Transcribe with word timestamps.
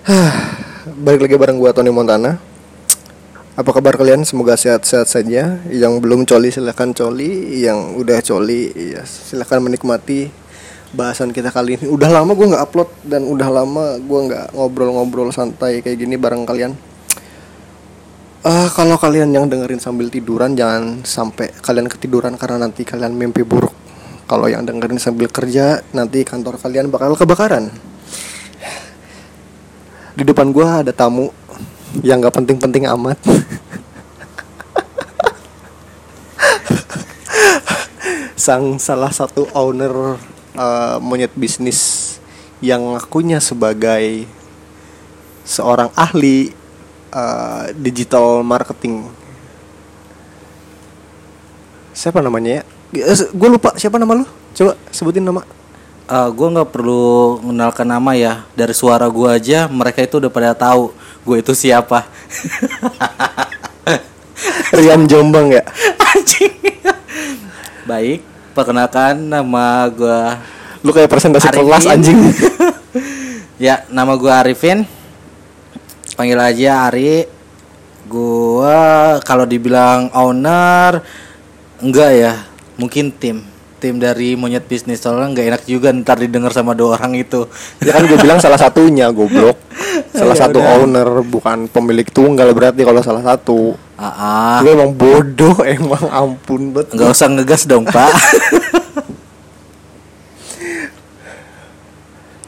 Balik 1.04 1.28
lagi 1.28 1.36
bareng 1.36 1.60
gua 1.60 1.76
Tony 1.76 1.92
Montana. 1.92 2.40
Apa 3.52 3.68
kabar 3.76 4.00
kalian? 4.00 4.24
Semoga 4.24 4.56
sehat-sehat 4.56 5.04
saja. 5.04 5.60
Yang 5.68 5.92
belum 6.00 6.24
coli 6.24 6.48
silahkan 6.48 6.88
coli, 6.96 7.60
yang 7.60 8.00
udah 8.00 8.24
coli 8.24 8.72
ya 8.96 9.04
silahkan 9.04 9.60
menikmati 9.60 10.32
bahasan 10.96 11.36
kita 11.36 11.52
kali 11.52 11.76
ini. 11.76 11.84
Udah 11.92 12.08
lama 12.08 12.32
gua 12.32 12.56
nggak 12.56 12.64
upload 12.64 12.88
dan 13.04 13.28
udah 13.28 13.48
lama 13.52 14.00
gua 14.00 14.20
nggak 14.24 14.46
ngobrol-ngobrol 14.56 15.28
santai 15.36 15.84
kayak 15.84 16.00
gini 16.00 16.16
bareng 16.16 16.48
kalian. 16.48 16.72
Ah, 18.40 18.72
kalau 18.72 18.96
kalian 18.96 19.36
yang 19.36 19.52
dengerin 19.52 19.84
sambil 19.84 20.08
tiduran 20.08 20.56
jangan 20.56 21.04
sampai 21.04 21.52
kalian 21.60 21.92
ketiduran 21.92 22.40
karena 22.40 22.64
nanti 22.64 22.88
kalian 22.88 23.12
mimpi 23.12 23.44
buruk. 23.44 23.76
Kalau 24.24 24.48
yang 24.48 24.64
dengerin 24.64 24.96
sambil 24.96 25.28
kerja 25.28 25.84
nanti 25.92 26.24
kantor 26.24 26.56
kalian 26.56 26.88
bakal 26.88 27.12
kebakaran 27.20 27.89
di 30.20 30.28
depan 30.28 30.52
gua 30.52 30.84
ada 30.84 30.92
tamu 30.92 31.32
yang 32.04 32.20
nggak 32.20 32.36
penting-penting 32.36 32.84
amat. 32.92 33.16
Sang 38.36 38.76
salah 38.76 39.08
satu 39.08 39.48
owner 39.56 40.20
uh, 40.60 41.00
monyet 41.00 41.32
bisnis 41.32 42.20
yang 42.60 43.00
ngakunya 43.00 43.40
sebagai 43.40 44.28
seorang 45.48 45.88
ahli 45.96 46.52
uh, 47.16 47.72
digital 47.80 48.44
marketing. 48.44 49.08
Siapa 51.96 52.20
namanya 52.20 52.60
ya? 52.60 52.62
Gue 53.32 53.48
lupa 53.48 53.72
siapa 53.80 53.96
nama 53.96 54.20
lu? 54.20 54.28
Coba 54.52 54.76
sebutin 54.92 55.24
nama 55.24 55.40
uh, 56.10 56.28
gue 56.34 56.48
nggak 56.50 56.70
perlu 56.74 57.38
mengenalkan 57.46 57.86
nama 57.86 58.10
ya. 58.18 58.42
Dari 58.58 58.74
suara 58.74 59.06
gue 59.06 59.28
aja 59.30 59.70
mereka 59.70 60.02
itu 60.02 60.18
udah 60.18 60.30
pada 60.30 60.50
tahu 60.52 60.90
gue 61.22 61.36
itu 61.38 61.54
siapa. 61.54 62.10
Rian 64.76 65.06
Jombang 65.06 65.54
ya? 65.54 65.62
Anjing. 65.96 66.58
Baik 67.86 68.20
perkenalkan 68.50 69.14
nama 69.16 69.86
gue 69.88 70.20
lu 70.82 70.90
kayak 70.90 71.12
presentasi 71.12 71.48
Arifin. 71.48 71.64
kelas 71.64 71.86
anjing. 71.86 72.20
Ya 73.60 73.84
nama 73.92 74.16
gue 74.16 74.32
Arifin. 74.32 74.88
Panggil 76.16 76.40
aja 76.40 76.88
Ari. 76.88 77.28
Gue 78.08 78.80
kalau 79.28 79.44
dibilang 79.44 80.08
owner 80.16 81.04
enggak 81.84 82.10
ya. 82.16 82.32
Mungkin 82.80 83.12
tim 83.12 83.49
tim 83.80 83.96
dari 83.96 84.36
monyet 84.36 84.68
bisnis 84.68 85.00
soalnya 85.00 85.32
nggak 85.32 85.46
enak 85.48 85.62
juga 85.64 85.88
ntar 85.96 86.20
didengar 86.20 86.52
sama 86.52 86.76
dua 86.76 87.00
orang 87.00 87.16
itu. 87.16 87.48
Ya 87.80 87.96
kan 87.96 88.04
gue 88.04 88.20
bilang 88.20 88.36
salah 88.36 88.60
satunya 88.60 89.08
goblok. 89.08 89.56
Salah 90.10 90.36
Ya 90.36 90.42
satu 90.44 90.58
udah. 90.60 90.76
owner 90.82 91.08
bukan 91.24 91.70
pemilik 91.70 92.04
tunggal 92.10 92.50
berarti 92.52 92.82
kalau 92.84 93.00
salah 93.00 93.24
satu. 93.24 93.78
Ah, 93.96 94.10
ah. 94.10 94.58
lu 94.60 94.74
emang 94.74 94.92
bodoh 94.92 95.56
emang 95.80 96.04
ampun 96.12 96.76
bet. 96.76 96.92
Nggak 96.92 97.10
usah 97.14 97.28
ngegas 97.32 97.64
dong 97.64 97.88
pak. 97.88 98.10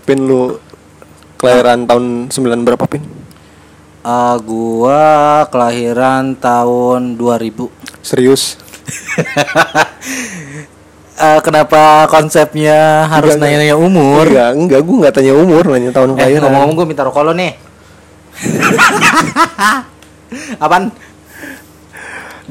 Pin 0.04 0.26
lu 0.26 0.58
kelahiran 1.38 1.86
tahun 1.86 2.28
9 2.34 2.66
berapa 2.66 2.84
pin? 2.90 3.02
Ah, 4.02 4.34
gua 4.42 5.46
kelahiran 5.46 6.34
tahun 6.34 7.14
2000 7.14 7.70
serius 8.02 8.58
Ah, 11.20 11.38
kenapa 11.44 12.08
konsepnya 12.08 13.04
harus 13.06 13.36
nanya-nanya 13.36 13.76
umur? 13.76 14.26
Enggak 14.26 14.50
enggak 14.56 14.80
gue 14.80 14.96
nggak 15.04 15.14
tanya 15.14 15.32
umur 15.36 15.62
nanya 15.68 15.90
tahun 15.92 16.10
eh 16.12 16.14
kelahiran. 16.16 16.42
ngomong-ngomong 16.48 16.76
gue 16.76 16.86
minta 16.88 17.02
rokok 17.04 17.22
lo 17.22 17.32
nih. 17.36 17.52
Apaan? 20.64 20.84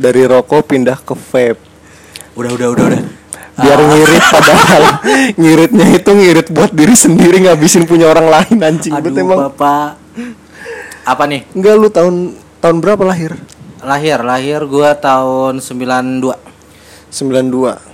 dari 0.02 0.24
rokok 0.26 0.66
pindah 0.66 0.98
ke 1.04 1.14
vape. 1.14 1.62
Udah 2.34 2.52
udah 2.56 2.68
udah 2.74 2.86
udah. 2.90 3.02
Biar 3.62 3.78
ngirit 3.78 4.24
padahal 4.32 4.84
ngiritnya 5.42 5.86
itu 5.94 6.12
ngirit 6.16 6.48
buat 6.50 6.72
diri 6.74 6.96
sendiri 6.98 7.46
ngabisin 7.46 7.86
punya 7.86 8.10
orang 8.10 8.32
lain 8.32 8.58
anjing. 8.58 8.96
Aduh 8.96 9.12
bet 9.12 9.22
emang 9.22 9.52
bapak. 9.52 10.00
Apa 11.06 11.24
nih? 11.30 11.46
enggak 11.54 11.74
lu 11.78 11.88
tahun 11.94 12.16
tahun 12.64 12.78
berapa 12.82 13.04
lahir? 13.06 13.38
Lahir, 13.82 14.22
lahir 14.22 14.62
gua 14.70 14.94
tahun 14.94 15.58
92 15.58 16.22
92 17.10 17.91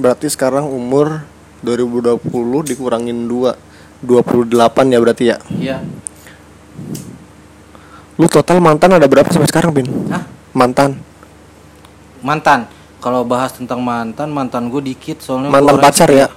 Berarti 0.00 0.32
sekarang 0.32 0.64
umur 0.64 1.20
2020 1.60 2.24
dikurangin 2.72 3.28
2 3.28 3.52
28 4.00 4.56
ya 4.88 4.98
berarti 4.98 5.24
ya 5.28 5.36
Iya 5.52 5.76
Lu 8.16 8.24
total 8.32 8.64
mantan 8.64 8.96
ada 8.96 9.04
berapa 9.04 9.28
sampai 9.28 9.48
sekarang 9.52 9.76
Bin? 9.76 9.84
Hah? 10.08 10.24
Mantan 10.56 10.96
Mantan 12.24 12.64
Kalau 13.04 13.28
bahas 13.28 13.52
tentang 13.52 13.84
mantan, 13.84 14.32
mantan 14.32 14.72
gue 14.72 14.80
dikit 14.80 15.20
soalnya 15.20 15.52
Mantan 15.52 15.76
pacar 15.76 16.08
ya? 16.08 16.32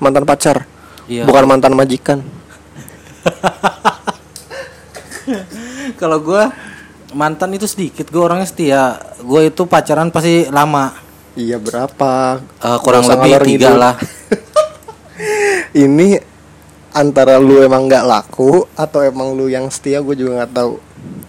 Mantan 0.00 0.24
pacar 0.24 0.64
Iya. 1.04 1.28
Bukan 1.28 1.44
mantan 1.44 1.76
majikan 1.76 2.24
Kalau 6.00 6.20
gua 6.20 6.52
mantan 7.14 7.54
itu 7.54 7.64
sedikit, 7.64 8.10
gue 8.10 8.20
orangnya 8.20 8.44
setia. 8.44 8.98
Gue 9.22 9.48
itu 9.48 9.64
pacaran 9.64 10.10
pasti 10.10 10.44
lama, 10.50 10.92
Iya 11.34 11.58
berapa? 11.58 12.38
Eh, 12.62 12.78
kurang 12.86 13.02
usah 13.02 13.18
lebih 13.18 13.58
tiga 13.58 13.74
ngidul. 13.74 13.82
lah. 13.82 13.94
Ini 15.86 16.22
antara 16.94 17.42
lu 17.42 17.58
emang 17.58 17.90
nggak 17.90 18.06
laku 18.06 18.70
Atau 18.78 19.02
emang 19.02 19.34
lu 19.34 19.50
yang 19.50 19.66
setia 19.66 19.98
gue 19.98 20.14
juga 20.14 20.42
nggak 20.42 20.52
tahu 20.54 20.78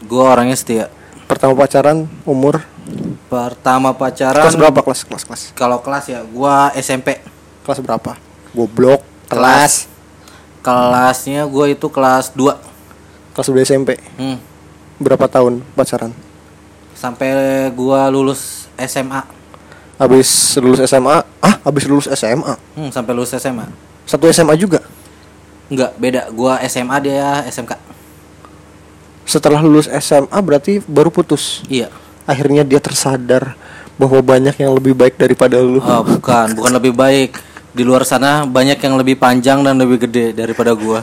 Gue 0.05 0.21
orangnya 0.21 0.53
setia. 0.53 0.93
Pertama 1.25 1.57
pacaran 1.57 2.05
umur 2.21 2.61
Pertama 3.25 3.97
pacaran, 3.97 4.45
Kelas 4.45 4.53
berapa 4.53 4.79
kelas? 4.85 5.01
Kelas 5.09 5.23
kelas 5.25 5.41
kalau 5.57 5.81
kelas 5.81 6.05
ya, 6.05 6.21
gua 6.21 6.69
SMP. 6.77 7.17
Kelas 7.65 7.81
berapa? 7.81 8.13
Goblok 8.53 9.01
Kelas 9.25 9.89
Kelasnya 10.61 11.49
gue 11.49 11.65
itu 11.73 11.87
kelas 11.89 12.29
2 12.37 13.33
Kelas 13.33 13.47
udah 13.49 13.63
SMP 13.65 13.97
hmm. 14.21 14.37
Berapa 15.01 15.25
tahun 15.25 15.65
pacaran? 15.73 16.13
Sampai 16.93 17.33
gua 17.73 18.07
lulus 18.07 18.69
SMA. 18.77 19.25
Habis 19.95 20.27
lulus 20.59 20.83
SMA 20.83 21.23
Ah 21.39 21.55
habis 21.63 21.87
lulus 21.87 22.11
SMA 22.11 22.59
Hmm, 22.75 22.91
sampai 22.91 23.15
lulus 23.15 23.31
SMA. 23.31 23.63
Satu 24.03 24.27
SMA 24.27 24.55
juga 24.55 24.83
Enggak, 25.65 25.97
beda. 25.97 26.21
Gua 26.29 26.61
SMA 26.67 26.93
dia 27.01 27.41
SMK. 27.47 27.73
Setelah 29.25 29.57
lulus 29.59 29.89
SMA 29.89 30.37
berarti 30.43 30.83
baru 30.83 31.09
putus 31.09 31.63
Iya. 31.65 31.89
Akhirnya 32.23 32.61
dia 32.61 32.77
tersadar 32.77 33.55
Bahwa 33.95 34.19
banyak 34.19 34.59
yang 34.59 34.75
lebih 34.75 34.91
baik 34.91 35.15
daripada 35.15 35.57
lu 35.57 35.79
Oh, 35.79 36.03
bukan, 36.03 36.51
bukan 36.53 36.71
lebih 36.75 36.91
baik. 36.91 37.39
Di 37.71 37.83
luar 37.83 38.03
sana 38.03 38.43
banyak 38.43 38.75
yang 38.77 38.95
lebih 38.95 39.15
panjang 39.15 39.59
dan 39.59 39.75
lebih 39.75 40.07
gede 40.07 40.31
daripada 40.31 40.71
gua. 40.71 40.99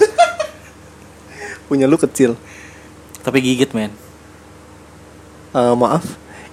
Punya 1.69 1.89
lu 1.89 1.97
kecil 1.97 2.37
Tapi 3.21 3.41
gigit, 3.41 3.73
men. 3.73 3.93
Eh, 5.53 5.75
Maaf 5.75 6.05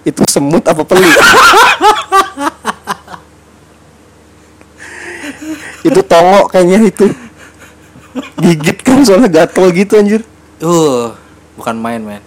Itu 0.02 0.24
semut 0.24 0.64
apa 0.64 0.80
pelik? 0.82 1.04
itu 5.80 6.00
tongok 6.00 6.50
kayaknya 6.50 6.78
itu 6.84 7.06
Gigit 8.36 8.82
kan 8.82 9.06
soalnya 9.06 9.30
gatel 9.30 9.70
gitu 9.70 9.94
anjir 9.94 10.22
Uh, 10.60 11.16
bukan 11.56 11.72
main, 11.72 12.04
men. 12.04 12.20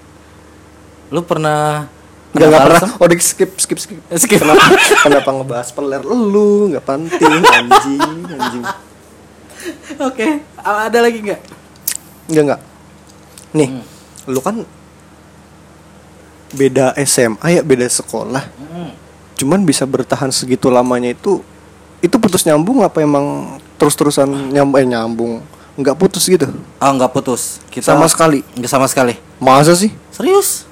Lu 1.14 1.22
pernah 1.22 1.86
Enggak 2.34 2.50
enggak 2.50 2.62
bales, 2.66 2.74
pernah. 2.82 2.90
Oh, 2.98 3.06
di 3.06 3.16
skip 3.22 3.52
skip 3.62 3.78
skip. 3.78 4.02
Skip. 4.10 4.42
Kenapa, 4.42 4.74
kenapa 5.06 5.30
ngebahas 5.30 5.70
peler 5.70 6.02
lu? 6.02 6.74
Enggak 6.74 6.82
penting 6.82 7.30
anjing, 7.46 8.02
anjing. 8.26 8.66
Oke, 10.02 10.42
a- 10.58 10.90
ada 10.90 10.98
lagi 10.98 11.22
nggak? 11.22 11.42
Enggak 12.26 12.44
enggak. 12.50 12.62
Nih, 13.54 13.70
lu 14.26 14.42
kan 14.42 14.66
beda 16.50 16.98
SMA 17.06 17.48
ya, 17.54 17.62
beda 17.62 17.86
sekolah. 17.86 18.50
Cuman 19.38 19.62
bisa 19.62 19.86
bertahan 19.86 20.34
segitu 20.34 20.74
lamanya 20.74 21.14
itu 21.14 21.46
itu 22.04 22.16
putus 22.20 22.44
nyambung 22.44 22.84
apa 22.84 23.00
emang 23.00 23.56
terus-terusan 23.80 24.28
nyambung 24.52 24.80
eh, 24.84 24.88
nyambung? 24.92 25.34
Enggak 25.80 25.96
putus 25.96 26.28
gitu. 26.28 26.52
Oh, 26.52 26.92
nggak 27.00 27.16
putus. 27.16 27.64
Kita 27.72 27.96
Sama 27.96 28.12
sekali. 28.12 28.44
Nggak 28.60 28.72
sama 28.72 28.86
sekali. 28.92 29.16
Masa 29.40 29.72
sih? 29.74 29.90
Serius? 30.12 30.68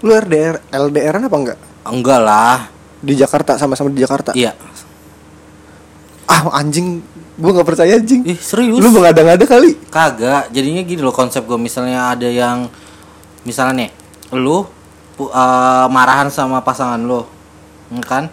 Lu 0.00 0.10
RDR 0.16 0.64
LDRan 0.72 1.28
apa 1.28 1.36
enggak? 1.36 1.58
Enggak 1.84 2.20
lah. 2.24 2.58
Di 3.04 3.12
Jakarta 3.14 3.60
sama-sama 3.60 3.92
di 3.92 4.00
Jakarta. 4.00 4.32
Iya. 4.32 4.56
Ah, 6.24 6.48
anjing, 6.56 7.04
gua 7.36 7.52
nggak 7.52 7.68
percaya 7.68 8.00
anjing. 8.00 8.24
Ih, 8.24 8.40
serius? 8.40 8.80
Lu 8.80 8.88
mengada-ngada 8.88 9.44
kali. 9.44 9.76
Kagak. 9.92 10.48
Jadinya 10.56 10.82
gini 10.82 11.04
loh 11.04 11.12
konsep 11.12 11.44
gue. 11.44 11.60
Misalnya 11.60 12.16
ada 12.16 12.26
yang 12.26 12.72
misalnya 13.44 13.86
nih, 13.86 13.90
lu 14.40 14.64
eh, 15.20 15.86
marahan 15.92 16.32
sama 16.32 16.64
pasangan 16.64 16.98
lo, 16.98 17.28
kan? 18.08 18.32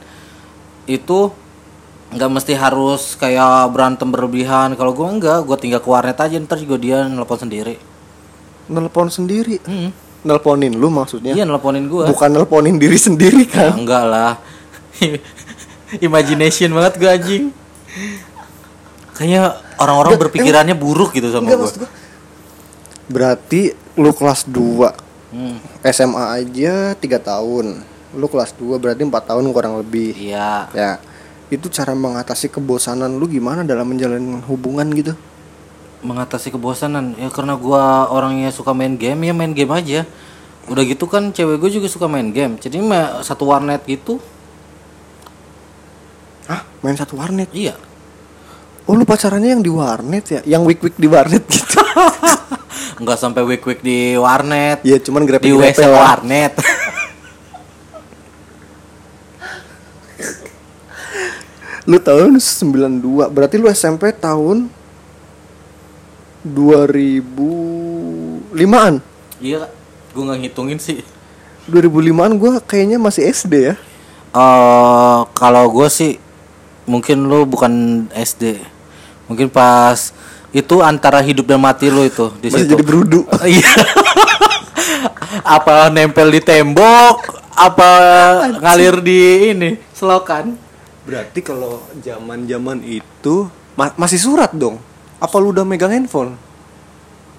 Itu 0.90 1.36
nggak 2.10 2.30
mesti 2.30 2.54
harus 2.58 3.14
kayak 3.16 3.70
berantem 3.70 4.10
berlebihan. 4.10 4.74
Kalau 4.74 4.92
gue 4.92 5.06
enggak, 5.06 5.46
gue 5.46 5.58
tinggal 5.58 5.82
ke 5.82 5.90
warnet 5.90 6.18
aja 6.18 6.36
ntar 6.42 6.58
juga 6.58 6.76
dia 6.76 7.06
nelpon 7.06 7.38
sendiri. 7.38 7.78
Nelpon 8.70 9.10
sendiri. 9.10 9.62
Mm. 9.66 9.90
Nelponin 10.20 10.76
lu 10.76 10.92
maksudnya? 10.92 11.32
Iya 11.32 11.48
nelponin 11.48 11.88
gua. 11.88 12.12
Bukan 12.12 12.30
nelponin 12.36 12.76
diri 12.76 13.00
sendiri 13.00 13.48
Ya, 13.48 13.72
kan? 13.72 13.80
enggak 13.80 14.04
lah. 14.04 14.34
Imagination 16.06 16.70
banget 16.76 16.94
gue 17.00 17.10
anjing. 17.10 17.44
Kayaknya 19.16 19.44
orang-orang 19.80 20.12
Enggak, 20.16 20.24
berpikirannya 20.28 20.76
buruk 20.76 21.16
gitu 21.16 21.32
sama 21.32 21.48
Enggak 21.48 21.72
gue. 21.72 21.90
Berarti 23.10 23.62
lu 23.96 24.12
kelas 24.14 24.46
2 24.46 25.08
Hmm. 25.30 25.62
SMA 25.86 26.26
aja 26.42 26.98
3 26.98 27.22
tahun. 27.22 27.86
Lu 28.18 28.26
kelas 28.26 28.50
2 28.58 28.82
berarti 28.82 29.06
4 29.06 29.14
tahun 29.30 29.46
kurang 29.54 29.78
lebih. 29.78 30.18
Iya. 30.18 30.66
Ya. 30.74 30.92
Itu 31.50 31.68
cara 31.74 31.98
mengatasi 31.98 32.54
kebosanan 32.54 33.18
lu 33.18 33.26
gimana 33.26 33.66
dalam 33.66 33.90
menjalin 33.90 34.42
hubungan 34.46 34.86
gitu? 34.94 35.18
Mengatasi 36.06 36.54
kebosanan 36.54 37.18
ya 37.18 37.28
karena 37.34 37.58
gua 37.58 38.08
orangnya 38.08 38.54
suka 38.54 38.72
main 38.72 38.96
game 38.96 39.30
ya 39.30 39.34
main 39.34 39.52
game 39.52 39.74
aja. 39.74 40.06
Udah 40.70 40.86
gitu 40.86 41.10
kan 41.10 41.34
cewek 41.34 41.58
gue 41.58 41.82
juga 41.82 41.90
suka 41.90 42.06
main 42.06 42.30
game. 42.30 42.62
Jadi 42.62 42.78
satu 43.26 43.50
warnet 43.50 43.82
gitu. 43.90 44.22
Hah? 46.46 46.62
Main 46.86 46.94
satu 46.94 47.18
warnet? 47.18 47.50
Iya. 47.50 47.74
Oh 48.86 48.94
lu 48.94 49.06
pacarannya 49.06 49.58
yang 49.58 49.66
di 49.66 49.74
warnet 49.74 50.26
ya? 50.30 50.42
Yang 50.46 50.64
week-week 50.70 50.96
di 50.98 51.10
warnet 51.10 51.42
gitu? 51.50 51.82
Enggak 53.02 53.18
sampai 53.18 53.42
week-week 53.46 53.82
di 53.82 54.14
warnet. 54.18 54.86
Iya 54.86 55.02
cuman 55.02 55.26
di 55.26 55.28
grepe-grepe 55.30 55.78
WC 55.78 55.90
warnet. 55.90 56.54
Lu 61.90 61.98
tahun 61.98 62.38
92 62.38 63.34
Berarti 63.34 63.56
lu 63.58 63.66
SMP 63.68 64.14
tahun 64.14 64.70
2005an 66.46 68.94
iya, 69.40 69.68
gue 70.12 70.24
nggak 70.24 70.40
ngitungin 70.48 70.80
sih. 70.80 71.04
2005an 71.68 72.40
gue 72.40 72.52
kayaknya 72.64 72.98
masih 72.98 73.28
SD 73.28 73.54
ya 73.72 73.76
eh 74.30 75.20
kalau 75.34 75.66
gue 75.74 75.90
sih 75.90 76.22
mungkin 76.86 77.26
lu 77.26 77.46
bukan 77.46 78.06
SD. 78.14 78.62
Mungkin 79.26 79.50
pas 79.50 80.14
itu 80.50 80.82
antara 80.82 81.22
hidup 81.22 81.46
dan 81.46 81.62
mati 81.62 81.90
lu 81.90 82.02
itu 82.02 82.34
di 82.42 82.50
Masih 82.50 82.66
situ. 82.66 82.72
jadi 82.74 82.84
berudu 82.86 83.22
Iya. 83.46 83.74
apa 85.46 85.90
nempel 85.90 86.30
di 86.30 86.42
tembok, 86.42 87.38
apa 87.54 87.90
ngalir 88.58 89.02
di 89.02 89.22
ini 89.54 89.78
selokan. 89.94 90.69
Berarti 91.10 91.40
kalau 91.42 91.82
zaman-zaman 91.98 92.80
itu 92.82 93.36
ma- 93.74 93.98
Masih 93.98 94.22
surat 94.22 94.54
dong 94.54 94.78
Apa 95.18 95.42
lu 95.42 95.50
udah 95.50 95.66
megang 95.66 95.90
handphone? 95.90 96.38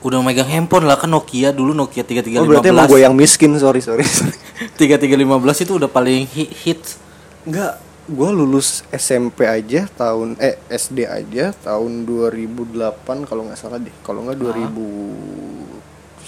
Udah 0.00 0.18
megang 0.18 0.48
handphone 0.48 0.84
lah 0.84 0.96
kan 0.96 1.06
Nokia 1.06 1.52
dulu 1.52 1.70
Nokia 1.70 2.02
3315. 2.02 2.34
Oh 2.34 2.44
berarti 2.44 2.68
emang 2.68 2.88
gue 2.88 3.00
yang 3.00 3.14
miskin 3.14 3.54
sorry 3.56 3.78
sorry, 3.78 4.02
sorry. 4.02 4.32
3315 4.80 5.22
itu 5.60 5.72
udah 5.76 5.86
paling 5.86 6.26
hi- 6.26 6.50
hits. 6.50 6.98
Enggak 7.44 7.78
Gue 8.10 8.26
lulus 8.26 8.82
SMP 8.90 9.46
aja 9.46 9.86
tahun 9.86 10.34
Eh 10.36 10.58
SD 10.66 11.06
aja 11.06 11.54
tahun 11.54 12.02
2008 12.02 12.74
kalau 13.22 13.46
nggak 13.46 13.54
salah 13.54 13.78
deh 13.78 13.94
Kalau 14.02 14.26
nggak 14.26 14.34
2009 14.34 16.26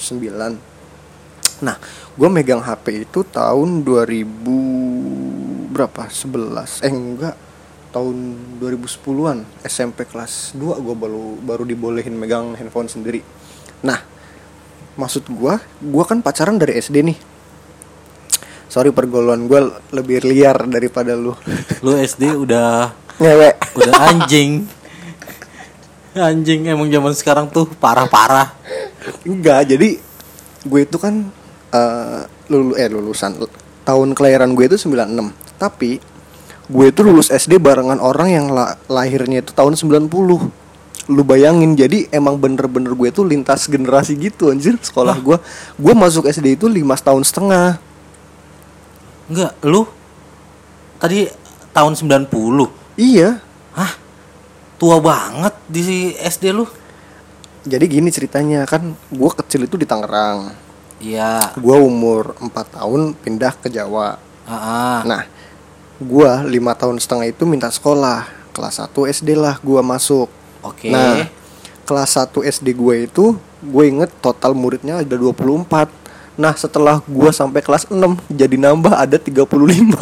Nah 1.59 1.77
gue 2.13 2.29
megang 2.29 2.63
HP 2.63 3.03
itu 3.03 3.27
tahun 3.27 3.83
2000 3.83 5.42
Berapa? 5.73 6.13
11 6.13 6.85
Eh 6.85 6.93
enggak 6.93 7.37
Tahun 7.93 8.17
2010an 8.61 9.45
SMP 9.65 10.05
kelas 10.05 10.53
2 10.57 10.81
gue 10.81 10.95
baru 10.97 11.41
baru 11.41 11.65
dibolehin 11.65 12.13
megang 12.17 12.53
handphone 12.57 12.93
sendiri 12.93 13.25
Nah 13.81 14.01
Maksud 15.01 15.25
gue 15.33 15.55
Gue 15.81 16.05
kan 16.05 16.21
pacaran 16.21 16.61
dari 16.61 16.77
SD 16.77 17.01
nih 17.01 17.19
Sorry 18.69 18.93
pergaulan 18.93 19.49
gue 19.49 19.61
lebih 19.93 20.25
liar 20.29 20.69
daripada 20.69 21.17
lu 21.17 21.33
Lu 21.85 21.97
SD 21.97 22.37
udah 22.37 23.03
Ngewek 23.21 23.55
udah 23.77 23.95
anjing. 24.09 24.65
Anjing 26.13 26.69
emang 26.69 26.89
zaman 26.91 27.15
sekarang 27.17 27.47
tuh 27.49 27.69
parah-parah. 27.77 28.53
Enggak, 29.23 29.69
jadi 29.71 30.01
gue 30.63 30.81
itu 30.83 30.97
kan 30.97 31.29
eh 31.73 32.21
lulu 32.53 32.77
eh 32.77 32.89
lulusan 32.91 33.39
tahun 33.87 34.09
kelahiran 34.19 34.53
gue 34.59 34.69
itu 34.69 34.77
96. 34.77 35.42
Tapi 35.63 36.03
gue 36.67 36.85
itu 36.91 37.01
lulus 37.07 37.31
SD 37.31 37.63
barengan 37.63 38.03
orang 38.03 38.29
yang 38.29 38.47
la- 38.51 38.75
lahirnya 38.91 39.39
itu 39.39 39.55
tahun 39.55 39.79
90. 39.79 40.11
Lu 41.07 41.23
bayangin 41.23 41.75
jadi 41.75 42.11
emang 42.11 42.35
bener-bener 42.35 42.95
gue 42.95 43.09
itu 43.11 43.23
lintas 43.23 43.71
generasi 43.71 44.19
gitu 44.19 44.51
anjir 44.51 44.75
sekolah 44.75 45.15
gue. 45.19 45.39
Gue 45.79 45.95
masuk 45.95 46.27
SD 46.27 46.59
itu 46.59 46.67
lima 46.67 46.99
tahun 46.99 47.23
setengah. 47.23 47.79
Enggak, 49.31 49.55
lu 49.63 49.87
tadi 50.99 51.31
tahun 51.71 51.95
90. 51.95 52.27
Iya. 52.99 53.39
Hah? 53.73 53.93
Tua 54.79 54.99
banget 54.99 55.55
di 55.71 56.11
SD 56.13 56.51
lu. 56.51 56.67
Jadi 57.63 57.85
gini 57.87 58.11
ceritanya 58.11 58.67
kan 58.67 58.83
gue 58.93 59.31
kecil 59.39 59.67
itu 59.67 59.79
di 59.79 59.87
Tangerang. 59.87 60.51
Iya. 60.99 61.55
Gue 61.55 61.79
umur 61.79 62.35
4 62.39 62.51
tahun 62.79 63.15
pindah 63.15 63.55
ke 63.59 63.71
Jawa. 63.71 64.19
Ah, 64.43 65.03
Nah, 65.07 65.23
gua 66.01 66.41
lima 66.47 66.73
tahun 66.73 67.03
setengah 67.03 67.29
itu 67.29 67.45
minta 67.45 67.69
sekolah. 67.69 68.41
Kelas 68.53 68.85
1 68.85 69.09
SD 69.09 69.37
lah 69.37 69.57
gua 69.65 69.81
masuk. 69.81 70.29
Oke. 70.63 70.93
Nah, 70.93 71.27
kelas 71.83 72.15
1 72.17 72.47
SD 72.47 72.79
gue 72.79 73.11
itu 73.11 73.35
gue 73.63 73.85
inget 73.87 74.11
total 74.23 74.55
muridnya 74.55 75.03
ada 75.03 75.17
24. 75.19 75.91
Nah, 76.39 76.55
setelah 76.55 77.03
gua 77.05 77.35
sampai 77.35 77.61
kelas 77.61 77.91
6 77.91 77.99
jadi 78.31 78.57
nambah 78.57 78.95
ada 78.95 79.19
35. 79.19 79.43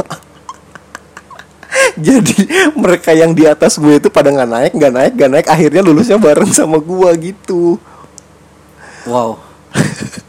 jadi 2.06 2.36
mereka 2.76 3.10
yang 3.16 3.32
di 3.32 3.48
atas 3.48 3.80
gue 3.80 3.98
itu 3.98 4.08
pada 4.12 4.30
nggak 4.30 4.50
naik, 4.50 4.72
nggak 4.76 4.92
naik, 4.92 5.12
nggak 5.16 5.30
naik. 5.30 5.46
Akhirnya 5.48 5.82
lulusnya 5.82 6.20
bareng 6.20 6.52
sama 6.52 6.78
gua 6.78 7.10
gitu. 7.16 7.80
wow. 9.08 9.40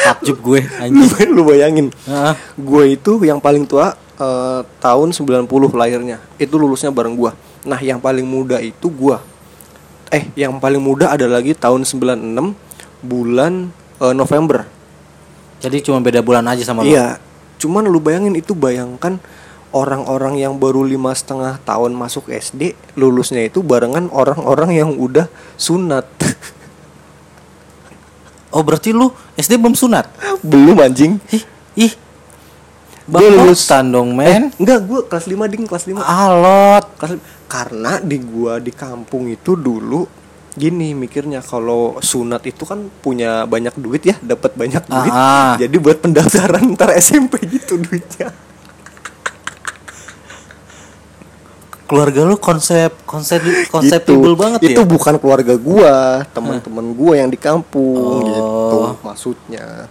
Takjub 0.00 0.40
gue 0.40 0.60
anjing. 0.80 1.28
Lu 1.28 1.44
bayangin. 1.44 1.92
Ah, 2.08 2.32
Gue 2.56 2.96
itu 2.96 3.20
yang 3.20 3.36
paling 3.36 3.68
tua 3.68 3.92
eh, 4.20 4.60
tahun 4.78 5.16
90 5.16 5.48
lahirnya. 5.72 6.20
Itu 6.36 6.60
lulusnya 6.60 6.92
bareng 6.92 7.16
gua. 7.16 7.32
Nah, 7.64 7.80
yang 7.80 7.98
paling 7.98 8.28
muda 8.28 8.60
itu 8.60 8.92
gua. 8.92 9.24
Eh, 10.12 10.28
yang 10.36 10.60
paling 10.60 10.82
muda 10.82 11.10
ada 11.14 11.24
lagi 11.24 11.56
tahun 11.56 11.88
96 11.88 12.54
bulan 13.00 13.72
eh, 13.98 14.14
November. 14.14 14.68
jadi 15.60 15.76
cuma 15.84 16.00
beda 16.00 16.24
bulan 16.24 16.40
aja 16.48 16.64
sama 16.64 16.80
lu. 16.80 16.88
Iya. 16.88 17.20
Cuman 17.60 17.84
lu 17.84 18.00
bayangin 18.00 18.32
itu 18.32 18.56
bayangkan 18.56 19.20
orang-orang 19.76 20.40
yang 20.40 20.56
baru 20.56 20.82
lima 20.82 21.12
setengah 21.12 21.60
tahun 21.62 21.92
masuk 21.94 22.32
SD 22.32 22.74
lulusnya 22.96 23.44
itu 23.44 23.60
barengan 23.60 24.08
orang-orang 24.08 24.72
yang 24.72 24.90
udah 24.96 25.28
sunat. 25.60 26.08
Oh, 28.50 28.66
berarti 28.66 28.90
lu 28.90 29.14
SD 29.38 29.62
belum 29.62 29.78
sunat? 29.78 30.10
Belum 30.42 30.74
anjing. 30.82 31.22
Ih, 31.30 31.46
ih. 31.78 31.92
Gua 33.10 33.18
lulus- 33.20 33.66
Bangkotan 33.66 33.84
dong, 33.88 34.10
Eh, 34.12 34.16
men. 34.16 34.42
enggak, 34.54 34.80
gua 34.82 35.00
kelas 35.04 35.26
5 35.26 35.44
ding, 35.44 35.64
kelas 35.64 35.84
5. 35.84 36.00
Alot. 36.00 36.84
Kelas- 36.96 37.18
karena 37.44 37.98
di 37.98 38.16
gua 38.16 38.56
di 38.56 38.70
kampung 38.70 39.26
itu 39.26 39.52
dulu 39.52 40.06
gini 40.52 40.92
mikirnya 40.92 41.40
kalau 41.40 41.98
sunat 42.00 42.42
itu 42.44 42.62
kan 42.64 42.78
punya 42.96 43.42
banyak 43.44 43.74
duit 43.76 44.02
ya 44.04 44.14
dapat 44.20 44.50
banyak 44.52 44.82
duit 44.82 45.10
Ah, 45.10 45.14
ah. 45.14 45.52
jadi 45.56 45.76
buat 45.76 45.98
pendaftaran 46.00 46.74
ntar 46.74 46.90
SMP 46.92 47.38
gitu 47.44 47.74
duitnya 47.76 48.30
Keluarga 51.84 52.22
lu 52.22 52.34
konsep 52.36 52.94
konsep 53.02 53.42
konseptable 53.66 54.22
Gitu. 54.28 54.38
banget 54.38 54.60
itu 54.64 54.80
ya. 54.80 54.86
bukan 54.86 55.14
keluarga 55.18 55.54
gua 55.56 56.22
teman-teman 56.30 56.86
gua 56.94 57.14
yang 57.16 57.26
di 57.26 57.34
kampung 57.36 57.98
Oh. 57.98 58.22
gitu 58.22 58.78
maksudnya 59.02 59.90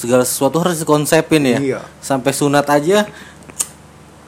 Segala 0.00 0.24
sesuatu 0.24 0.56
harus 0.58 0.80
dikonsepin 0.80 1.44
ya. 1.46 1.58
Iya. 1.60 1.80
Sampai 2.00 2.32
sunat 2.32 2.64
aja 2.66 3.04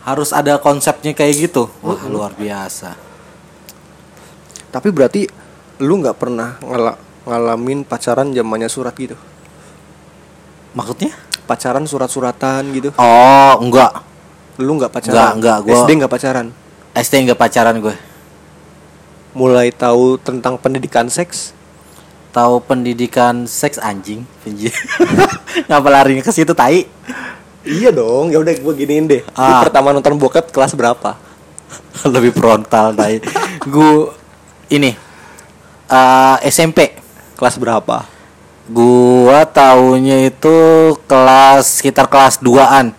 harus 0.03 0.31
ada 0.31 0.59
konsepnya 0.59 1.11
kayak 1.11 1.49
gitu. 1.49 1.73
Wah, 1.81 1.97
luar 2.05 2.33
biasa. 2.35 2.93
tapi 4.69 4.89
berarti 4.89 5.29
lu 5.79 6.01
nggak 6.01 6.17
pernah 6.17 6.57
ngala- 6.59 6.97
ngalamin 7.23 7.85
pacaran 7.85 8.33
zamannya 8.33 8.67
surat 8.67 8.97
gitu 8.97 9.21
Maksudnya? 10.73 11.13
pacaran 11.45 11.85
surat-suratan 11.85 12.73
gitu 12.73 12.89
Oh, 12.97 13.55
enggak. 13.61 14.01
lu 14.57 14.73
nggak 14.73 14.89
pacaran 14.89 15.13
Nggak, 15.13 15.33
nggak, 15.37 15.59
gua- 15.61 15.77
SD 15.77 15.91
nggak 15.93 16.09
pacaran 16.11 16.47
SD 16.95 17.15
enggak 17.21 17.37
pacaran 17.37 17.77
gue. 17.79 17.97
mulai 19.33 19.69
tahu 19.69 20.17
tentang 20.17 20.57
pendidikan 20.57 21.05
seks 21.07 21.53
Tahu 22.33 22.65
pendidikan 22.65 23.45
seks 23.45 23.77
anjing, 23.77 24.25
Pinji. 24.41 24.73
Ngapa 25.69 25.89
larinya 25.93 26.25
ke 26.25 26.33
situ 26.33 26.57
tai? 26.57 26.89
Iya 27.63 27.93
dong, 27.93 28.33
ya 28.33 28.41
udah 28.41 28.57
gue 28.57 28.73
giniin 28.75 29.05
deh. 29.05 29.21
Lu 29.21 29.37
Ah. 29.37 29.61
pertama 29.63 29.93
nonton 29.93 30.17
bokep 30.17 30.49
kelas 30.49 30.73
berapa? 30.73 31.21
Lebih 32.09 32.33
frontal 32.33 32.97
tai. 32.97 33.21
Gue 33.69 34.11
ini 34.73 34.97
eh, 35.87 36.37
SMP 36.49 37.03
Kelas 37.37 37.59
berapa? 37.59 38.07
Gua 38.71 39.43
taunya 39.43 40.31
itu 40.31 40.57
kelas 41.11 41.83
sekitar 41.83 42.07
kelas 42.07 42.39
2-an. 42.39 42.95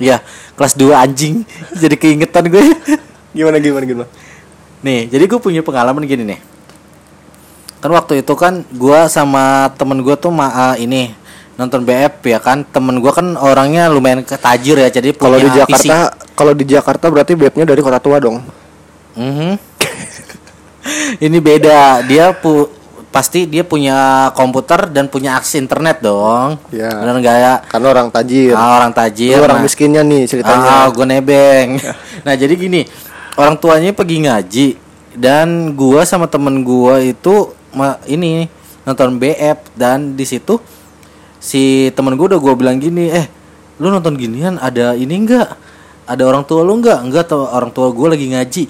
Iya, 0.00 0.24
kelas 0.56 0.72
2 0.80 0.96
anjing. 0.96 1.44
Jadi 1.82 2.00
keingetan 2.00 2.48
gue. 2.48 2.72
Gimana 3.36 3.60
gimana 3.60 3.84
gimana? 3.84 4.08
Nih, 4.80 5.06
jadi 5.06 5.28
gue 5.30 5.38
punya 5.38 5.62
pengalaman 5.62 6.02
gini 6.02 6.24
nih. 6.26 6.40
Kan 7.82 7.90
waktu 7.90 8.22
itu 8.22 8.32
kan 8.38 8.62
gua 8.78 9.10
sama 9.10 9.74
temen 9.74 9.98
gua 10.06 10.14
tuh 10.14 10.30
ma 10.30 10.78
eh, 10.78 10.86
ini 10.86 11.10
nonton 11.58 11.82
BF 11.82 12.22
ya 12.22 12.38
kan. 12.38 12.62
Temen 12.62 13.02
gua 13.02 13.10
kan 13.10 13.34
orangnya 13.34 13.90
lumayan 13.90 14.22
ketajir 14.22 14.78
ya, 14.78 14.86
jadi 14.86 15.10
Kalau 15.18 15.42
di 15.42 15.50
Jakarta, 15.50 16.14
kalau 16.38 16.52
di 16.54 16.64
Jakarta 16.64 17.10
berarti 17.10 17.34
BF-nya 17.34 17.66
dari 17.66 17.82
kota 17.82 17.98
tua 17.98 18.22
dong. 18.22 18.38
Mhm. 19.18 19.58
ini 21.26 21.38
beda. 21.42 22.06
Dia 22.06 22.30
pu 22.30 22.70
pasti 23.12 23.44
dia 23.44 23.60
punya 23.60 24.30
komputer 24.32 24.88
dan 24.88 25.10
punya 25.10 25.34
akses 25.34 25.58
internet 25.58 26.00
dong. 26.00 26.62
Iya. 26.70 27.02
Bener 27.02 27.18
nggak 27.18 27.36
ya? 27.36 27.54
Karena 27.66 27.86
orang 27.92 28.08
tajir. 28.08 28.54
Ah, 28.54 28.78
orang 28.78 28.94
tajir. 28.94 29.36
Lu 29.36 29.44
orang 29.44 29.60
nah. 29.60 29.66
miskinnya 29.66 30.02
nih 30.06 30.22
ceritanya. 30.30 30.70
Ah, 30.70 30.88
gue 30.88 31.04
nebeng. 31.04 31.82
nah, 32.24 32.34
jadi 32.38 32.54
gini, 32.56 32.86
orang 33.36 33.58
tuanya 33.60 33.92
pergi 33.92 34.16
ngaji 34.22 34.68
dan 35.12 35.76
gua 35.76 36.08
sama 36.08 36.24
temen 36.24 36.64
gua 36.64 37.00
itu 37.04 37.52
ini 38.06 38.46
nonton 38.82 39.16
BF 39.16 39.72
dan 39.78 40.18
di 40.18 40.26
situ 40.26 40.58
si 41.42 41.90
temen 41.94 42.14
gua 42.14 42.36
udah 42.36 42.40
gua 42.40 42.54
bilang 42.54 42.78
gini, 42.78 43.10
"Eh, 43.10 43.26
lu 43.82 43.90
nonton 43.90 44.14
ginian 44.14 44.58
ada 44.62 44.94
ini 44.94 45.14
enggak? 45.18 45.58
Ada 46.06 46.22
orang 46.22 46.46
tua 46.46 46.62
lu 46.62 46.78
enggak?" 46.78 47.02
Enggak, 47.02 47.24
tuh 47.32 47.42
orang 47.42 47.74
tua 47.74 47.90
gua 47.90 48.14
lagi 48.14 48.30
ngaji. 48.30 48.64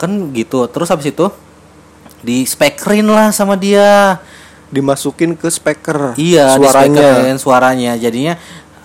Kan 0.00 0.32
gitu. 0.32 0.64
Terus 0.72 0.88
habis 0.88 1.12
itu 1.12 1.26
di 2.24 2.48
spekerin 2.48 3.06
lah 3.06 3.28
sama 3.34 3.58
dia. 3.58 4.20
Dimasukin 4.68 5.32
ke 5.32 5.48
speaker. 5.48 6.12
Iya, 6.20 6.60
suaranya. 6.60 7.36
suaranya. 7.40 7.92
Jadinya 7.96 8.36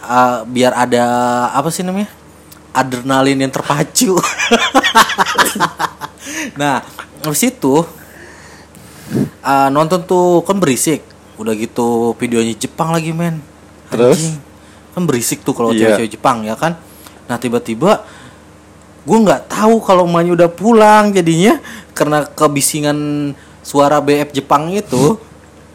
uh, 0.07 0.47
biar 0.47 0.71
ada 0.75 1.03
apa 1.51 1.67
sih 1.71 1.83
namanya? 1.83 2.07
Adrenalin 2.71 3.43
yang 3.43 3.51
terpacu. 3.51 4.15
nah, 6.59 6.81
habis 7.21 7.43
itu 7.43 7.83
uh, 9.43 9.69
nonton 9.69 10.03
tuh 10.05 10.41
kan 10.47 10.57
berisik. 10.57 11.03
Udah 11.35 11.57
gitu 11.57 12.13
videonya 12.21 12.53
Jepang 12.55 12.93
lagi, 12.93 13.11
men. 13.11 13.41
Terus? 13.89 14.19
Anjing. 14.19 14.35
Kan 14.93 15.03
berisik 15.09 15.41
tuh 15.41 15.57
kalau 15.57 15.73
Iya. 15.73 15.97
cewek-cewek 15.97 16.11
Jepang 16.19 16.45
ya 16.45 16.53
kan. 16.53 16.77
Nah, 17.25 17.37
tiba-tiba 17.41 18.05
gue 19.03 19.17
nggak 19.19 19.51
tahu 19.51 19.83
kalau 19.83 20.07
emaknya 20.07 20.31
udah 20.39 20.49
pulang 20.51 21.11
jadinya 21.11 21.59
karena 21.91 22.23
kebisingan 22.23 22.97
suara 23.59 23.99
BF 23.99 24.31
Jepang 24.31 24.71
itu 24.71 25.19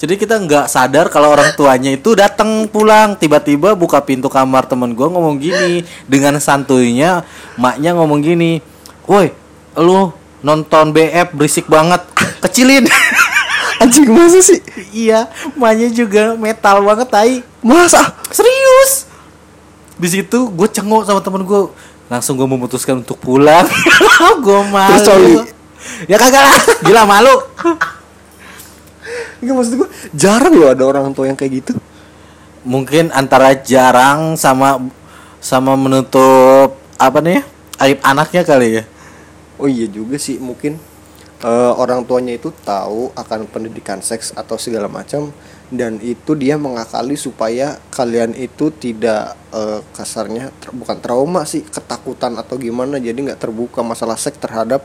jadi 0.01 0.15
kita 0.17 0.41
nggak 0.41 0.67
sadar 0.71 1.13
kalau 1.13 1.37
orang 1.37 1.53
tuanya 1.53 1.93
itu 1.93 2.17
datang 2.17 2.65
pulang 2.73 3.21
tiba-tiba 3.21 3.77
buka 3.77 4.01
pintu 4.01 4.33
kamar 4.33 4.65
temen 4.65 4.97
gue 4.97 5.05
ngomong 5.05 5.37
gini 5.37 5.85
dengan 6.09 6.41
santuinya 6.41 7.21
maknya 7.61 7.93
ngomong 8.01 8.25
gini 8.25 8.65
woi 9.05 9.29
lu 9.77 10.09
nonton 10.41 10.97
BF 10.97 11.35
berisik 11.37 11.69
banget 11.69 12.01
kecilin 12.41 12.89
Anjing 13.79 14.11
masa 14.11 14.43
sih? 14.43 14.59
iya 14.91 15.31
maknya 15.55 15.89
juga 15.95 16.35
metal 16.35 16.83
banget 16.83 17.09
tai. 17.09 17.35
Masa? 17.63 18.15
serius? 18.35 19.07
Di 19.99 20.09
situ 20.11 20.51
gue 20.51 20.69
cengok 20.71 21.07
sama 21.07 21.23
temen 21.23 21.43
gue 21.47 21.71
langsung 22.09 22.35
gue 22.35 22.49
memutuskan 22.49 23.05
untuk 23.05 23.21
pulang. 23.21 23.69
Gue 24.45 24.61
malu. 24.73 24.97
Terus 24.97 25.05
coli? 25.05 25.35
ya 26.09 26.17
kagak 26.17 26.41
lah. 26.41 26.57
Gila 26.81 27.03
malu. 27.05 27.35
Enggak 29.39 29.55
maksud 29.55 29.73
gue 29.79 29.89
jarang 30.17 30.55
loh 30.57 30.73
ada 30.73 30.83
orang 30.89 31.13
tua 31.15 31.29
yang 31.29 31.39
kayak 31.39 31.63
gitu. 31.63 31.75
mungkin 32.67 33.09
antara 33.15 33.55
jarang 33.55 34.35
sama 34.37 34.83
sama 35.39 35.79
menutup 35.79 36.75
apa 36.99 37.23
nih 37.23 37.41
aib 37.79 37.99
anaknya 38.03 38.43
kali 38.43 38.83
ya. 38.83 38.85
Oh 39.57 39.71
iya 39.71 39.87
juga 39.87 40.19
sih 40.19 40.37
mungkin 40.43 40.77
eh, 41.45 41.73
orang 41.75 42.03
tuanya 42.07 42.35
itu 42.35 42.51
tahu 42.65 43.15
akan 43.15 43.47
pendidikan 43.51 44.03
seks 44.03 44.35
atau 44.35 44.59
segala 44.59 44.91
macam 44.91 45.31
dan 45.69 46.01
itu 46.01 46.33
dia 46.33 46.57
mengakali 46.57 47.13
supaya 47.13 47.77
kalian 47.93 48.33
itu 48.35 48.73
tidak 48.73 49.37
eh, 49.53 49.81
kasarnya 49.93 50.49
ter- 50.59 50.75
bukan 50.75 50.99
trauma 50.99 51.45
sih 51.45 51.63
ketakutan 51.63 52.35
atau 52.41 52.57
gimana. 52.57 52.97
Jadi 52.99 53.29
nggak 53.29 53.41
terbuka 53.41 53.85
masalah 53.85 54.17
seks 54.17 54.41
terhadap 54.41 54.83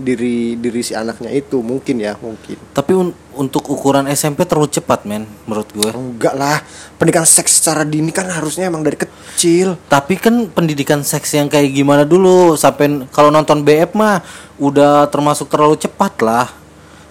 diri 0.00 0.56
diri 0.56 0.80
si 0.80 0.96
anaknya 0.96 1.28
itu 1.28 1.60
mungkin 1.60 2.00
ya 2.00 2.16
mungkin. 2.16 2.56
Tapi 2.72 2.92
un- 2.96 3.14
untuk 3.36 3.68
ukuran 3.68 4.08
SMP 4.08 4.48
terlalu 4.48 4.72
cepat 4.72 5.04
men 5.04 5.28
menurut 5.44 5.68
gue. 5.70 5.92
Enggak 5.92 6.34
lah 6.34 6.64
pendidikan 6.96 7.28
seks 7.28 7.60
secara 7.60 7.84
dini 7.84 8.08
kan 8.10 8.26
harusnya 8.32 8.66
emang 8.72 8.80
dari 8.80 8.96
kecil. 8.96 9.76
Tapi 9.86 10.16
kan 10.16 10.48
pendidikan 10.48 11.04
seks 11.04 11.36
yang 11.36 11.46
kayak 11.46 11.70
gimana 11.70 12.08
dulu 12.08 12.56
sampai 12.56 13.04
kalau 13.12 13.28
nonton 13.28 13.60
BF 13.60 13.92
mah 13.92 14.24
udah 14.56 15.06
termasuk 15.12 15.52
terlalu 15.52 15.76
cepat 15.76 16.16
lah. 16.24 16.48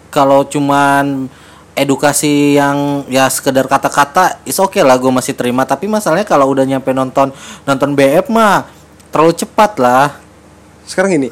Kalau 0.09 0.41
cuman 0.49 1.29
edukasi 1.77 2.59
yang 2.59 3.07
ya 3.07 3.29
sekedar 3.31 3.63
kata-kata 3.69 4.41
is 4.43 4.59
oke 4.59 4.81
lah 4.81 4.97
gue 4.97 5.11
masih 5.13 5.37
terima. 5.37 5.63
Tapi 5.63 5.85
masalahnya 5.85 6.27
kalau 6.27 6.49
udah 6.51 6.65
nyampe 6.65 6.91
nonton 6.91 7.29
nonton 7.63 7.93
BF 7.93 8.27
mah 8.27 8.67
terlalu 9.13 9.37
cepat 9.37 9.77
lah. 9.77 10.17
Sekarang 10.89 11.13
ini 11.13 11.29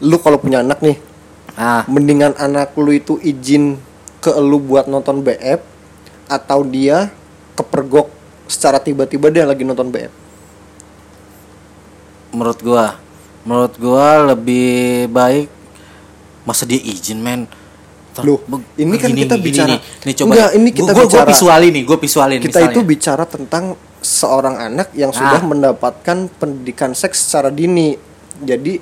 lu 0.00 0.16
kalau 0.16 0.36
punya 0.36 0.60
anak 0.60 0.80
nih 0.80 0.96
ah. 1.54 1.84
mendingan 1.86 2.32
anak 2.36 2.72
lu 2.74 2.90
itu 2.90 3.16
izin 3.18 3.76
ke 4.18 4.32
lu 4.34 4.58
buat 4.58 4.84
nonton 4.84 5.20
BF 5.20 5.60
atau 6.26 6.60
dia 6.62 7.12
kepergok 7.52 8.08
secara 8.46 8.78
tiba-tiba 8.78 9.28
dia 9.28 9.44
lagi 9.44 9.62
nonton 9.62 9.88
BF 9.88 10.12
menurut 12.30 12.58
gua 12.60 12.96
menurut 13.42 13.74
gua 13.76 14.06
lebih 14.30 15.08
baik 15.08 15.48
masa 16.42 16.64
dia 16.64 16.78
izin 16.78 17.18
men? 17.18 17.44
Loh, 18.20 18.42
be- 18.42 18.66
ini 18.76 18.98
kan 18.98 19.08
kita 19.08 19.38
bicara- 19.38 19.70
nih, 19.70 19.80
nih 20.02 20.14
coba 20.14 20.30
Enggak, 20.30 20.50
ini 20.52 20.68
kita 20.70 20.90
gua, 20.90 21.04
bicara- 21.06 21.24
gua 21.24 21.30
visualin 21.30 21.72
nih 21.72 21.84
gua 21.84 21.98
visualin 21.98 22.38
kita 22.38 22.48
misalnya. 22.50 22.70
itu 22.70 22.80
bicara 22.82 23.24
tentang 23.24 23.64
seorang 23.98 24.56
anak 24.58 24.88
yang 24.92 25.08
sudah 25.10 25.40
Ah. 25.40 25.46
mendapatkan 25.46 26.18
pendidikan 26.34 26.92
seks 26.92 27.22
secara 27.22 27.48
dini. 27.48 27.96
Jadi 28.36 28.80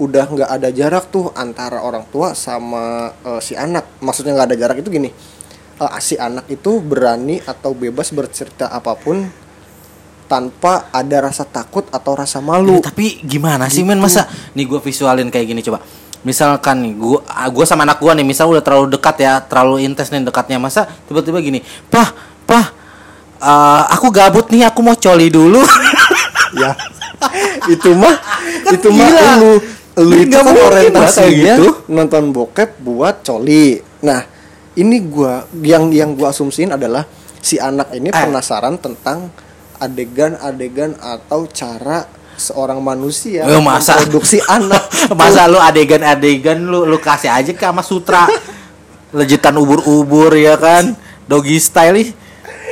udah 0.00 0.26
nggak 0.32 0.50
ada 0.50 0.68
jarak 0.72 1.12
tuh 1.12 1.28
antara 1.36 1.84
orang 1.84 2.08
tua 2.08 2.32
sama 2.32 3.12
eh, 3.20 3.40
si 3.44 3.52
anak. 3.52 4.00
Maksudnya 4.00 4.32
nggak 4.32 4.48
ada 4.48 4.56
jarak 4.56 4.76
itu 4.80 4.88
gini 4.88 5.12
eh, 5.80 5.92
si 6.00 6.16
anak 6.16 6.48
itu 6.48 6.80
berani 6.80 7.38
atau 7.44 7.76
bebas 7.76 8.08
bercerita 8.16 8.72
apa 8.72 8.96
pun 8.96 9.28
tanpa 10.30 10.88
ada 10.94 11.26
rasa 11.26 11.42
takut 11.44 11.84
atau 11.90 12.14
rasa 12.14 12.38
malu. 12.40 12.78
Ya, 12.78 12.88
tapi 12.88 13.18
gimana 13.26 13.66
sih 13.66 13.82
men? 13.82 13.98
Gitu. 13.98 14.06
masa 14.08 14.22
nih 14.56 14.64
gua 14.64 14.80
visualin 14.80 15.28
kayak 15.28 15.46
gini 15.52 15.60
coba. 15.60 15.84
Misalkan 16.24 16.80
nih 16.80 16.92
gua 16.96 17.20
ah, 17.28 17.50
gua 17.52 17.68
sama 17.68 17.84
anak 17.84 18.00
gua 18.00 18.16
nih 18.16 18.24
misal 18.24 18.48
udah 18.48 18.64
terlalu 18.64 18.96
dekat 18.96 19.20
ya 19.20 19.42
terlalu 19.44 19.84
intens 19.84 20.08
nih 20.08 20.24
dekatnya 20.24 20.56
masa 20.56 20.88
tiba-tiba 21.10 21.42
gini 21.44 21.60
pah 21.92 22.08
pah 22.48 22.66
eh, 23.42 23.82
aku 23.92 24.08
gabut 24.08 24.48
nih 24.48 24.64
aku 24.64 24.80
mau 24.80 24.96
coli 24.96 25.28
dulu. 25.28 25.60
Ya 26.50 26.74
itu 27.70 27.90
mah 27.94 28.16
Kan 28.64 28.72
itu 28.74 28.88
mah 28.90 29.08
gila. 29.08 29.32
lu 29.38 29.52
lu 30.02 30.14
itu 30.18 30.32
kan 30.32 30.54
orientasinya 30.54 31.54
gitu. 31.56 31.70
nonton 31.88 32.30
bokep 32.30 32.80
buat 32.80 33.20
coli. 33.20 33.76
Nah 34.00 34.20
ini 34.72 34.96
gua 35.02 35.44
yang 35.56 35.90
yang 35.90 36.14
gua 36.14 36.30
asumsiin 36.30 36.72
adalah 36.72 37.04
si 37.38 37.56
anak 37.56 37.92
ini 37.92 38.08
Eh. 38.08 38.16
penasaran 38.16 38.76
tentang 38.76 39.28
adegan-adegan 39.76 40.96
atau 40.96 41.44
cara 41.46 42.04
seorang 42.34 42.80
manusia 42.80 43.44
Eh, 43.44 43.60
masa? 43.60 43.98
produksi 43.98 44.40
anak 44.40 44.88
masa 45.18 45.44
lu 45.44 45.58
adegan-adegan 45.58 46.56
lu 46.58 46.84
lu 46.84 46.96
kasih 46.96 47.28
aja 47.28 47.50
ke 47.50 47.60
sama 47.60 47.82
sutra. 47.82 48.24
Lejitan 49.18 49.52
ubur-ubur 49.54 50.30
ya 50.32 50.54
kan? 50.54 50.94
Doggy 51.26 51.58
style 51.58 51.94
nih. 51.94 52.08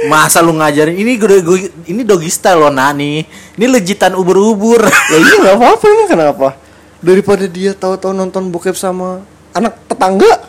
Masa 0.07 0.39
lu 0.39 0.55
ngajarin 0.55 0.95
ini 0.95 1.19
gue 1.19 1.43
gue- 1.43 1.75
ini 1.85 2.07
doggy 2.07 2.31
style 2.31 2.57
loh 2.57 2.71
nani. 2.71 3.27
Ini 3.59 3.67
lejitan 3.67 4.15
ubur-ubur. 4.15 4.79
Ya 4.87 5.17
iya 5.19 5.35
nggak 5.37 5.55
apa-apa 5.59 5.85
emang 5.85 6.09
kenapa 6.09 6.49
daripada 7.01 7.45
dia 7.47 7.75
tahu-tahu 7.75 8.15
nonton 8.15 8.51
bokep 8.51 8.75
sama 8.75 9.23
anak 9.55 9.77
tetangga. 9.87 10.47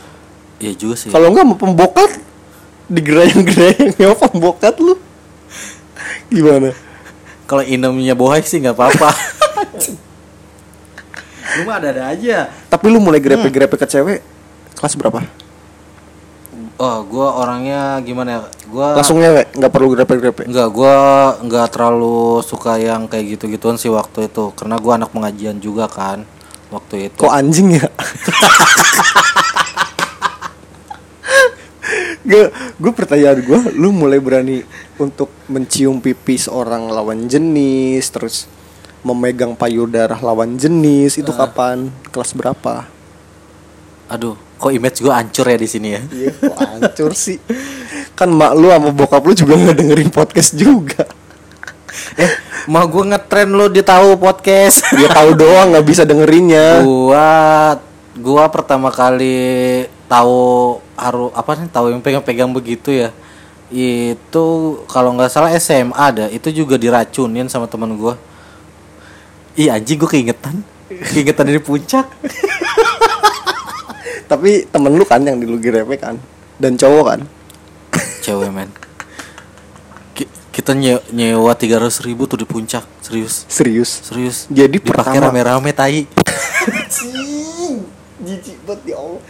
Ya 0.60 0.76
juga 0.76 0.96
sih. 1.00 1.10
Kalau 1.10 1.32
enggak 1.32 1.46
mau 1.48 1.58
pembokat. 1.58 2.20
Digerayang-gerayang 2.90 3.94
ya 4.02 4.18
pembokat 4.18 4.82
lu. 4.82 4.98
Gimana? 6.34 6.74
kalau 7.50 7.66
inemnya 7.66 8.14
bohai 8.14 8.46
sih 8.46 8.62
nggak 8.62 8.78
apa-apa. 8.78 9.10
Lu 11.58 11.66
mah 11.66 11.82
ada-ada 11.82 12.14
aja. 12.14 12.54
Tapi 12.70 12.86
lu 12.94 13.02
mulai 13.02 13.18
grepe-grepe 13.18 13.74
ke 13.74 13.90
cewek 13.90 14.22
kelas 14.78 14.94
berapa? 14.94 15.26
oh 16.80 17.04
gua 17.04 17.36
orangnya 17.44 18.00
gimana 18.06 18.30
ya? 18.30 18.42
Gua 18.72 18.96
Langsung 18.96 19.20
ngewek, 19.20 19.52
nggak 19.58 19.74
perlu 19.74 19.88
grepe-grepe. 19.98 20.48
Enggak, 20.48 20.70
gua 20.72 20.96
nggak 21.42 21.68
terlalu 21.76 22.40
suka 22.46 22.80
yang 22.80 23.10
kayak 23.10 23.36
gitu-gituan 23.36 23.76
sih 23.76 23.92
waktu 23.92 24.32
itu. 24.32 24.54
Karena 24.56 24.80
gua 24.80 24.96
anak 25.02 25.12
pengajian 25.12 25.60
juga 25.60 25.90
kan 25.90 26.24
waktu 26.70 27.10
itu. 27.10 27.20
Kok 27.22 27.34
anjing 27.34 27.78
ya? 27.78 27.88
Gak, 32.30 32.50
gue 32.78 32.92
pertanyaan 32.94 33.42
gue, 33.42 33.60
lu 33.74 33.90
mulai 33.90 34.22
berani 34.22 34.62
untuk 35.02 35.34
mencium 35.50 35.98
pipi 35.98 36.38
seorang 36.38 36.94
lawan 36.94 37.26
jenis, 37.26 38.06
terus 38.14 38.46
memegang 39.02 39.58
payudara 39.58 40.14
lawan 40.22 40.54
jenis 40.54 41.18
itu 41.18 41.32
kapan? 41.34 41.90
Kelas 42.14 42.38
berapa? 42.38 42.86
Aduh, 44.10 44.38
kok 44.62 44.70
image 44.70 45.02
gue 45.02 45.10
hancur 45.10 45.46
ya 45.50 45.58
di 45.58 45.70
sini 45.70 45.90
ya? 45.98 46.02
Iya, 46.06 46.32
kok 46.38 46.58
hancur 46.58 47.12
sih. 47.18 47.42
Kan 48.14 48.30
mak 48.36 48.54
lu 48.54 48.70
sama 48.70 48.94
bokap 48.94 49.26
lu 49.26 49.34
juga 49.34 49.58
nggak 49.58 49.78
dengerin 49.80 50.12
podcast 50.14 50.54
juga. 50.54 51.10
eh, 52.24 52.32
mau 52.70 52.86
gue 52.86 53.04
ngetren 53.10 53.50
lo 53.52 53.68
dia 53.68 53.86
tahu 53.86 54.20
podcast. 54.20 54.84
Dia 54.94 55.10
tahu 55.10 55.36
doang 55.38 55.74
nggak 55.74 55.86
bisa 55.86 56.04
dengerinnya. 56.06 56.84
gua 56.84 57.30
gua 58.20 58.52
pertama 58.52 58.92
kali 58.92 59.88
tahu 60.12 60.78
harus 61.00 61.32
apa 61.32 61.50
nih 61.56 61.70
tahu 61.72 61.86
yang 61.94 62.02
pegang-pegang 62.04 62.52
begitu 62.52 62.92
ya 62.92 63.10
itu 63.70 64.46
kalau 64.90 65.14
nggak 65.14 65.30
salah 65.30 65.54
SMA 65.56 65.94
ada 65.94 66.26
itu 66.34 66.50
juga 66.50 66.76
diracunin 66.76 67.46
sama 67.48 67.70
teman 67.70 67.94
gua 67.96 68.18
ih 69.56 69.70
anjing 69.70 70.02
gua 70.02 70.10
keingetan 70.10 70.66
keingetan 70.90 71.46
dari 71.48 71.62
puncak 71.62 72.10
Tapi 74.30 74.70
temen 74.70 74.94
lu 74.94 75.02
kan 75.10 75.26
yang 75.26 75.42
di 75.42 75.50
lu 75.50 75.58
kan 75.98 76.14
dan 76.62 76.78
cowok 76.78 77.06
kan. 77.10 77.22
cewek 78.22 78.54
men 78.54 78.70
kita 80.60 80.76
nye- 80.76 81.04
nyewa 81.10 81.56
tiga 81.56 81.80
ribu 81.80 82.28
tuh 82.28 82.36
di 82.36 82.44
puncak 82.44 82.84
serius 83.00 83.48
Serius. 83.48 84.04
serius 84.04 84.38
Jadi 84.52 84.84
dipakai 84.84 85.16
pertama- 85.16 85.32
rame-rame 85.32 85.72
tai 85.72 86.04
jijik 88.20 88.60
banget 88.68 88.94
ya 88.94 88.98
Allah. 89.00 89.22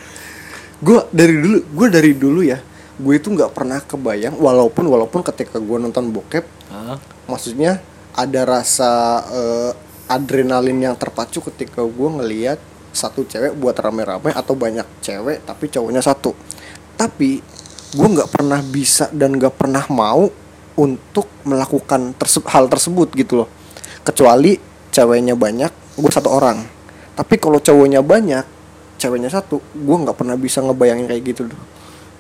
Gue 0.80 1.00
dari 1.12 1.36
dulu, 1.38 1.58
gue 1.62 1.88
dari 1.92 2.12
dulu 2.16 2.42
ya, 2.42 2.58
gue 2.98 3.14
itu 3.14 3.30
nggak 3.30 3.52
pernah 3.54 3.78
kebayang, 3.78 4.34
walaupun 4.34 4.88
walaupun 4.88 5.22
ketika 5.22 5.60
gue 5.60 5.78
nonton 5.78 6.10
bokep, 6.10 6.46
Hah? 6.72 6.98
maksudnya 7.28 7.84
ada 8.16 8.42
rasa 8.48 8.90
eh, 9.30 9.72
adrenalin 10.10 10.80
yang 10.82 10.96
terpacu 10.98 11.44
ketika 11.54 11.86
gue 11.86 12.10
ngelihat 12.18 12.58
satu 12.90 13.22
cewek 13.22 13.54
buat 13.54 13.78
rame-rame 13.78 14.34
atau 14.34 14.58
banyak 14.58 14.88
cewek 15.00 15.46
tapi 15.46 15.70
cowoknya 15.70 16.02
satu. 16.02 16.34
Tapi 16.98 17.38
gue 17.94 18.08
nggak 18.10 18.32
pernah 18.34 18.60
bisa 18.60 19.06
dan 19.14 19.38
nggak 19.38 19.54
pernah 19.54 19.86
mau 19.94 20.32
untuk 20.80 21.28
melakukan 21.44 22.16
terse- 22.16 22.48
hal 22.48 22.72
tersebut 22.72 23.12
gitu 23.12 23.44
loh. 23.44 23.50
Kecuali 24.08 24.56
ceweknya 24.90 25.36
banyak, 25.36 26.00
gue 26.00 26.12
satu 26.12 26.32
orang. 26.32 26.64
Tapi 27.20 27.36
kalau 27.36 27.60
cowoknya 27.60 28.00
banyak, 28.00 28.48
ceweknya 28.96 29.28
satu, 29.28 29.60
gue 29.60 29.96
nggak 30.08 30.16
pernah 30.16 30.40
bisa 30.40 30.64
ngebayangin 30.64 31.12
kayak 31.12 31.24
gitu 31.36 31.52
loh. 31.52 31.60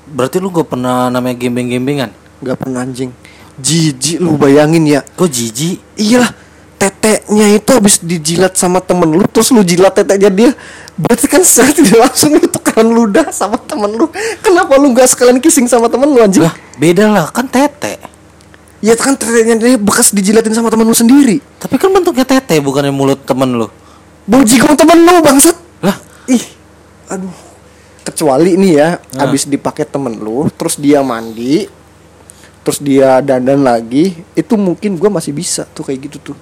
berarti 0.09 0.41
lu 0.41 0.49
gak 0.49 0.73
pernah 0.73 1.05
namanya 1.13 1.37
gembeng-gembengan 1.37 2.09
Nggak 2.41 2.57
pernah 2.65 2.81
anjing. 2.81 3.13
Jijik 3.61 4.17
lu 4.17 4.41
bayangin 4.41 4.89
ya. 4.89 5.05
kok 5.05 5.29
jijik 5.29 5.77
Iyalah, 5.99 6.33
teteknya 6.81 7.45
itu 7.53 7.69
habis 7.69 8.01
dijilat 8.01 8.57
sama 8.57 8.81
temen 8.81 9.05
lu, 9.05 9.21
terus 9.29 9.53
lu 9.53 9.61
jilat 9.61 9.93
teteknya 9.93 10.31
dia. 10.33 10.51
Berarti 10.97 11.29
kan 11.29 11.45
secara 11.45 11.71
tidak 11.75 11.97
langsung 12.09 12.33
lu 12.35 12.47
tukeran 12.49 12.89
ludah 12.89 13.29
sama 13.29 13.59
temen 13.61 13.91
lu. 13.93 14.09
Kenapa 14.41 14.79
lu 14.81 14.95
nggak 14.95 15.07
sekalian 15.13 15.37
kissing 15.37 15.67
sama 15.69 15.91
temen 15.91 16.09
lu 16.09 16.19
anjing? 16.23 16.41
lah 16.47 16.55
beda 16.79 17.11
lah 17.11 17.27
kan 17.27 17.43
tete 17.43 17.98
Ya 18.79 18.95
kan 18.95 19.19
teteknya 19.19 19.59
dia 19.59 19.75
bekas 19.75 20.15
dijilatin 20.15 20.55
sama 20.55 20.71
temen 20.71 20.87
lu 20.87 20.95
sendiri. 20.95 21.43
Tapi 21.59 21.75
kan 21.75 21.91
bentuknya 21.91 22.23
tete 22.23 22.63
bukannya 22.63 22.95
mulut 22.95 23.19
temen 23.27 23.59
lu. 23.59 23.67
Bojigong 24.23 24.79
temen 24.79 25.03
lu 25.03 25.19
bangsat. 25.19 25.57
Lah, 25.83 25.97
Ih, 26.31 26.45
aduh. 27.11 27.33
Kecuali 28.05 28.55
nih 28.55 28.71
ya, 28.73 28.89
habis 29.21 29.45
dipakai 29.45 29.85
temen 29.85 30.17
lu, 30.17 30.49
terus 30.55 30.79
dia 30.79 31.03
mandi, 31.05 31.69
terus 32.63 32.81
dia 32.81 33.21
dandan 33.21 33.61
lagi, 33.61 34.17
itu 34.33 34.53
mungkin 34.57 34.97
gua 34.97 35.13
masih 35.13 35.35
bisa 35.35 35.67
tuh 35.69 35.85
kayak 35.85 36.09
gitu 36.09 36.33
tuh. 36.33 36.37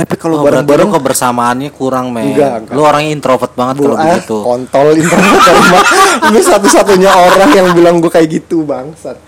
Tapi 0.00 0.16
kalau 0.16 0.40
oh, 0.40 0.44
bareng-bareng 0.48 0.88
kebersamaannya 0.96 1.70
kurang, 1.76 2.08
men. 2.08 2.32
Enggak, 2.32 2.64
enggak. 2.64 2.74
Lu 2.74 2.80
orangnya 2.80 3.10
introvert 3.12 3.52
banget 3.52 3.84
kalau 3.84 3.96
ah, 3.96 4.04
begitu. 4.08 4.36
kontol 4.40 4.86
internet 4.96 5.42
rumah. 5.44 5.84
Lu 6.32 6.40
satu-satunya 6.40 7.10
orang 7.12 7.50
yang 7.52 7.68
bilang 7.76 7.94
gue 8.00 8.08
kayak 8.08 8.28
gitu 8.40 8.64
bangsat. 8.64 9.20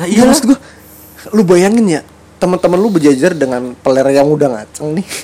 Lah, 0.00 0.06
Iya 0.08 0.24
maksud 0.24 0.48
gue, 0.48 0.58
lu 1.36 1.44
bayangin 1.44 2.00
ya, 2.00 2.00
teman-teman 2.40 2.80
lu 2.80 2.88
berjajar 2.88 3.36
dengan 3.36 3.76
peler 3.78 4.16
yang 4.16 4.28
udah 4.32 4.48
ngaceng 4.48 4.96
nih. 4.96 5.08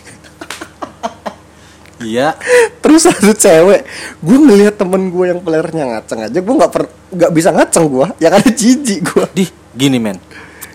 Iya. 2.01 2.33
Terus 2.81 3.05
satu 3.05 3.37
cewek, 3.37 3.85
gue 4.25 4.39
ngelihat 4.41 4.81
temen 4.81 5.13
gue 5.13 5.25
yang 5.37 5.41
pelernya 5.45 5.85
ngaceng 5.85 6.25
aja, 6.25 6.39
gue 6.41 6.55
nggak 6.57 6.73
per 6.73 6.89
nggak 7.13 7.29
bisa 7.29 7.53
ngaceng 7.53 7.93
gue, 7.93 8.07
ya 8.17 8.33
kan 8.33 8.41
jijik 8.41 9.05
gue. 9.05 9.25
Di 9.37 9.45
gini, 9.77 10.01
men. 10.01 10.17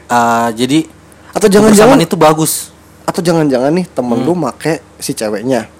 Ah, 0.05 0.53
jadi 0.53 0.85
Atau 1.33 1.49
jangan-jangan 1.49 1.97
itu 1.97 2.13
bagus. 2.13 2.74
Atau 3.15 3.23
jangan-jangan 3.23 3.71
nih 3.71 3.87
temen 3.87 4.19
lu 4.19 4.35
make 4.35 4.83
si 4.99 5.15
ceweknya, 5.15 5.71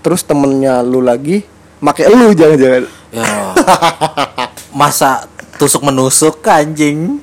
terus 0.00 0.24
temennya 0.24 0.80
lu 0.80 1.04
lagi 1.04 1.44
make 1.78 2.00
lu 2.06 2.32
jangan-jangan. 2.40 2.88
Ya. 3.12 3.28
Masa 4.72 5.28
tusuk 5.54 5.84
menusuk 5.84 6.40
anjing. 6.42 7.20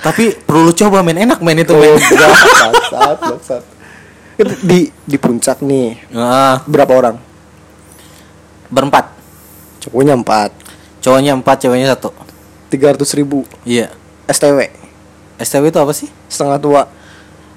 Tapi 0.00 0.36
perlu 0.38 0.68
lu 0.68 0.72
coba 0.72 1.00
men 1.00 1.16
enak 1.18 1.40
men 1.40 1.56
itu 1.58 1.72
Oh, 1.72 1.78
men. 1.78 1.96
enggak, 1.96 2.28
bangsat, 2.32 3.16
bangsat. 3.20 3.62
Di 4.60 4.88
di 4.90 5.16
puncak 5.16 5.60
nih, 5.60 6.00
Ah, 6.10 6.60
berapa 6.64 6.90
orang? 6.90 7.16
berempat. 8.66 9.06
Cowoknya 9.78 10.16
empat, 10.16 10.50
Cowoknya 10.98 11.32
empat, 11.32 11.56
ceweknya 11.58 11.88
satu. 11.90 12.10
tiga 12.66 12.90
ratus 12.90 13.12
ribu. 13.12 13.44
Iya. 13.62 13.92
STW, 14.26 14.66
STW 15.36 15.68
itu 15.68 15.78
apa 15.78 15.92
sih? 15.92 16.08
setengah 16.26 16.58
tua, 16.58 16.82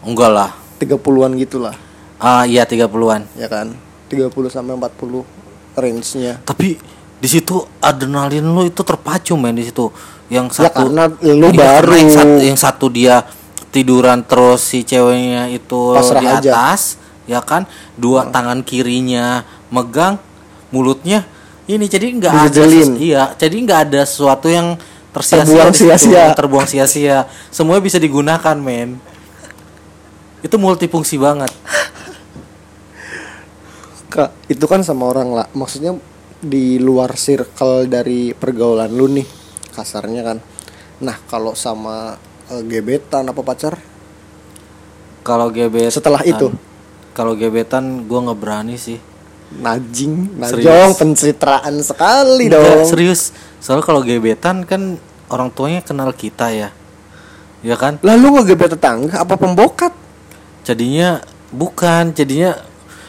Enggak 0.02 0.30
lah. 0.30 0.52
tiga 0.78 0.94
puluhan 0.94 1.34
gitulah, 1.34 1.74
Ah, 2.16 2.46
iya 2.46 2.62
30-an. 2.62 3.26
ya 3.34 3.48
kan? 3.48 3.74
30 4.08 4.30
sampai 4.48 4.74
40 4.74 5.26
range-nya. 5.74 6.38
Tapi 6.42 6.78
di 7.18 7.28
situ 7.28 7.60
adrenalin 7.78 8.46
lu 8.46 8.64
itu 8.64 8.82
terpacu 8.82 9.34
men 9.34 9.54
di 9.54 9.66
situ. 9.66 9.90
Yang 10.28 10.46
Ya 10.56 10.70
satu 10.70 10.86
karena 10.86 11.04
lu 11.20 11.50
Iya, 11.50 11.82
baru. 11.82 11.92
yang 11.94 12.12
satu, 12.12 12.36
yang 12.40 12.58
satu 12.58 12.86
dia 12.88 13.16
tiduran 13.68 14.22
terus 14.22 14.64
si 14.64 14.82
ceweknya 14.82 15.50
itu 15.50 15.82
Pasrah 15.92 16.22
di 16.22 16.28
aja. 16.28 16.52
atas, 16.54 16.96
ya 17.26 17.42
kan? 17.42 17.66
Dua 17.94 18.28
tangan 18.28 18.62
kirinya 18.62 19.42
megang 19.68 20.22
mulutnya 20.70 21.26
ini 21.66 21.84
jadi 21.86 22.12
nggak 22.14 22.34
ada 22.48 22.64
iya, 22.96 23.24
jadi 23.34 23.56
nggak 23.58 23.80
ada 23.88 24.02
sesuatu 24.04 24.48
yang 24.48 24.80
tersia-sia 25.10 25.44
Terbuang 25.44 25.74
sia-sia. 25.74 26.24
terbuang 26.32 26.68
sia-sia. 26.68 27.18
Semuanya 27.50 27.82
bisa 27.82 27.98
digunakan, 27.98 28.56
men. 28.56 29.02
Itu 30.46 30.62
multifungsi 30.62 31.18
banget. 31.18 31.50
Kak, 34.08 34.32
itu 34.48 34.66
kan 34.70 34.86
sama 34.86 35.10
orang 35.10 35.30
lah. 35.34 35.48
Maksudnya 35.52 35.98
di 36.38 36.78
luar 36.78 37.18
circle 37.18 37.90
dari 37.90 38.32
pergaulan 38.32 38.94
lu 38.94 39.10
nih, 39.10 39.26
kasarnya 39.74 40.22
kan. 40.24 40.38
Nah, 41.02 41.18
kalau 41.28 41.58
sama 41.58 42.18
eh, 42.50 42.64
gebetan 42.66 43.28
apa 43.30 43.42
pacar? 43.42 43.76
Kalau 45.26 45.52
gebetan 45.52 45.92
Setelah 45.92 46.24
itu? 46.24 46.54
Kalau 47.12 47.36
gebetan 47.36 48.08
gua 48.08 48.32
nggak 48.32 48.40
berani 48.40 48.78
sih. 48.80 48.98
Najing, 49.48 50.40
najong, 50.40 50.92
pencitraan 50.96 51.80
sekali 51.80 52.52
Enggak, 52.52 52.64
dong. 52.64 52.88
serius. 52.88 53.32
Soalnya 53.60 53.84
kalau 53.84 54.02
gebetan 54.04 54.64
kan 54.64 54.96
orang 55.28 55.52
tuanya 55.52 55.84
kenal 55.84 56.16
kita 56.16 56.52
ya. 56.52 56.70
Ya 57.66 57.76
kan? 57.76 58.00
Lalu 58.06 58.40
ngegebet 58.40 58.78
tetangga 58.78 59.24
apa 59.24 59.36
pembokat? 59.36 60.07
Jadinya 60.68 61.24
bukan, 61.48 62.12
jadinya 62.12 62.60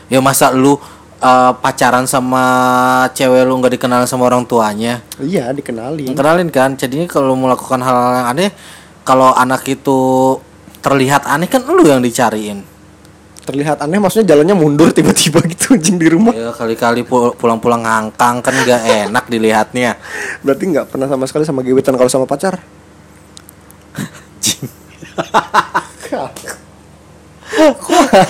ya 0.07 0.23
masa 0.23 0.55
lu 0.55 0.79
uh, 1.19 1.53
pacaran 1.59 2.07
sama 2.07 2.45
cewek 3.11 3.43
lu 3.43 3.59
nggak 3.59 3.75
dikenal 3.75 4.07
sama 4.07 4.31
orang 4.31 4.47
tuanya. 4.47 5.03
Iya, 5.19 5.51
dikenalin. 5.51 6.15
Kenalin 6.15 6.55
kan. 6.55 6.79
Jadinya 6.79 7.11
kalau 7.11 7.35
melakukan 7.35 7.83
hal-hal 7.83 8.15
yang 8.23 8.29
aneh, 8.31 8.51
kalau 9.03 9.35
anak 9.35 9.67
itu 9.67 10.39
terlihat 10.79 11.27
aneh 11.27 11.51
kan 11.51 11.67
lu 11.67 11.83
yang 11.83 11.99
dicariin. 11.99 12.63
Terlihat 13.43 13.83
aneh 13.83 13.99
maksudnya 13.99 14.37
jalannya 14.37 14.55
mundur 14.55 14.95
tiba-tiba 14.95 15.43
gitu 15.51 15.73
anjing 15.75 15.99
di 15.99 16.07
rumah. 16.07 16.31
Ya 16.31 16.55
kali-kali 16.55 17.03
pu- 17.03 17.35
pulang-pulang 17.35 17.83
ngangkang 17.83 18.39
kan 18.39 18.55
nggak 18.55 19.11
enak 19.11 19.25
dilihatnya. 19.27 19.99
Berarti 20.47 20.63
nggak 20.71 20.95
pernah 20.95 21.11
sama 21.11 21.27
sekali 21.27 21.43
sama 21.43 21.67
gebetan 21.67 21.99
kalau 21.99 22.07
sama 22.07 22.31
pacar. 22.31 22.55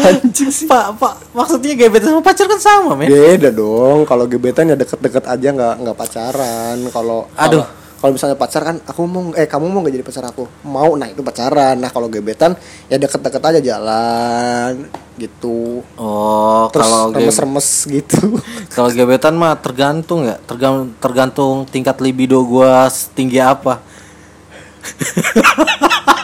Anjing 0.08 0.50
sih. 0.50 0.66
Pak, 0.66 0.94
Pak, 0.96 1.34
maksudnya 1.34 1.74
gebetan 1.74 2.14
sama 2.14 2.22
pacar 2.22 2.46
kan 2.46 2.60
sama, 2.60 2.94
men. 2.94 3.10
Beda 3.10 3.50
dong. 3.50 4.06
Kalau 4.06 4.24
gebetan 4.24 4.70
ya 4.70 4.76
deket-deket 4.76 5.26
aja 5.26 5.48
nggak 5.50 5.74
nggak 5.82 5.96
pacaran. 5.96 6.76
Kalau 6.88 7.26
Aduh. 7.34 7.66
kalau- 7.98 8.14
misalnya 8.14 8.38
pacar 8.38 8.62
kan 8.62 8.78
aku 8.86 9.00
mau 9.04 9.34
eh 9.34 9.50
kamu 9.50 9.66
mau 9.66 9.82
nggak 9.82 9.90
jadi 9.90 10.06
pacar 10.06 10.24
aku 10.30 10.46
mau 10.62 10.94
nah 10.94 11.10
itu 11.10 11.18
pacaran 11.18 11.74
nah 11.74 11.90
kalau 11.90 12.06
gebetan 12.06 12.54
ya 12.86 12.94
deket-deket 12.94 13.42
aja 13.42 13.58
jalan 13.58 14.86
gitu 15.18 15.82
Oh, 15.98 16.70
terus 16.70 16.86
kalau 16.86 17.10
remes-remes 17.10 17.68
gitu 17.90 18.38
kalau 18.78 18.94
gebetan 18.94 19.34
mah 19.34 19.58
tergantung 19.58 20.22
ya, 20.22 20.38
tergantung 20.38 20.94
tergantung 21.02 21.66
tingkat 21.66 21.98
libido 21.98 22.38
gua 22.46 22.86
setinggi 22.86 23.42
apa. 23.42 23.82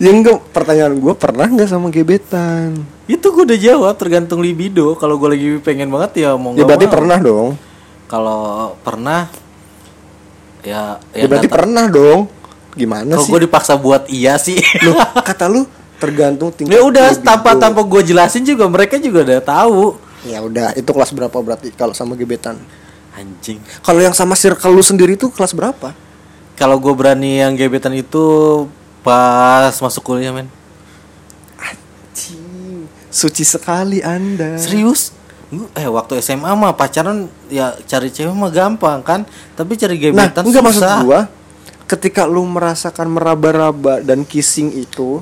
ya 0.00 0.10
enggak 0.10 0.38
pertanyaan 0.50 0.94
gue 0.96 1.14
pernah 1.14 1.46
nggak 1.46 1.68
sama 1.68 1.88
gebetan 1.90 2.84
Itu 3.04 3.36
gua 3.36 3.44
udah 3.44 3.58
jawab 3.60 3.94
tergantung 4.00 4.40
libido. 4.40 4.96
Kalau 4.96 5.20
gua 5.20 5.36
lagi 5.36 5.60
pengen 5.60 5.92
banget 5.92 6.24
ya 6.24 6.40
mau 6.40 6.56
ya 6.56 6.64
berarti 6.64 6.88
mau. 6.88 6.94
pernah 6.96 7.18
dong 7.20 7.48
Kalau 8.08 8.42
pernah 8.80 9.28
ya 10.64 10.96
ya, 11.12 11.28
berarti 11.28 11.46
nggak 11.46 11.56
pernah 11.60 11.84
dong 11.92 12.20
gimana 12.74 13.12
Kalau 13.14 13.24
sih 13.28 13.30
gue 13.30 13.40
dipaksa 13.46 13.72
buat 13.78 14.02
iya 14.10 14.34
sih. 14.40 14.58
Loh, 14.82 14.96
kata 15.28 15.46
lu 15.46 15.62
tergantung 16.00 16.50
tingkat 16.50 16.74
ya 16.74 16.80
udah 16.82 17.06
libido. 17.14 17.22
tanpa 17.22 17.50
tanpa 17.54 17.80
gue 17.86 18.02
jelasin 18.02 18.42
juga 18.42 18.66
mereka 18.66 18.98
juga 18.98 19.22
udah 19.24 19.40
tahu. 19.40 19.80
ya 20.24 20.40
udah 20.40 20.72
itu 20.74 20.88
kelas 20.88 21.12
berapa 21.12 21.36
berarti 21.36 21.68
kalau 21.76 21.92
sama 21.92 22.16
gebetan 22.16 22.56
Anjing. 23.14 23.60
kalau 23.84 24.00
yang 24.00 24.16
sama 24.16 24.32
circle 24.34 24.72
lu 24.72 24.80
sendiri 24.82 25.14
tuh 25.14 25.28
kelas 25.30 25.52
berapa 25.52 25.92
Kalau 26.54 26.78
gue 26.78 26.94
berani 26.94 27.42
yang 27.42 27.52
gebetan 27.58 27.92
itu 27.92 28.24
pas 29.04 29.70
masuk 29.70 30.02
kuliah 30.02 30.32
men. 30.32 30.48
Anjing, 31.54 32.88
suci 33.06 33.44
sekali 33.44 34.00
anda 34.00 34.56
Serius? 34.56 35.12
Eh 35.72 35.86
waktu 35.86 36.18
SMA 36.18 36.50
mah 36.50 36.72
pacaran 36.72 37.28
ya 37.46 37.76
cari 37.84 38.08
cewek 38.08 38.32
mah 38.32 38.48
gampang 38.48 38.98
kan, 39.00 39.22
tapi 39.54 39.76
cari 39.76 40.00
Nah, 40.10 40.26
gebetan 40.26 40.42
enggak 40.42 40.64
maksud 40.64 40.82
susah. 40.82 40.98
gua 41.00 41.20
ketika 41.84 42.24
lu 42.24 42.42
merasakan 42.42 43.06
meraba-raba 43.06 44.00
dan 44.00 44.24
kissing 44.24 44.72
itu 44.72 45.20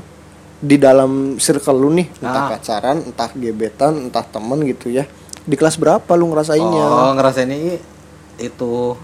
di 0.56 0.78
dalam 0.78 1.36
circle 1.36 1.74
lu 1.74 1.90
nih, 1.92 2.06
entah 2.16 2.46
Ah. 2.46 2.50
pacaran, 2.54 3.02
entah 3.02 3.28
gebetan, 3.34 4.08
entah 4.08 4.22
temen 4.22 4.62
gitu 4.64 4.88
ya. 4.88 5.04
Di 5.42 5.58
kelas 5.58 5.74
berapa 5.74 6.06
lu 6.14 6.30
ngerasainnya? 6.30 6.84
Oh 6.86 7.12
ngerasain 7.12 7.50
ini 7.50 7.82
itu. 8.38 8.94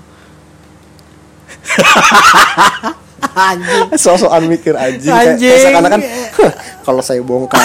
Anjing. 3.38 3.94
Sosokan 3.94 4.42
mikir 4.44 4.74
anjing 4.74 5.06
kayak- 5.06 5.34
Anjing. 5.34 5.48
kayak 5.48 5.62
seakan-akan 5.64 6.00
"Huh, 6.34 6.52
kalau 6.82 6.98
saya 7.00 7.20
bongkar 7.20 7.62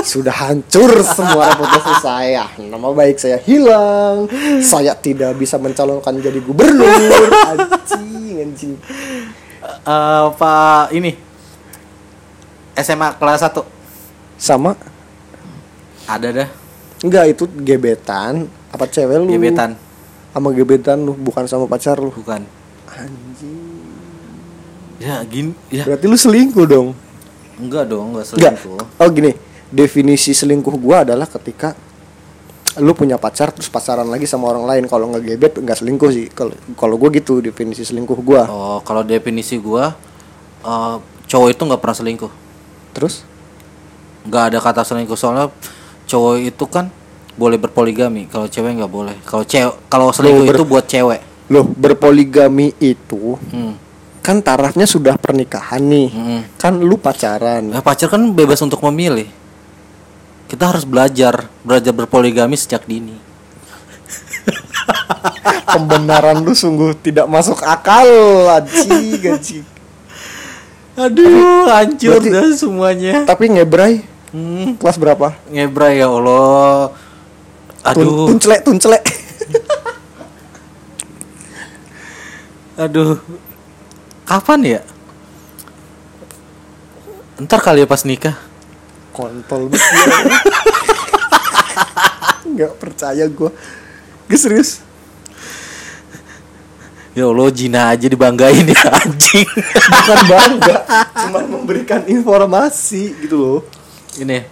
sudah 0.00 0.30
hancur 0.32 0.86
semua 1.02 1.50
reputasi 1.50 1.94
saya. 1.98 2.46
Nama 2.56 2.88
baik 2.88 3.16
saya 3.16 3.38
hilang. 3.38 4.30
Saya 4.60 4.94
tidak 4.94 5.34
bisa 5.34 5.56
mencalonkan 5.56 6.14
jadi 6.16 6.38
gubernur. 6.38 6.86
Anjing, 7.48 8.38
anjing. 8.40 8.74
Eh, 9.82 10.26
Pak 10.32 10.92
ini 10.92 11.10
SMA 12.76 13.08
kelas 13.12 13.42
1 13.42 13.66
Sama 14.36 14.78
ada 16.04 16.28
dah 16.30 16.48
enggak 17.00 17.24
itu 17.28 17.44
gebetan 17.56 18.46
apa 18.68 18.86
cewek 18.86 19.16
lu? 19.16 19.26
gebetan 19.28 19.74
Sama 20.30 20.52
gebetan 20.52 21.00
lu 21.00 21.14
bukan 21.14 21.48
sama 21.48 21.64
pacar 21.64 21.96
lu. 21.96 22.12
bukan. 22.12 22.44
Anjing. 22.86 23.65
Ya 24.96 25.20
gini 25.22 25.52
ya 25.68 25.84
Berarti 25.84 26.04
lu 26.04 26.16
selingkuh 26.16 26.64
dong. 26.64 26.88
enggak 27.56 27.88
dong 27.88 28.12
enggak 28.12 28.32
Enggak. 28.32 28.56
selingkuh. 28.60 29.00
Oh 29.00 29.08
gini, 29.08 29.32
definisi 29.68 30.32
selingkuh 30.32 30.76
gua 30.76 31.04
adalah 31.04 31.24
ketika 31.24 31.72
lu 32.76 32.92
punya 32.92 33.16
pacar 33.16 33.48
terus 33.48 33.68
pacaran 33.68 34.04
lagi 34.04 34.24
sama 34.24 34.48
orang 34.48 34.64
lain. 34.64 34.84
Kalau 34.84 35.08
nggak 35.08 35.22
gebet 35.26 35.52
nggak 35.56 35.76
selingkuh 35.76 36.10
sih. 36.12 36.26
Kalau 36.28 36.52
kalau 36.74 36.96
gua 36.96 37.08
gitu 37.08 37.40
definisi 37.40 37.80
selingkuh 37.80 38.20
gua. 38.20 38.42
Oh 38.46 38.78
kalau 38.80 39.00
definisi 39.00 39.56
gua 39.56 39.96
eh, 40.60 40.96
cowok 41.26 41.48
itu 41.50 41.62
nggak 41.62 41.80
pernah 41.80 41.96
selingkuh. 41.96 42.32
Terus 42.92 43.24
nggak 44.26 44.42
ada 44.52 44.58
kata 44.58 44.82
selingkuh 44.82 45.14
soalnya 45.14 45.48
cowok 46.04 46.34
itu 46.42 46.64
kan 46.66 46.90
boleh 47.36 47.56
berpoligami 47.56 48.26
kalau 48.26 48.48
cewek 48.48 48.74
nggak 48.74 48.88
boleh 48.88 49.14
kalau 49.22 49.44
cewek 49.44 49.76
kalau 49.86 50.08
selingkuh 50.10 50.48
ber- 50.48 50.56
itu 50.56 50.64
buat 50.64 50.84
cewek 50.84 51.20
loh 51.46 51.62
berpoligami 51.68 52.74
itu 52.80 53.36
hmm. 53.38 53.85
Kan 54.26 54.42
tarafnya 54.42 54.84
sudah 54.84 55.14
pernikahan 55.14 55.78
nih. 55.78 56.10
Mm-mm. 56.10 56.40
Kan 56.58 56.82
lu 56.82 56.98
pacaran. 56.98 57.70
nah, 57.70 57.78
pacar 57.78 58.10
kan 58.10 58.18
bebas 58.34 58.58
untuk 58.58 58.82
memilih 58.82 59.30
kita 60.46 60.66
harus 60.66 60.82
belajar 60.82 61.46
belajar 61.62 61.90
berpoligami 61.90 62.54
sejak 62.54 62.86
dini 62.86 63.18
Pembenaran 65.74 66.38
lu 66.38 66.54
sungguh 66.54 66.94
tidak 66.96 67.26
masuk 67.26 67.58
akal, 67.66 68.06
anjing, 68.48 69.18
anjing. 69.26 69.66
aduh 70.94 71.66
hancur 71.66 72.22
Berarti- 72.22 72.30
dah 72.30 72.46
semuanya 72.54 73.26
Tapi 73.26 73.44
ngebrai 73.52 74.06
hmm. 74.30 74.78
kelas 74.78 74.96
berapa? 74.96 75.34
ngebra 75.50 75.90
ya 75.92 76.06
allah 76.08 76.94
Tun, 77.86 78.02
aduh 78.02 78.26
tuncelek, 78.30 78.60
tuncelek. 78.62 79.02
aduh 82.82 83.18
kapan 84.26 84.60
ya 84.66 84.80
ntar 87.38 87.62
kali 87.62 87.84
ya 87.84 87.88
pas 87.88 88.02
nikah 88.02 88.34
Kontol 89.16 89.72
banget. 89.72 89.80
Nggak 92.52 92.72
percaya 92.76 93.24
gua. 93.32 93.48
Gue 94.28 94.36
serius. 94.36 94.84
ya 97.16 97.24
allah 97.24 97.48
Jina 97.48 97.96
aja 97.96 98.12
dibanggain 98.12 98.68
ya 98.68 98.92
anjing 98.92 99.48
Bukan 100.04 100.20
bangga, 100.28 100.84
cuma 101.16 101.40
memberikan 101.48 102.04
informasi 102.04 103.16
gitu 103.24 103.36
loh. 103.40 103.60
ini 104.20 104.44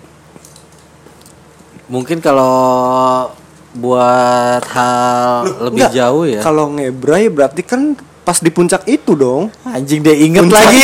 mungkin 1.84 2.24
kalau 2.24 3.28
buat 3.76 4.64
hal 4.64 5.44
lebih 5.68 5.84
Nggak, 5.84 5.92
jauh 5.92 6.24
ya 6.24 6.40
Kalau 6.40 6.72
ngebrai 6.72 7.28
berarti 7.28 7.60
kan 7.60 8.00
pas 8.24 8.40
di 8.40 8.50
puncak 8.50 8.88
itu 8.88 9.12
dong. 9.12 9.52
anjing 9.68 10.00
dia 10.00 10.16
inget 10.16 10.42
Puncak 10.48 10.64
lagi 10.64 10.80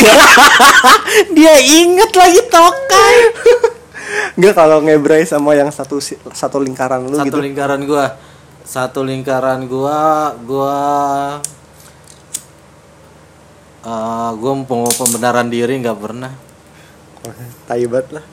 dia 1.37 1.55
inget 1.57 2.11
lagi 2.13 2.41
tokai 2.47 3.15
Enggak 4.37 4.53
kalau 4.59 4.83
ngebrai 4.83 5.23
sama 5.25 5.55
yang 5.57 5.71
satu 5.71 5.97
satu 6.31 6.57
lingkaran 6.61 7.07
lu 7.07 7.15
satu 7.17 7.27
gitu. 7.27 7.39
lingkaran 7.41 7.81
gua 7.83 8.15
satu 8.63 9.01
lingkaran 9.03 9.65
gua 9.65 10.31
gua 10.45 10.77
eh 13.81 14.29
gua 14.37 14.51
mau 14.61 14.87
pembenaran 14.93 15.47
diri 15.49 15.81
nggak 15.81 15.99
pernah 15.99 16.33
Wah, 17.21 17.37
Tai 17.69 17.85
banget 17.85 18.17
lah. 18.17 18.25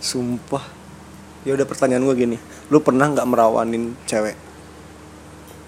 Sumpah. 0.00 0.64
Ya 1.44 1.52
udah 1.52 1.68
pertanyaan 1.68 2.00
gua 2.00 2.16
gini. 2.16 2.40
Lu 2.72 2.80
pernah 2.80 3.12
nggak 3.12 3.28
merawanin 3.28 3.92
cewek? 4.08 4.32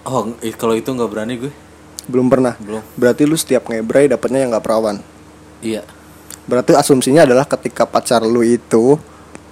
oh 0.05 0.37
eh, 0.39 0.53
kalau 0.53 0.77
itu 0.77 0.89
nggak 0.93 1.11
berani 1.11 1.33
gue 1.41 1.53
Belum 2.05 2.27
pernah. 2.27 2.53
Belum. 2.57 2.81
Berarti 2.93 3.23
lu 3.23 3.33
setiap 3.33 3.65
ngebrai 3.65 4.05
dapetnya 4.05 4.39
yang 4.39 4.51
nggak 4.51 4.61
perawan. 4.61 4.97
iya 5.59 5.81
Berarti 6.45 6.73
asumsinya 6.73 7.25
adalah 7.25 7.41
ketika 7.43 7.83
pacar 7.83 8.21
lu 8.21 8.41
itu 8.41 9.01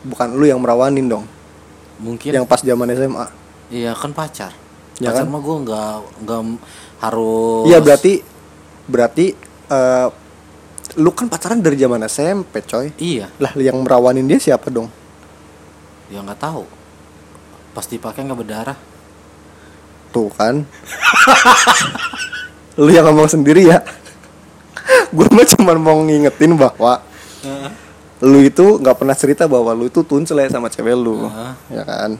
bukan 0.03 0.29
lu 0.31 0.43
yang 0.43 0.59
merawanin 0.59 1.07
dong. 1.07 1.25
mungkin 1.95 2.29
Yang 2.29 2.45
pas 2.45 2.59
zaman 2.59 2.89
SMA. 2.91 3.25
iya 3.69 3.93
kan 3.93 4.11
pacar 4.11 4.51
Ya 4.97 5.09
pacar 5.09 5.23
kan? 5.23 5.31
mah 5.31 5.39
gua 5.39 5.55
nggak 5.59 5.93
nggak 6.21 6.41
harus 6.99 7.63
Iya 7.65 7.79
berarti 7.79 8.13
berarti 8.85 9.25
eh, 9.67 10.07
lu 10.93 11.09
kan 11.09 11.25
pacaran 11.25 11.57
dari 11.57 11.73
zaman 11.75 12.03
SMP 12.03 12.61
coy. 12.61 12.93
iya 12.95 13.31
Lah 13.39 13.49
yang 13.55 13.79
merawanin 13.79 14.25
dia 14.25 14.37
siapa 14.37 14.69
dong? 14.69 14.91
ya 16.07 16.19
nggak 16.19 16.37
tahu 16.37 16.67
pasti 17.71 17.97
pakai 17.97 18.21
nggak 18.23 18.37
berdarah 18.37 18.77
Tuh 20.11 20.29
kan. 20.29 20.61
lu 22.75 22.89
yang 22.89 23.05
ngomong 23.05 23.29
sendiri 23.29 23.69
ya. 23.69 23.81
Gue 25.09 25.29
mah 25.29 25.45
cuma 25.45 25.73
mau 25.75 25.97
ngingetin 26.01 26.57
bahwa 26.57 26.99
lu 28.19 28.39
itu 28.39 28.79
nggak 28.79 28.95
pernah 28.97 29.15
cerita 29.15 29.45
bahwa 29.45 29.71
lu 29.71 29.87
itu 29.87 29.99
tuncel 30.01 30.39
ya 30.39 30.47
sama 30.47 30.71
cewek 30.71 30.95
lu, 30.95 31.27
Heeh. 31.27 31.51
ya 31.75 31.83
kan? 31.83 32.11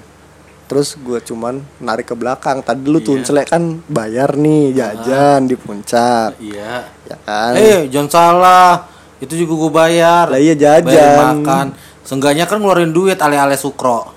Terus 0.67 0.95
gue 0.95 1.19
cuman 1.19 1.59
narik 1.79 2.11
ke 2.11 2.15
belakang. 2.15 2.59
Tadi 2.59 2.87
lu 2.87 2.99
Iya. 2.99 3.07
tuncel 3.07 3.35
kan 3.43 3.63
bayar 3.87 4.35
nih 4.35 4.73
jajan 4.73 5.47
di 5.47 5.55
puncak, 5.55 6.39
iya 6.39 6.87
ya 7.03 7.17
kan? 7.23 7.51
eh 7.55 7.87
jangan 7.87 8.09
salah 8.09 8.73
itu 9.19 9.39
juga 9.39 9.53
gue 9.55 9.71
bayar 9.71 10.25
Lah 10.27 10.39
iya, 10.39 10.51
jajan. 10.55 10.83
Bayar 10.87 11.11
makan 11.35 11.67
Seenggaknya 12.03 12.43
kan 12.43 12.59
ngeluarin 12.59 12.91
duit 12.91 13.15
ale-ale 13.15 13.55
sukro 13.55 14.11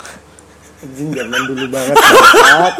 Anjing 0.84 1.08
zaman 1.16 1.40
dulu 1.48 1.64
banget 1.72 1.96
banget. 1.96 2.74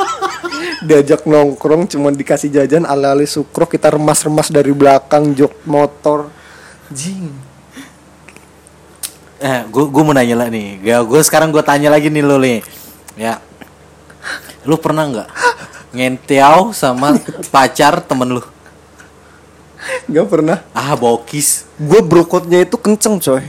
Diajak 0.85 1.23
nongkrong 1.25 1.89
cuma 1.89 2.13
dikasih 2.13 2.53
jajan 2.53 2.85
ala-ala 2.85 3.25
sukro 3.25 3.65
kita 3.65 3.93
remas-remas 3.93 4.53
dari 4.53 4.73
belakang 4.73 5.33
jok 5.33 5.65
motor. 5.65 6.29
Jing. 6.93 7.33
Eh 9.37 9.69
gue 9.69 9.85
gue 9.93 10.03
mau 10.03 10.17
nanya 10.17 10.33
lah 10.33 10.49
nih 10.49 10.81
Gue 10.81 11.21
sekarang 11.21 11.53
gue 11.53 11.61
tanya 11.61 11.93
lagi 11.93 12.09
nih 12.09 12.25
lo 12.25 12.41
nih 12.41 12.65
Ya 13.21 13.37
Lu 14.65 14.81
pernah 14.81 15.05
nggak 15.05 15.29
Ngenteau 15.97 16.77
sama 16.77 17.17
pacar 17.49 18.05
temen 18.05 18.37
lu. 18.37 18.43
Gak 20.13 20.27
pernah. 20.29 20.61
Ah, 20.77 20.93
bokis. 20.93 21.65
Gue 21.81 22.05
brokotnya 22.05 22.61
itu 22.61 22.77
kenceng 22.77 23.17
coy. 23.17 23.41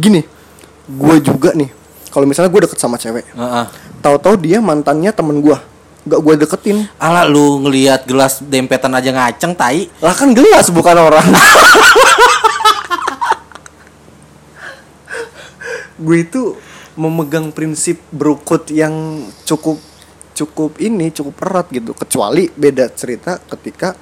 Gini, 0.00 0.24
gue 0.88 1.16
juga 1.20 1.52
nih. 1.52 1.68
Kalau 2.08 2.24
misalnya 2.24 2.48
gue 2.48 2.62
deket 2.64 2.80
sama 2.80 2.96
cewek, 2.96 3.22
Heeh. 3.36 3.66
Tahu-tahu 4.00 4.36
dia 4.40 4.60
mantannya 4.60 5.12
temen 5.12 5.40
gue, 5.44 5.56
gak 6.08 6.20
gue 6.20 6.34
deketin. 6.40 6.88
Alah 6.96 7.28
lu 7.28 7.60
ngelihat 7.64 8.08
gelas 8.08 8.40
dempetan 8.40 8.92
aja 8.96 9.12
ngaceng 9.12 9.54
tai. 9.54 9.88
Lah 10.00 10.16
kan 10.16 10.32
gelas 10.32 10.72
bukan 10.72 10.96
orang. 10.96 11.24
gue 16.00 16.16
itu 16.16 16.56
memegang 16.96 17.52
prinsip 17.52 18.00
brokot 18.08 18.72
yang 18.72 19.20
cukup 19.44 19.76
cukup 20.32 20.80
ini 20.80 21.12
cukup 21.12 21.36
erat 21.44 21.68
gitu. 21.68 21.92
Kecuali 21.92 22.48
beda 22.48 22.88
cerita 22.96 23.36
ketika 23.36 23.92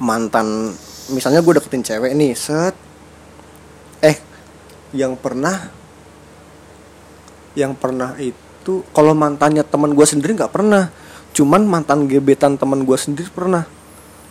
mantan 0.00 0.72
misalnya 1.12 1.44
gue 1.44 1.54
deketin 1.60 1.84
cewek 1.84 2.12
nih 2.16 2.32
set 2.34 2.74
eh 4.00 4.16
yang 4.96 5.14
pernah 5.14 5.70
yang 7.54 7.76
pernah 7.76 8.16
itu 8.18 8.43
kalau 8.96 9.12
mantannya 9.12 9.60
teman 9.60 9.92
gue 9.92 10.06
sendiri 10.08 10.32
nggak 10.32 10.52
pernah. 10.52 10.88
Cuman 11.34 11.66
mantan 11.66 12.06
gebetan 12.06 12.56
teman 12.56 12.86
gue 12.86 12.96
sendiri 12.96 13.28
pernah. 13.28 13.68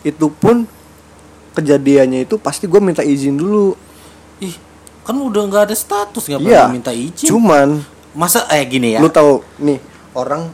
Itu 0.01 0.31
pun 0.33 0.65
kejadiannya 1.53 2.25
itu 2.25 2.41
pasti 2.41 2.65
gue 2.65 2.81
minta 2.81 3.05
izin 3.05 3.37
dulu. 3.37 3.77
Ih, 4.41 4.55
kan 5.05 5.15
udah 5.19 5.41
nggak 5.45 5.63
ada 5.69 5.75
status 5.77 6.23
nggak 6.25 6.41
perlu 6.41 6.65
minta 6.73 6.91
izin. 6.95 7.29
cuman 7.29 7.83
Masa 8.13 8.45
eh 8.53 8.61
gini 8.69 8.93
ya. 8.93 9.01
lu 9.01 9.09
tahu 9.09 9.41
nih 9.57 9.81
orang 10.13 10.47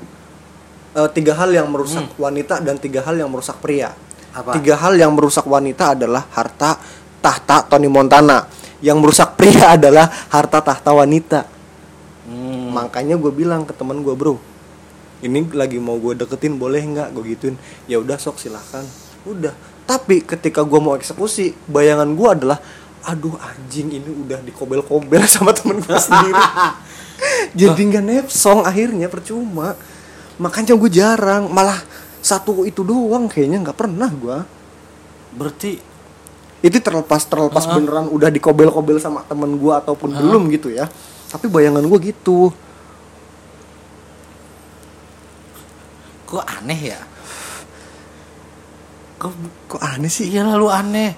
eh, 0.95 1.09
tiga 1.11 1.35
hal 1.35 1.51
yang 1.51 1.67
merusak 1.67 2.07
wanita 2.15 2.63
dan 2.63 2.79
tiga 2.79 3.03
hal 3.03 3.15
yang 3.15 3.29
merusak 3.31 3.59
pria. 3.61 3.93
Apa? 4.29 4.53
tiga 4.61 4.77
hal 4.77 4.93
yang 4.93 5.11
merusak 5.13 5.43
wanita 5.43 5.97
adalah 5.97 6.25
harta 6.33 6.77
tahta 7.19 7.65
Tony 7.69 7.89
Montana. 7.89 8.45
Yang 8.79 8.97
merusak 9.03 9.29
pria 9.35 9.71
adalah 9.77 10.07
harta 10.31 10.59
tahta 10.63 10.91
wanita 10.95 11.58
Hmm. 12.29 12.69
makanya 12.69 13.17
gue 13.17 13.33
bilang 13.33 13.65
ke 13.65 13.73
teman 13.73 14.05
gue 14.05 14.13
bro 14.13 14.37
ini 15.19 15.43
lagi 15.51 15.75
mau 15.83 15.99
gue 15.99 16.15
deketin 16.15 16.55
boleh 16.55 16.79
nggak? 16.79 17.11
Gue 17.11 17.35
gituin. 17.35 17.59
Ya 17.91 17.99
udah 17.99 18.15
sok 18.15 18.39
silahkan 18.39 18.83
udah. 19.27 19.51
Tapi 19.83 20.23
ketika 20.23 20.63
gue 20.63 20.79
mau 20.79 20.95
eksekusi 20.95 21.51
bayangan 21.67 22.15
gue 22.15 22.29
adalah 22.29 22.59
aduh 23.03 23.35
anjing 23.39 23.89
ini 23.99 24.11
udah 24.27 24.39
dikobel-kobel 24.43 25.23
sama 25.31 25.51
temen 25.51 25.83
gue 25.83 25.97
sendiri. 25.99 26.39
Jadi 27.59 27.81
nggak 27.83 28.05
nepsong 28.05 28.63
akhirnya 28.63 29.11
percuma. 29.11 29.75
Makanya 30.39 30.79
gue 30.79 30.87
jarang. 30.87 31.51
Malah 31.51 31.83
satu 32.23 32.63
itu 32.63 32.83
doang 32.87 33.27
kayaknya 33.27 33.63
nggak 33.63 33.79
pernah 33.79 34.11
gue 34.11 34.37
Berarti 35.35 35.79
itu 36.59 36.77
terlepas 36.83 37.23
terlepas 37.23 37.63
Ah. 37.63 37.75
beneran 37.79 38.11
udah 38.11 38.27
dikobel-kobel 38.27 38.99
sama 38.99 39.23
temen 39.23 39.55
gue 39.55 39.71
ataupun 39.71 40.11
belum 40.11 40.51
gitu 40.51 40.67
ya 40.71 40.91
tapi 41.29 41.45
bayangan 41.45 41.85
gue 41.85 41.99
gitu 42.09 42.49
kok 46.29 46.45
aneh 46.45 46.93
ya? 46.93 47.01
kok 49.19 49.33
kok 49.67 49.81
aneh 49.83 50.07
sih 50.07 50.29
Iya 50.29 50.45
lalu 50.45 50.69
aneh. 50.69 51.11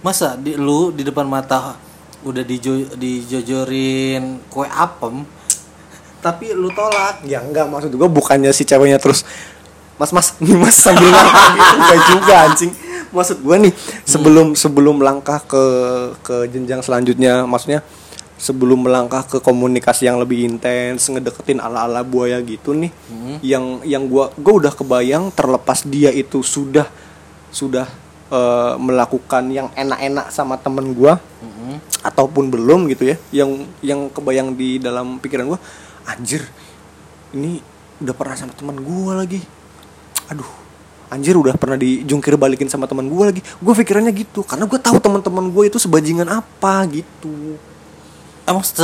Masa 0.00 0.36
di 0.36 0.56
lu 0.56 0.92
di 0.92 1.04
depan 1.04 1.24
mata 1.28 1.76
udah 2.20 2.44
dijo, 2.44 2.76
dijojorin 2.96 4.44
kue 4.52 4.68
apem 4.68 5.24
tapi 6.20 6.52
lu 6.52 6.68
tolak. 6.76 7.24
Ya 7.24 7.40
enggak 7.40 7.68
maksud 7.68 7.96
gue 7.96 8.08
bukannya 8.08 8.52
si 8.52 8.68
ceweknya 8.68 9.00
terus 9.00 9.24
Mas 10.00 10.16
mas 10.16 10.32
nih 10.40 10.56
mas 10.56 10.80
sambil 10.80 11.12
langkah 11.12 11.44
gitu 11.52 11.74
enggak 11.80 12.00
juga 12.08 12.34
anjing 12.48 12.72
Maksud 13.10 13.38
gue 13.42 13.56
nih 13.68 13.72
sebelum 14.08 14.56
sebelum 14.56 15.02
melangkah 15.02 15.42
ke 15.44 15.64
ke 16.24 16.48
jenjang 16.48 16.80
selanjutnya 16.80 17.44
maksudnya 17.44 17.84
sebelum 18.40 18.88
melangkah 18.88 19.20
ke 19.28 19.36
komunikasi 19.36 20.08
yang 20.08 20.16
lebih 20.16 20.48
intens 20.48 21.12
ngedeketin 21.12 21.60
ala 21.60 21.84
ala 21.84 22.00
buaya 22.00 22.40
gitu 22.40 22.72
nih 22.72 22.88
yang 23.44 23.84
yang 23.84 24.08
gua 24.08 24.32
gua 24.40 24.64
udah 24.64 24.72
kebayang 24.72 25.28
terlepas 25.36 25.84
dia 25.84 26.08
itu 26.08 26.40
sudah 26.40 26.88
sudah 27.52 27.84
eh, 28.32 28.74
melakukan 28.80 29.52
yang 29.52 29.68
enak-enak 29.76 30.32
sama 30.32 30.56
temen 30.56 30.96
gua 30.96 31.20
Mm-mm. 31.44 31.84
ataupun 32.00 32.48
belum 32.48 32.88
gitu 32.88 33.12
ya 33.12 33.16
yang 33.44 33.68
yang 33.84 34.00
kebayang 34.08 34.56
di 34.56 34.80
dalam 34.80 35.20
pikiran 35.20 35.44
gua 35.44 35.60
anjir 36.08 36.40
ini 37.36 37.60
udah 38.00 38.16
pernah 38.16 38.34
sama 38.40 38.56
teman 38.56 38.80
gua 38.80 39.20
lagi. 39.20 39.44
Aduh 40.32 40.48
anjir 41.12 41.36
udah 41.36 41.58
pernah 41.60 41.76
dijungkir 41.76 42.40
balikin 42.40 42.72
sama 42.72 42.88
teman 42.88 43.04
gua 43.04 43.28
lagi. 43.28 43.44
Gue 43.60 43.74
pikirannya 43.76 44.14
gitu 44.16 44.40
karena 44.46 44.64
gue 44.64 44.78
tahu 44.78 44.96
teman-teman 45.02 45.50
gue 45.50 45.64
itu 45.68 45.78
sebajingan 45.82 46.30
apa 46.30 46.86
gitu 46.88 47.60
Emang 48.50 48.66
se 48.66 48.82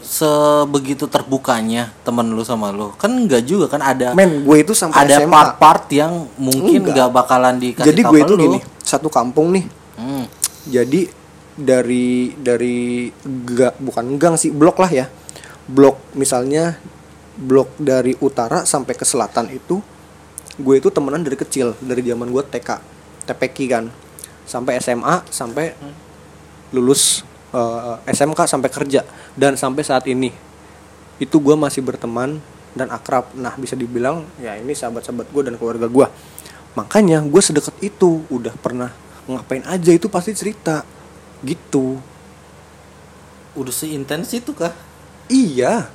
sebegitu 0.00 1.10
terbukanya 1.10 1.90
temen 2.00 2.30
lu 2.30 2.46
sama 2.46 2.70
lu? 2.70 2.94
Kan 2.94 3.26
enggak 3.26 3.42
juga 3.42 3.66
kan 3.66 3.82
ada 3.82 4.14
men 4.14 4.46
gue 4.46 4.56
itu 4.62 4.70
sampai 4.70 5.10
ada 5.10 5.18
SMA 5.18 5.34
part-part 5.34 5.90
yang 5.90 6.30
mungkin 6.38 6.86
Enggak. 6.86 6.94
nggak 6.94 7.10
bakalan 7.10 7.54
dikasih 7.58 7.90
jadi 7.90 8.00
gue 8.06 8.18
itu 8.22 8.34
lu. 8.38 8.42
gini 8.46 8.58
satu 8.80 9.10
kampung 9.10 9.50
nih 9.50 9.66
Hmm. 10.00 10.24
jadi 10.64 11.12
dari 11.52 12.32
dari 12.32 13.12
ga, 13.44 13.76
bukan 13.76 14.16
gang 14.16 14.40
sih 14.40 14.48
blok 14.48 14.80
lah 14.80 14.88
ya 14.88 15.06
blok 15.68 16.00
misalnya 16.16 16.80
blok 17.36 17.76
dari 17.76 18.16
utara 18.16 18.64
sampai 18.64 18.96
ke 18.96 19.04
selatan 19.04 19.52
itu 19.52 19.76
gue 20.56 20.74
itu 20.76 20.88
temenan 20.88 21.20
dari 21.20 21.36
kecil 21.36 21.76
dari 21.78 22.00
zaman 22.00 22.32
gue 22.32 22.42
TK 22.42 22.68
TPK 23.28 23.56
kan 23.68 23.84
sampai 24.44 24.80
SMA 24.80 25.20
sampai 25.28 25.76
lulus 26.70 27.20
eh, 27.52 27.96
SMK 28.10 28.40
sampai 28.46 28.70
kerja. 28.70 29.02
Dan 29.34 29.54
sampai 29.54 29.82
saat 29.82 30.04
ini 30.06 30.30
itu 31.20 31.36
gue 31.36 31.54
masih 31.54 31.84
berteman 31.84 32.40
dan 32.72 32.88
akrab. 32.88 33.30
Nah 33.36 33.52
bisa 33.58 33.74
dibilang 33.76 34.24
ya 34.40 34.56
ini 34.56 34.72
sahabat-sahabat 34.72 35.28
gue 35.30 35.42
dan 35.50 35.54
keluarga 35.58 35.90
gue 35.90 36.06
makanya 36.78 37.18
gue 37.26 37.42
sedekat 37.42 37.74
itu 37.82 38.22
udah 38.30 38.54
pernah 38.54 38.94
ngapain 39.26 39.62
aja 39.66 39.90
itu 39.90 40.06
pasti 40.06 40.34
cerita. 40.34 40.86
Gitu. 41.42 41.98
Udah 43.58 43.74
seintens 43.74 44.30
itu 44.34 44.54
kah? 44.54 44.74
iya. 45.30 45.90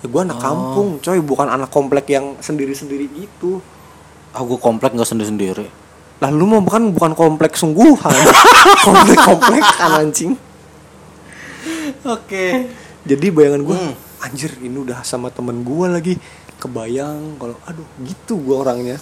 Ya 0.00 0.06
gue 0.08 0.20
anak 0.20 0.40
Oh. 0.40 0.44
kampung 0.44 0.88
coy. 1.00 1.20
Bukan 1.20 1.48
anak 1.48 1.68
komplek 1.68 2.08
yang 2.08 2.40
sendiri-sendiri 2.40 3.08
gitu. 3.12 3.60
Ah 4.32 4.40
gue 4.40 4.56
komplek 4.56 4.96
nggak 4.96 5.08
sendiri-sendiri. 5.08 5.68
Lah 6.20 6.28
lu 6.28 6.44
mah 6.44 6.60
bukan 6.60 6.92
bukan 6.92 7.12
komplek 7.16 7.56
sungguhan 7.56 8.12
komplek 8.86 9.18
komplek 9.18 9.64
kan 9.64 10.04
anjing 10.04 10.36
Oke. 12.04 12.68
jadi 13.04 13.26
bayangan 13.28 13.62
gue 13.62 13.76
Hmm. 13.76 13.94
anjir 14.20 14.52
ini 14.60 14.76
udah 14.76 15.00
sama 15.00 15.32
temen 15.32 15.64
gue 15.64 15.86
lagi 15.88 16.14
kebayang 16.56 17.40
kalau 17.40 17.56
aduh 17.64 17.88
gitu 18.04 18.36
gue 18.36 18.52
orangnya 18.52 19.00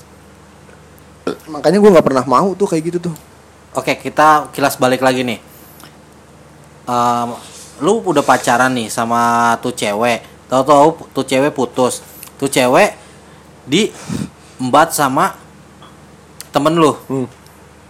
makanya 1.46 1.78
gue 1.78 1.90
nggak 1.90 2.06
pernah 2.06 2.24
mau 2.24 2.54
tuh 2.54 2.70
kayak 2.70 2.84
gitu 2.88 3.10
tuh 3.10 3.16
Oke, 3.68 3.94
kita 3.94 4.48
kilas 4.50 4.74
balik 4.74 5.04
lagi 5.04 5.22
nih. 5.22 5.38
Em, 6.88 7.28
lu 7.78 8.00
udah 8.00 8.24
pacaran 8.24 8.72
nih 8.72 8.88
sama 8.88 9.54
tuh 9.60 9.70
cewek. 9.70 10.24
Tahu-tahu 10.48 11.12
tuh 11.12 11.22
cewek 11.22 11.52
putus. 11.52 12.00
Tuh 12.40 12.48
cewek 12.48 12.96
di 13.68 13.92
embat 14.56 14.96
sama 14.96 15.36
temen 16.50 16.74
lu, 16.76 16.96
hmm. 17.08 17.26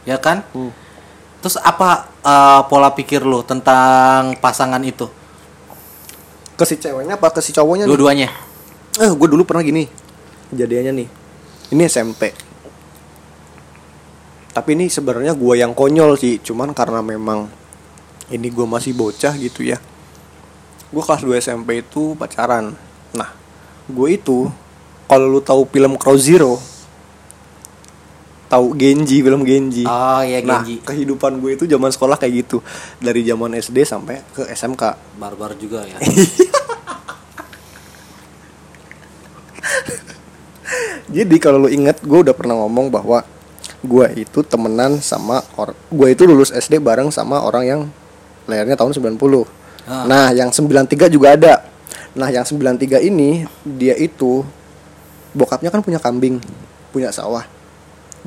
ya 0.08 0.18
kan? 0.18 0.44
Hmm. 0.54 0.74
Terus 1.38 1.56
apa 1.62 2.10
eh, 2.22 2.60
pola 2.66 2.90
pikir 2.92 3.22
lu 3.22 3.42
tentang 3.46 4.34
pasangan 4.42 4.82
itu? 4.82 5.06
ke 6.58 6.66
si 6.66 6.74
ceweknya 6.74 7.14
apa 7.14 7.30
ke 7.30 7.38
si 7.38 7.54
cowoknya? 7.54 7.86
Dua-duanya. 7.86 8.26
eh 8.98 9.06
gue 9.14 9.28
dulu 9.30 9.46
pernah 9.46 9.62
gini 9.62 9.86
kejadiannya 10.50 10.92
nih 11.04 11.08
ini 11.70 11.82
SMP 11.86 12.34
tapi 14.50 14.74
ini 14.74 14.90
sebenarnya 14.90 15.38
gue 15.38 15.54
yang 15.54 15.70
konyol 15.70 16.18
sih 16.18 16.42
cuman 16.42 16.74
karena 16.74 16.98
memang 16.98 17.46
ini 18.34 18.48
gue 18.50 18.66
masih 18.66 18.96
bocah 18.98 19.38
gitu 19.38 19.62
ya 19.62 19.78
gue 20.90 21.02
kelas 21.04 21.22
2 21.22 21.38
SMP 21.38 21.86
itu 21.86 22.18
pacaran 22.18 22.74
nah 23.14 23.30
gue 23.86 24.08
itu 24.18 24.50
kalau 25.06 25.30
lu 25.30 25.40
tahu 25.44 25.62
film 25.70 25.94
Crow 25.94 26.18
Zero 26.18 26.58
tahu 28.48 28.72
Genji 28.74 29.20
film 29.20 29.44
Genji 29.44 29.84
Oh 29.84 30.24
iya 30.24 30.40
nah 30.40 30.64
Genji. 30.64 30.80
kehidupan 30.82 31.38
gue 31.38 31.54
itu 31.54 31.68
zaman 31.68 31.92
sekolah 31.92 32.16
kayak 32.16 32.32
gitu 32.48 32.64
dari 32.98 33.22
zaman 33.22 33.52
SD 33.60 33.84
sampai 33.84 34.24
ke 34.32 34.48
SMK 34.48 34.82
Barbar 35.20 35.52
juga 35.60 35.84
ya. 35.84 36.00
Jadi 41.08 41.36
kalau 41.40 41.64
lu 41.64 41.68
inget 41.72 42.04
gue 42.04 42.20
udah 42.20 42.36
pernah 42.36 42.52
ngomong 42.60 42.92
bahwa 42.92 43.24
gue 43.80 44.06
itu 44.28 44.44
temenan 44.44 45.00
sama 45.00 45.40
or 45.56 45.72
gue 45.88 46.08
itu 46.12 46.28
lulus 46.28 46.52
SD 46.52 46.84
bareng 46.84 47.08
sama 47.08 47.40
orang 47.40 47.64
yang 47.64 47.80
lahirnya 48.44 48.76
tahun 48.76 48.92
90. 48.92 49.16
Ah. 49.88 50.04
Nah, 50.04 50.26
yang 50.36 50.52
93 50.52 51.08
juga 51.08 51.32
ada. 51.32 51.64
Nah, 52.12 52.28
yang 52.28 52.44
93 52.44 53.00
ini 53.00 53.48
dia 53.64 53.96
itu 53.96 54.44
bokapnya 55.32 55.72
kan 55.72 55.80
punya 55.80 56.00
kambing 56.00 56.40
punya 56.92 57.12
sawah 57.12 57.44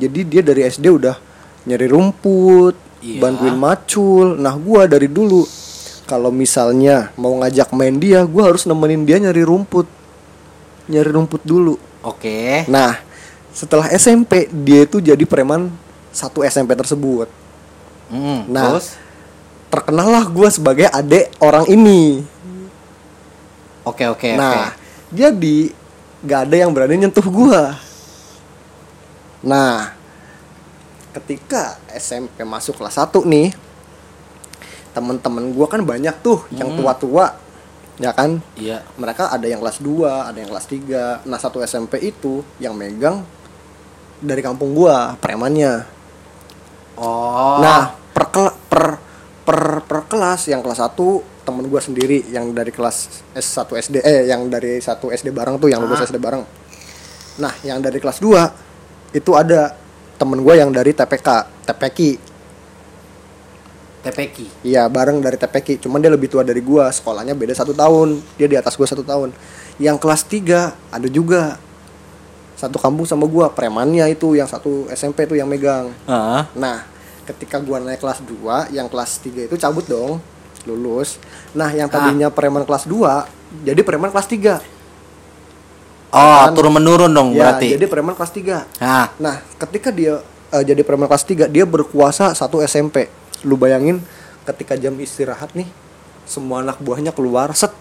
jadi 0.01 0.19
dia 0.23 0.41
dari 0.41 0.65
SD 0.65 0.89
udah 0.89 1.15
nyari 1.63 1.85
rumput 1.85 2.73
Iya. 2.99 3.17
bantuin 3.17 3.53
macul. 3.53 4.37
Nah 4.37 4.53
gua 4.53 4.85
dari 4.85 5.05
dulu 5.05 5.41
kalau 6.05 6.29
misalnya 6.29 7.09
mau 7.13 7.33
ngajak 7.37 7.69
main 7.71 7.97
dia 7.97 8.21
gua 8.23 8.49
harus 8.49 8.65
nemenin 8.65 9.01
dia 9.01 9.17
nyari 9.17 9.41
rumput. 9.41 9.85
Nyari 10.85 11.09
rumput 11.09 11.41
dulu. 11.41 11.77
Oke. 12.01 12.65
nah 12.65 12.97
setelah 13.51 13.89
SMP 13.91 14.49
dia 14.49 14.85
itu 14.85 14.97
jadi 14.97 15.21
preman 15.21 15.69
satu 16.09 16.41
SMP 16.41 16.73
tersebut. 16.73 17.25
Hmm, 18.07 18.45
Nah, 18.45 18.73
terus? 18.77 18.97
terkenal 19.67 20.07
lah 20.07 20.25
gue 20.25 20.47
sebagai 20.47 20.85
adek 20.85 21.31
orang 21.37 21.65
ini. 21.67 22.21
Oke 23.81 24.05
oke 24.05 24.37
nah 24.37 24.77
jadi 25.09 25.73
gak 26.21 26.41
ada 26.45 26.55
yang 26.55 26.69
berani 26.69 27.01
nyentuh 27.01 27.25
gua 27.25 27.73
nah 29.41 29.93
ketika 31.11 31.75
SMP 31.91 32.41
masuk 32.41 32.77
kelas 32.77 32.95
1 32.95 33.25
nih 33.25 33.51
teman-teman 34.91 35.51
gua 35.51 35.67
kan 35.67 35.81
banyak 35.81 36.13
tuh 36.19 36.43
yang 36.51 36.71
Hmm. 36.71 36.77
tua-tua 36.77 37.35
ya 37.97 38.11
kan. 38.11 38.41
Iya. 38.55 38.81
mereka 38.95 39.29
ada 39.29 39.45
yang 39.45 39.59
kelas 39.59 39.77
2 39.77 40.25
ada 40.25 40.37
yang 40.37 40.49
kelas 40.49 40.65
3 40.65 41.21
nah 41.23 41.37
satu 41.37 41.59
SMP 41.59 42.01
itu 42.01 42.41
yang 42.57 42.73
megang 42.73 43.21
dari 44.17 44.41
kampung 44.41 44.71
gua 44.71 45.13
premannya 45.17 45.99
Oh. 46.93 47.57
Nah, 47.57 47.97
per, 48.13 48.29
per 48.69 48.85
per 49.41 49.59
per 49.81 49.99
kelas 50.05 50.45
yang 50.45 50.61
kelas 50.61 50.77
1 50.77 51.01
temen 51.41 51.65
gue 51.65 51.81
sendiri 51.81 52.29
yang 52.29 52.53
dari 52.53 52.69
kelas 52.69 53.25
S1 53.33 53.65
SD 53.73 53.95
eh 53.99 54.29
yang 54.29 54.45
dari 54.45 54.77
satu 54.77 55.09
SD 55.09 55.33
bareng 55.33 55.57
tuh 55.57 55.65
yang 55.65 55.81
lulus 55.81 55.97
Ah. 55.97 56.05
SD 56.05 56.21
bareng. 56.21 56.45
Nah, 57.37 57.53
yang 57.63 57.81
dari 57.81 57.97
kelas 57.97 58.21
2 58.21 58.53
itu 59.11 59.31
ada 59.35 59.75
temen 60.15 60.39
gue 60.39 60.53
yang 60.55 60.71
dari 60.71 60.95
TPK, 60.95 61.27
TPK. 61.67 61.99
TPK. 64.01 64.65
Iya, 64.65 64.89
bareng 64.89 65.21
dari 65.21 65.37
TPK. 65.37 65.85
Cuman 65.85 66.01
dia 66.01 66.09
lebih 66.09 66.25
tua 66.25 66.41
dari 66.41 66.59
gua, 66.59 66.89
sekolahnya 66.89 67.37
beda 67.37 67.53
satu 67.53 67.71
tahun. 67.71 68.17
Dia 68.33 68.49
di 68.49 68.57
atas 68.57 68.73
gua 68.73 68.89
satu 68.89 69.05
tahun. 69.05 69.29
Yang 69.77 69.97
kelas 70.01 70.21
3 70.25 70.73
ada 70.89 71.07
juga 71.07 71.61
satu 72.57 72.81
kampung 72.81 73.05
sama 73.05 73.29
gua, 73.29 73.53
premannya 73.53 74.09
itu 74.09 74.33
yang 74.33 74.49
satu 74.49 74.89
SMP 74.89 75.29
tuh 75.29 75.37
yang 75.37 75.45
megang. 75.45 75.93
Heeh. 76.09 76.41
Nah, 76.57 76.81
ketika 77.29 77.61
gua 77.61 77.77
naik 77.77 78.01
kelas 78.01 78.25
2, 78.25 78.73
yang 78.73 78.89
kelas 78.89 79.21
3 79.21 79.45
itu 79.45 79.55
cabut 79.57 79.85
dong, 79.85 80.17
lulus. 80.65 81.21
Nah, 81.53 81.69
yang 81.69 81.85
tadinya 81.85 82.33
preman 82.33 82.65
kelas 82.65 82.89
2 82.89 83.41
jadi 83.61 83.81
preman 83.83 84.09
kelas 84.09 84.27
3. 84.31 84.80
Oh, 86.11 86.19
Kan? 86.43 86.51
turun 86.51 86.75
menurun 86.75 87.07
dong 87.07 87.31
Ya, 87.31 87.55
berarti. 87.55 87.71
jadi 87.71 87.87
preman 87.87 88.13
kelas 88.13 88.31
3. 88.31 88.67
Nah, 88.77 89.07
Nah, 89.15 89.35
ketika 89.57 89.89
dia 89.89 90.19
eh, 90.51 90.63
jadi 90.63 90.83
preman 90.83 91.07
kelas 91.07 91.23
3, 91.23 91.47
dia 91.47 91.63
berkuasa 91.63 92.35
satu 92.35 92.59
SMP. 92.59 93.07
Lu 93.41 93.55
bayangin 93.55 94.03
ketika 94.43 94.75
jam 94.75 94.91
istirahat 94.99 95.55
nih, 95.55 95.65
semua 96.27 96.59
anak 96.59 96.77
buahnya 96.77 97.15
keluar, 97.15 97.55
set 97.55 97.71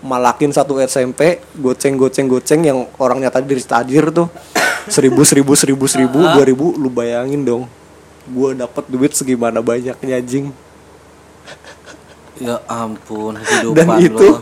malakin 0.00 0.48
satu 0.48 0.78
SMP, 0.78 1.42
goceng 1.54 1.98
goceng 1.98 2.24
goceng 2.24 2.60
yang 2.62 2.88
orangnya 2.96 3.28
tadi 3.28 3.44
dari 3.44 3.60
tajir 3.60 4.08
tuh 4.08 4.30
seribu 4.94 5.20
seribu 5.22 5.52
seribu 5.52 5.84
seribu 5.84 6.18
dua 6.34 6.40
ribu 6.40 6.72
lu 6.72 6.88
bayangin 6.88 7.44
dong 7.44 7.68
gue 8.24 8.50
dapat 8.54 8.86
duit 8.86 9.12
segimana 9.12 9.60
banyaknya 9.60 10.22
jing 10.22 10.54
ya 12.38 12.62
ampun 12.64 13.36
kehidupan 13.44 13.76
dan 13.76 13.88
itu 14.00 14.24
lo. 14.24 14.40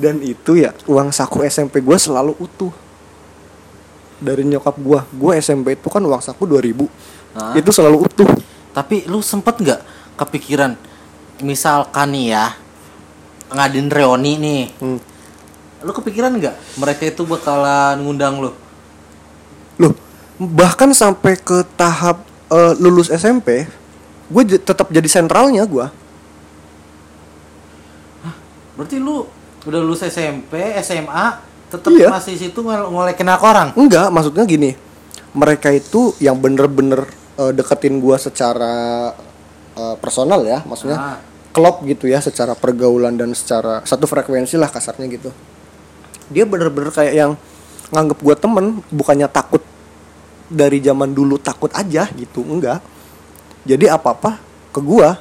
Dan 0.00 0.16
itu 0.24 0.56
ya 0.56 0.72
uang 0.88 1.12
saku 1.12 1.44
SMP 1.44 1.84
gue 1.84 1.96
selalu 2.00 2.32
utuh 2.40 2.72
dari 4.16 4.48
nyokap 4.48 4.80
gue 4.80 5.00
gue 5.12 5.32
SMP 5.36 5.76
itu 5.76 5.92
kan 5.92 6.00
uang 6.00 6.24
saku 6.24 6.48
2000 6.48 7.36
Hah? 7.36 7.54
itu 7.54 7.70
selalu 7.70 8.08
utuh 8.08 8.28
Tapi 8.70 9.02
lu 9.10 9.18
sempet 9.18 9.58
nggak 9.58 9.80
kepikiran 10.14 10.78
misalkan 11.42 12.14
nih 12.14 12.38
ya 12.38 12.46
ngadain 13.50 13.90
reuni 13.90 14.32
nih. 14.38 14.62
Hmm. 14.78 14.98
Lu 15.82 15.90
kepikiran 15.90 16.36
nggak 16.38 16.56
mereka 16.78 17.02
itu 17.08 17.22
bakalan 17.26 17.98
ngundang 18.04 18.38
lu? 18.38 18.50
Loh, 19.80 19.92
bahkan 20.38 20.92
sampai 20.92 21.40
ke 21.40 21.64
tahap 21.74 22.22
eh, 22.52 22.74
lulus 22.78 23.10
SMP, 23.10 23.66
gue 24.30 24.42
tetap 24.60 24.92
jadi 24.92 25.08
sentralnya 25.08 25.64
gue. 25.66 25.86
Berarti 28.78 28.96
lu 28.96 29.26
udah 29.62 29.80
lulus 29.80 30.02
SMP, 30.02 30.56
SMA, 30.80 31.26
tetap 31.68 31.90
Iya. 31.90 32.08
masih 32.08 32.34
situ 32.34 32.60
ngol- 32.60 32.88
ngolekin 32.88 33.24
anak 33.24 33.42
orang. 33.42 33.68
Enggak, 33.74 34.08
maksudnya 34.08 34.44
gini, 34.44 34.74
mereka 35.32 35.70
itu 35.70 36.14
yang 36.18 36.36
bener-bener 36.36 37.06
eh, 37.36 37.52
deketin 37.52 37.98
gue 37.98 38.16
secara 38.16 39.10
eh, 39.72 39.96
personal 39.96 40.44
ya, 40.44 40.60
maksudnya 40.62 40.98
Ah. 40.98 41.16
klop 41.50 41.80
gitu 41.82 42.04
ya, 42.04 42.20
secara 42.20 42.52
pergaulan 42.52 43.16
dan 43.16 43.32
secara 43.32 43.80
satu 43.82 44.04
frekuensi 44.04 44.54
lah 44.54 44.68
kasarnya 44.68 45.08
gitu. 45.08 45.30
Dia 46.28 46.44
bener-bener 46.44 46.90
kayak 46.90 47.14
yang 47.14 47.32
nganggep 47.88 48.18
gue 48.18 48.36
temen, 48.36 48.66
bukannya 48.88 49.26
takut 49.26 49.62
dari 50.46 50.78
zaman 50.78 51.10
dulu 51.10 51.38
takut 51.38 51.70
aja 51.72 52.10
gitu, 52.12 52.42
enggak. 52.42 52.82
Jadi 53.62 53.86
apa-apa 53.86 54.36
ke 54.70 54.80
gua 54.80 55.16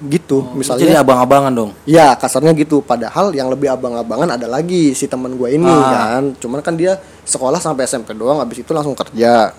gitu, 0.00 0.48
misalnya 0.56 0.86
Jadi 0.86 0.96
abang-abangan 0.96 1.52
dong. 1.52 1.70
Ya 1.84 2.16
kasarnya 2.16 2.56
gitu. 2.56 2.80
Padahal 2.80 3.36
yang 3.36 3.52
lebih 3.52 3.68
abang-abangan 3.68 4.32
ada 4.32 4.48
lagi 4.48 4.96
si 4.96 5.04
teman 5.04 5.36
gue 5.36 5.52
ini 5.52 5.68
Ah. 5.68 6.16
kan. 6.16 6.32
Cuman 6.40 6.64
kan 6.64 6.72
dia 6.72 6.96
sekolah 7.22 7.60
sampai 7.60 7.84
SMP 7.84 8.16
doang, 8.16 8.40
habis 8.40 8.64
itu 8.64 8.72
langsung 8.72 8.96
kerja. 8.96 9.52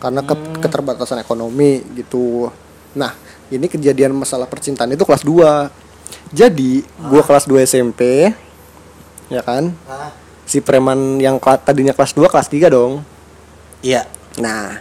Karena 0.00 0.24
ke- 0.24 0.58
keterbatasan 0.58 1.20
ekonomi 1.20 1.84
gitu. 1.94 2.50
Nah 2.92 3.14
ini 3.46 3.66
kejadian 3.66 4.16
masalah 4.16 4.46
percintaan 4.46 4.90
itu 4.90 5.04
kelas 5.04 5.22
2 5.22 5.70
Jadi 6.30 6.82
gua 7.06 7.22
kelas 7.22 7.46
2 7.46 7.62
SMP, 7.62 8.30
ya 9.28 9.42
kan. 9.42 9.70
Si 10.42 10.58
preman 10.58 11.18
yang 11.18 11.38
kela- 11.38 11.62
tadinya 11.62 11.94
kelas 11.94 12.10
2 12.10 12.26
kelas 12.26 12.50
3 12.50 12.66
dong. 12.66 13.06
Iya. 13.78 14.10
Nah, 14.36 14.74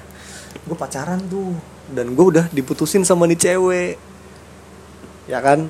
gue 0.59 0.73
pacaran 0.73 1.21
tuh 1.21 1.53
dan 1.87 2.13
gue 2.13 2.25
udah 2.27 2.45
diputusin 2.49 3.01
sama 3.01 3.25
nih 3.25 3.37
cewek, 3.39 3.97
ya 5.29 5.39
kan? 5.45 5.69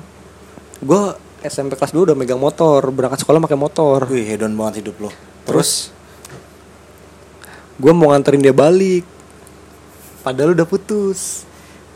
Gue 0.80 1.12
SMP 1.44 1.76
kelas 1.76 1.92
2 1.92 2.08
udah 2.08 2.16
megang 2.16 2.40
motor, 2.40 2.88
berangkat 2.88 3.20
sekolah 3.20 3.44
pakai 3.44 3.60
motor. 3.60 4.08
Wih, 4.08 4.24
hedon 4.24 4.56
banget 4.56 4.80
hidup 4.80 4.96
lo. 5.04 5.10
Terus 5.44 5.92
gue 7.76 7.92
mau 7.92 8.12
nganterin 8.12 8.40
dia 8.40 8.56
balik, 8.56 9.04
padahal 10.24 10.56
udah 10.56 10.64
putus. 10.64 11.44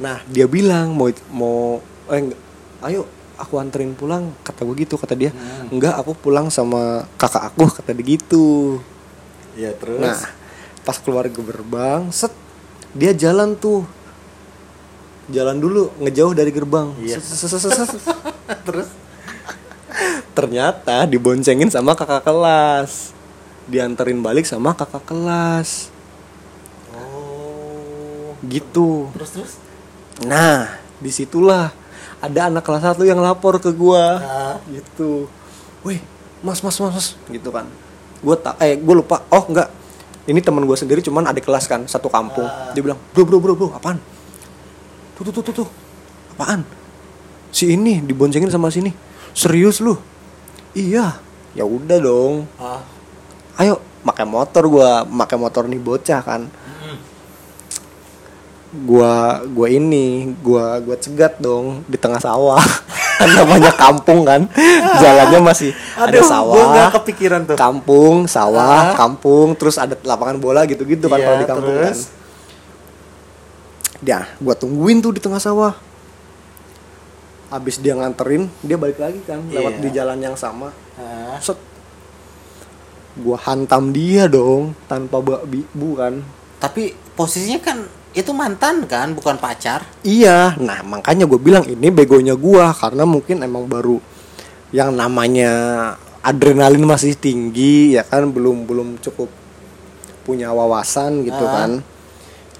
Nah, 0.00 0.20
dia 0.28 0.44
bilang 0.44 0.92
mau 0.92 1.08
mau 1.32 1.80
eh 2.08 2.20
enggak, 2.20 2.40
ayo 2.88 3.08
aku 3.36 3.60
anterin 3.60 3.92
pulang, 3.92 4.32
kata 4.44 4.64
gue 4.64 4.76
gitu 4.84 5.00
kata 5.00 5.16
dia. 5.16 5.32
Enggak, 5.68 5.96
aku 6.00 6.12
pulang 6.16 6.48
sama 6.52 7.08
kakak 7.16 7.52
aku 7.52 7.68
kata 7.68 7.96
dia 7.96 8.04
gitu. 8.16 8.80
Iya, 9.56 9.76
terus. 9.76 10.00
Nah, 10.00 10.20
pas 10.84 10.96
keluar 11.00 11.28
gerbang, 11.28 12.08
set 12.12 12.32
dia 12.96 13.12
jalan 13.12 13.56
tuh. 13.56 13.84
Jalan 15.32 15.56
dulu, 15.56 15.88
ngejauh 16.04 16.36
dari 16.36 16.52
gerbang. 16.52 16.92
Iya. 17.00 17.16
Terus 18.64 18.88
ternyata 20.34 21.06
diboncengin 21.08 21.70
sama 21.72 21.96
kakak 21.96 22.26
kelas. 22.26 23.14
Dianterin 23.64 24.20
balik 24.20 24.44
sama 24.44 24.76
kakak 24.76 25.06
kelas. 25.08 25.88
oh. 26.92 28.36
Gitu. 28.44 29.08
Terus 29.16 29.30
terus. 29.32 29.52
Nah, 30.28 30.76
di 31.00 31.08
situlah 31.08 31.72
ada 32.20 32.52
anak 32.52 32.60
kelas 32.60 32.84
1 32.92 33.08
yang 33.08 33.20
lapor 33.24 33.56
ke 33.56 33.72
gua. 33.72 34.20
Ah. 34.20 34.56
Gitu. 34.68 35.24
Wih, 35.80 36.04
Mas, 36.44 36.60
Mas, 36.60 36.76
Mas, 36.76 36.92
Mas, 36.92 37.08
gitu 37.32 37.48
kan. 37.48 37.64
Gua 38.20 38.36
tak 38.36 38.60
eh 38.60 38.76
gua 38.76 39.00
lupa. 39.00 39.24
Oh, 39.32 39.48
enggak. 39.48 39.72
Ini 40.28 40.40
teman 40.44 40.64
gua 40.68 40.76
sendiri 40.76 41.00
cuman 41.00 41.28
adik 41.28 41.48
kelas 41.48 41.64
kan, 41.64 41.84
satu 41.88 42.08
kampung. 42.12 42.48
Dia 42.76 42.80
bilang, 42.84 43.00
"Bro, 43.12 43.24
bro, 43.28 43.40
bro, 43.40 43.52
bro, 43.56 43.68
apaan?" 43.76 43.96
Tuh, 45.14 45.22
tuh, 45.22 45.32
tuh, 45.32 45.42
tuh, 45.42 45.54
tuh. 45.62 45.68
Apaan? 46.32 46.66
Si 47.48 47.70
ini 47.70 48.00
diboncengin 48.00 48.50
sama 48.50 48.68
sini. 48.68 48.90
Serius 49.30 49.78
lu? 49.78 49.94
Iya. 50.72 51.18
Ya 51.54 51.62
udah 51.64 51.98
dong. 51.98 52.50
Ah. 52.56 52.82
Ayo, 53.54 53.78
pakai 54.02 54.26
motor 54.26 54.66
gua, 54.66 54.90
pakai 55.02 55.38
motor 55.38 55.64
nih 55.64 55.78
bocah 55.78 56.20
kan 56.20 56.42
gua 58.74 59.38
gua 59.46 59.70
ini 59.70 60.34
gua 60.36 60.82
gua 60.82 60.98
cegat 60.98 61.38
dong 61.38 61.86
di 61.86 61.94
tengah 61.94 62.18
sawah 62.18 62.58
kan 63.22 63.30
namanya 63.30 63.70
kampung 63.70 64.26
kan 64.26 64.50
jalannya 64.98 65.38
masih 65.38 65.70
ada 65.94 66.10
Aduh, 66.10 66.26
sawah 66.26 66.58
gua 66.66 66.86
kepikiran 66.92 67.46
tuh. 67.46 67.54
kampung 67.54 68.26
sawah 68.26 68.90
Ah. 68.90 68.98
kampung 68.98 69.54
terus 69.54 69.78
ada 69.78 69.94
lapangan 69.96 70.42
bola 70.42 70.66
gitu 70.66 70.82
gitu 70.82 71.06
kan 71.06 71.22
Iya, 71.22 71.24
kalau 71.24 71.38
di 71.38 71.46
kampung 71.46 71.70
kan 71.72 71.94
terus? 71.94 72.10
Dia 74.04 74.28
gua 74.38 74.52
tungguin 74.52 75.00
tuh 75.00 75.10
di 75.10 75.20
tengah 75.20 75.40
sawah 75.40 75.72
habis 77.48 77.78
dia 77.78 77.94
nganterin 77.94 78.50
dia 78.60 78.76
balik 78.76 78.98
lagi 78.98 79.20
kan 79.22 79.40
lewat 79.48 79.78
Iya. 79.78 79.82
di 79.82 79.88
jalan 79.90 80.18
yang 80.20 80.36
sama 80.36 80.68
Ah. 80.94 81.38
set 81.40 81.56
gua 83.16 83.38
hantam 83.40 83.90
dia 83.90 84.26
dong 84.26 84.74
tanpa 84.84 85.18
babi 85.18 85.64
bukan 85.70 86.20
Tapi 86.54 86.96
posisinya 87.12 87.60
kan 87.60 87.78
itu 88.14 88.30
mantan 88.32 88.86
kan, 88.86 89.12
bukan 89.12 89.36
pacar. 89.36 89.84
Iya, 90.00 90.54
nah 90.56 90.80
makanya 90.80 91.28
gue 91.28 91.36
bilang 91.36 91.60
ini 91.66 91.92
begonya 91.92 92.32
gua 92.32 92.72
karena 92.72 93.04
mungkin 93.04 93.42
emang 93.42 93.68
baru 93.68 94.00
yang 94.72 94.96
namanya 94.96 95.52
adrenalin 96.22 96.88
masih 96.88 97.18
tinggi 97.18 97.92
ya 97.92 98.06
kan 98.06 98.32
belum 98.32 98.64
belum 98.64 98.88
cukup 99.02 99.28
punya 100.24 100.54
wawasan 100.56 101.26
gitu 101.26 101.44
Ah. 101.44 101.52
kan. 101.52 101.70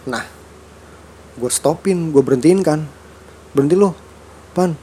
Nah, 0.04 0.24
gue 1.34 1.50
stopin, 1.50 2.14
gue 2.14 2.22
berhentiin 2.22 2.60
kan, 2.62 2.86
berhenti 3.54 3.74
lo, 3.74 3.94
pan. 4.54 4.74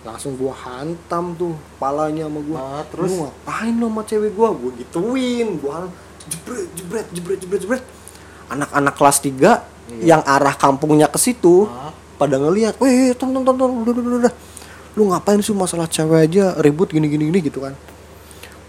Langsung 0.00 0.32
gua 0.40 0.56
hantam 0.56 1.36
tuh 1.36 1.52
palanya 1.76 2.24
sama 2.24 2.40
gua. 2.40 2.56
Ah, 2.56 2.82
terus? 2.88 3.12
Lu 3.12 3.28
ngapain 3.28 3.74
lo 3.76 3.86
sama 3.92 4.02
cewek 4.08 4.32
gua? 4.32 4.48
Gue 4.56 4.72
gituin, 4.80 5.60
gua 5.60 5.92
jebret 6.24 6.72
jebret 6.72 7.06
jebret 7.12 7.38
jebret 7.44 7.60
jebret. 7.60 7.84
Anak-anak 8.48 8.96
kelas 8.96 9.18
3 9.20 9.60
yang 10.00 10.24
arah 10.24 10.56
kampungnya 10.56 11.04
ke 11.10 11.20
situ 11.20 11.68
Ah. 11.68 11.92
pada 12.16 12.40
ngelihat, 12.40 12.80
"Weh, 12.80 13.12
ton 13.12 13.28
ton 13.36 13.44
ton 13.44 13.60
ton, 13.60 13.70
udah 13.84 13.92
udah 13.92 14.02
udah, 14.02 14.18
udah. 14.24 14.34
Lu 14.96 15.12
ngapain 15.12 15.36
sih 15.44 15.52
masalah 15.52 15.84
cewek 15.84 16.32
aja 16.32 16.56
ribut 16.64 16.88
gini 16.88 17.04
gini 17.04 17.28
gini 17.28 17.38
gitu 17.44 17.60
kan." 17.60 17.76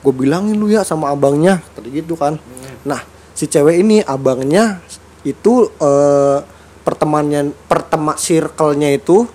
Gue 0.03 0.11
bilangin 0.11 0.59
lu 0.59 0.67
ya 0.67 0.83
sama 0.83 1.15
abangnya, 1.15 1.63
tadi 1.71 1.95
gitu 1.95 2.19
kan. 2.19 2.43
Nah, 2.83 3.07
si 3.31 3.47
cewek 3.47 3.79
ini 3.79 4.03
abangnya 4.03 4.83
itu 5.23 5.71
eh 5.79 6.39
pertemanannya 6.81 7.53
pertema 7.69 8.17
circle-nya 8.17 8.93
itu 8.93 9.29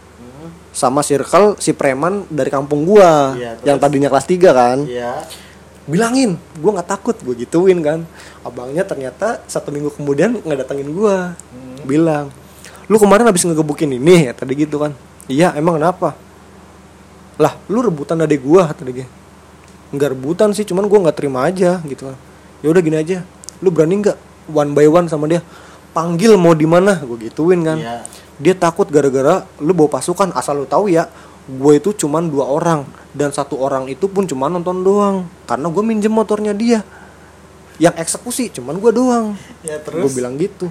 sama 0.76 1.00
circle 1.00 1.56
si 1.56 1.72
preman 1.72 2.28
dari 2.28 2.52
kampung 2.52 2.84
gua 2.84 3.32
Iya, 3.32 3.56
yang 3.64 3.80
tadinya 3.80 4.12
kelas 4.12 4.28
3 4.28 4.52
kan. 4.52 4.78
Iya. 4.84 5.24
bilangin 5.86 6.34
gue 6.58 6.70
nggak 6.74 6.90
takut 6.98 7.14
gue 7.22 7.46
gituin 7.46 7.78
kan. 7.78 8.02
Abangnya 8.42 8.82
ternyata 8.82 9.38
satu 9.46 9.70
minggu 9.70 9.94
kemudian 9.94 10.34
nggak 10.42 10.66
datengin 10.66 10.90
gue 10.90 11.16
bilang 11.86 12.34
lu 12.90 12.98
kemarin 12.98 13.22
habis 13.22 13.46
ngegebukin 13.46 13.94
ini 13.94 14.26
ya? 14.26 14.32
Tadi 14.34 14.52
gitu 14.58 14.82
kan. 14.82 14.92
Iya 15.30 15.54
emang 15.54 15.78
kenapa? 15.78 16.18
Lah 17.38 17.54
lu 17.70 17.86
rebutan 17.86 18.18
adek 18.18 18.42
gue 18.42 18.62
tadi 18.74 18.92
dia. 18.98 19.06
Nggak 19.94 20.18
rebutan 20.18 20.50
sih 20.50 20.66
cuman 20.66 20.90
gue 20.90 20.98
nggak 21.06 21.16
terima 21.16 21.46
aja 21.46 21.78
gitu 21.86 22.10
kan. 22.10 22.18
Ya 22.60 22.74
udah 22.74 22.82
gini 22.82 22.98
aja 22.98 23.22
lu 23.62 23.70
berani 23.72 24.02
nggak 24.02 24.18
one 24.52 24.70
by 24.76 24.90
one 24.90 25.06
sama 25.08 25.30
dia 25.30 25.40
panggil 25.96 26.36
mau 26.36 26.52
di 26.52 26.68
mana 26.68 27.00
gue 27.00 27.32
gituin 27.32 27.64
kan. 27.64 27.80
Iya. 27.80 28.04
dia 28.36 28.52
takut 28.52 28.84
gara-gara 28.92 29.48
lu 29.64 29.72
bawa 29.72 29.96
pasukan 29.96 30.28
asal 30.36 30.60
lu 30.60 30.68
tahu 30.68 30.92
ya 30.92 31.08
gue 31.48 31.72
itu 31.80 31.96
cuman 32.04 32.28
dua 32.28 32.44
orang. 32.44 32.84
Dan 33.16 33.32
satu 33.32 33.56
orang 33.56 33.88
itu 33.88 34.12
pun 34.12 34.28
cuma 34.28 34.52
nonton 34.52 34.84
doang 34.84 35.24
karena 35.48 35.72
gue 35.72 35.80
minjem 35.80 36.12
motornya 36.12 36.52
dia. 36.52 36.84
Yang 37.80 37.96
eksekusi 37.96 38.52
cuman 38.52 38.76
gue 38.76 38.92
doang. 38.92 39.26
Ya 39.64 39.80
gue 39.80 40.10
bilang 40.12 40.36
gitu. 40.36 40.68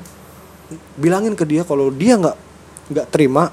Bilangin 0.94 1.34
ke 1.34 1.42
dia 1.42 1.66
kalau 1.66 1.90
dia 1.90 2.22
nggak 2.22 2.38
nggak 2.94 3.08
terima 3.10 3.50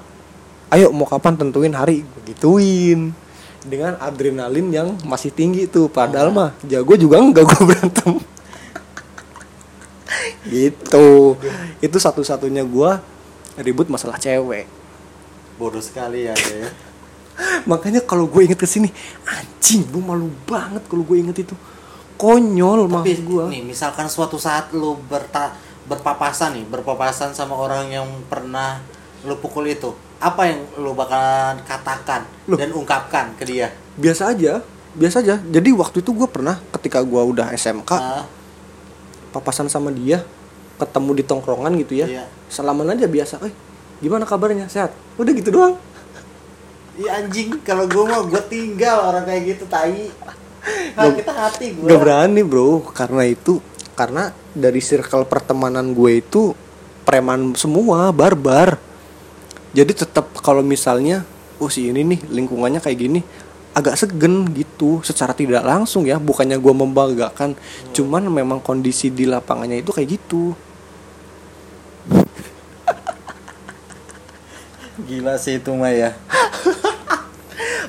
ayo 0.69 0.93
mau 0.93 1.09
kapan 1.09 1.33
tentuin 1.33 1.73
hari 1.73 2.05
gituin. 2.29 3.17
Dengan 3.65 3.97
adrenalin 3.97 4.69
yang 4.69 4.87
masih 5.09 5.33
tinggi 5.33 5.65
tuh 5.65 5.89
padahal 5.89 6.29
mah 6.29 6.53
jago 6.69 6.93
juga 6.93 7.17
enggak 7.17 7.49
gue 7.49 7.61
berantem 7.65 8.21
gitu 10.53 11.37
itu 11.79 11.97
satu-satunya 11.97 12.63
gue 12.65 12.91
ribut 13.61 13.87
masalah 13.89 14.17
cewek 14.17 14.65
Bodoh 15.53 15.81
sekali 15.85 16.25
ya, 16.25 16.33
ya. 16.33 16.69
makanya 17.69 18.01
kalau 18.01 18.25
gue 18.25 18.45
inget 18.45 18.57
ke 18.57 18.65
sini 18.65 18.89
anjing 19.25 19.85
gue 19.85 20.01
malu 20.01 20.29
banget 20.49 20.81
kalau 20.89 21.05
gue 21.05 21.17
inget 21.21 21.45
itu 21.45 21.55
konyol 22.17 22.89
maksud 22.89 23.21
gue 23.25 23.43
nih, 23.51 23.63
misalkan 23.65 24.07
suatu 24.09 24.37
saat 24.37 24.69
lu 24.73 24.95
berta 25.09 25.53
berpapasan 25.83 26.55
nih, 26.55 26.65
berpapasan 26.71 27.35
sama 27.35 27.59
orang 27.59 27.91
yang 27.91 28.07
pernah 28.31 28.79
lu 29.27 29.35
pukul 29.35 29.67
itu, 29.67 29.91
apa 30.23 30.47
yang 30.47 30.63
lu 30.79 30.95
bakalan 30.95 31.59
katakan 31.67 32.23
Loh. 32.47 32.55
dan 32.55 32.71
ungkapkan 32.71 33.35
ke 33.35 33.43
dia? 33.43 33.67
biasa 33.93 34.33
aja 34.33 34.63
biasa 34.93 35.21
aja 35.21 35.35
jadi 35.43 35.69
waktu 35.73 36.01
itu 36.01 36.11
gue 36.13 36.25
pernah 36.25 36.57
ketika 36.73 37.01
gue 37.01 37.21
udah 37.21 37.53
SMK 37.53 37.91
Ah, 37.93 38.25
papasan 39.33 39.67
sama 39.67 39.89
dia 39.89 40.21
ketemu 40.77 41.11
di 41.17 41.23
tongkrongan 41.25 41.73
gitu 41.81 41.97
ya. 41.97 42.07
Iya. 42.07 42.25
salaman 42.47 42.93
aja 42.93 43.09
biasa 43.09 43.41
eh 43.41 43.53
gimana 43.97 44.29
kabarnya? 44.29 44.69
Sehat? 44.69 44.93
Udah 45.17 45.33
gitu 45.33 45.49
doang. 45.49 45.75
Iya 46.93 47.25
anjing, 47.25 47.57
kalau 47.65 47.89
gua 47.89 48.05
mau 48.05 48.21
gua 48.29 48.45
tinggal 48.45 49.09
orang 49.09 49.25
kayak 49.25 49.57
gitu 49.57 49.65
tai. 49.65 50.07
Nah, 50.95 51.11
Gak- 51.11 51.19
kita 51.19 51.33
hati 51.35 51.65
gua. 51.75 51.91
Gak 51.91 51.99
berani 51.99 52.39
bro. 52.39 52.79
Karena 52.95 53.27
itu 53.27 53.59
karena 53.99 54.31
dari 54.55 54.79
circle 54.79 55.27
pertemanan 55.27 55.91
gue 55.91 56.23
itu 56.23 56.55
preman 57.03 57.51
semua 57.59 58.15
barbar. 58.15 58.79
Jadi 59.75 59.91
tetap 59.91 60.31
kalau 60.39 60.63
misalnya 60.63 61.27
oh 61.59 61.67
si 61.67 61.91
ini 61.91 62.07
nih 62.07 62.19
lingkungannya 62.31 62.79
kayak 62.79 62.95
gini 62.95 63.19
agak 63.73 63.97
segen 63.97 64.45
gitu 64.53 65.01
secara 65.01 65.33
tidak 65.33 65.65
langsung 65.65 66.05
ya 66.05 66.21
bukannya 66.21 66.61
gue 66.61 66.73
membanggakan 66.73 67.57
cuman 67.89 68.29
memang 68.29 68.61
kondisi 68.61 69.09
di 69.09 69.25
lapangannya 69.25 69.81
itu 69.81 69.89
kayak 69.89 70.09
gitu 70.13 70.53
Gila 74.93 75.41
sih 75.41 75.57
itu 75.57 75.73
mah 75.73 75.89
ya. 75.89 76.13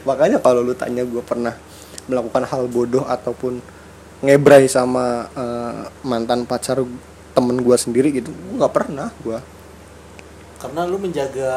makanya 0.08 0.40
kalau 0.40 0.64
lu 0.64 0.72
tanya 0.72 1.04
gue 1.04 1.20
pernah 1.20 1.52
melakukan 2.08 2.44
hal 2.48 2.64
bodoh 2.68 3.04
ataupun 3.04 3.60
ngebrai 4.24 4.64
sama 4.72 5.28
eh, 5.36 5.84
mantan 6.00 6.48
pacar 6.48 6.80
temen 7.36 7.60
gue 7.60 7.76
sendiri 7.76 8.08
gitu 8.08 8.32
nggak 8.56 8.72
pernah 8.72 9.12
gue 9.20 9.36
Karena 10.64 10.88
lu 10.88 10.96
menjaga 10.96 11.52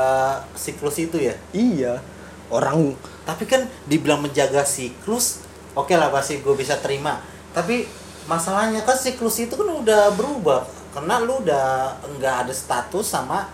siklus 0.51 0.99
itu 0.99 1.15
ya. 1.15 1.39
iya 1.55 2.03
orang 2.49 2.95
Tapi 3.23 3.43
kan 3.43 3.67
dibilang 3.83 4.23
menjaga 4.23 4.63
siklus, 4.63 5.43
oke 5.73 5.91
lah 5.91 6.07
pasti 6.07 6.39
gue 6.39 6.55
bisa 6.55 6.79
terima. 6.79 7.19
Tapi 7.51 7.83
masalahnya 8.25 8.81
kan 8.81 8.95
siklus 8.95 9.35
itu 9.37 9.53
kan 9.53 9.67
udah 9.67 10.15
berubah. 10.15 10.63
Karena 10.95 11.19
lu 11.19 11.43
udah 11.43 11.93
nggak 12.17 12.35
ada 12.47 12.53
status 12.53 13.03
sama 13.05 13.51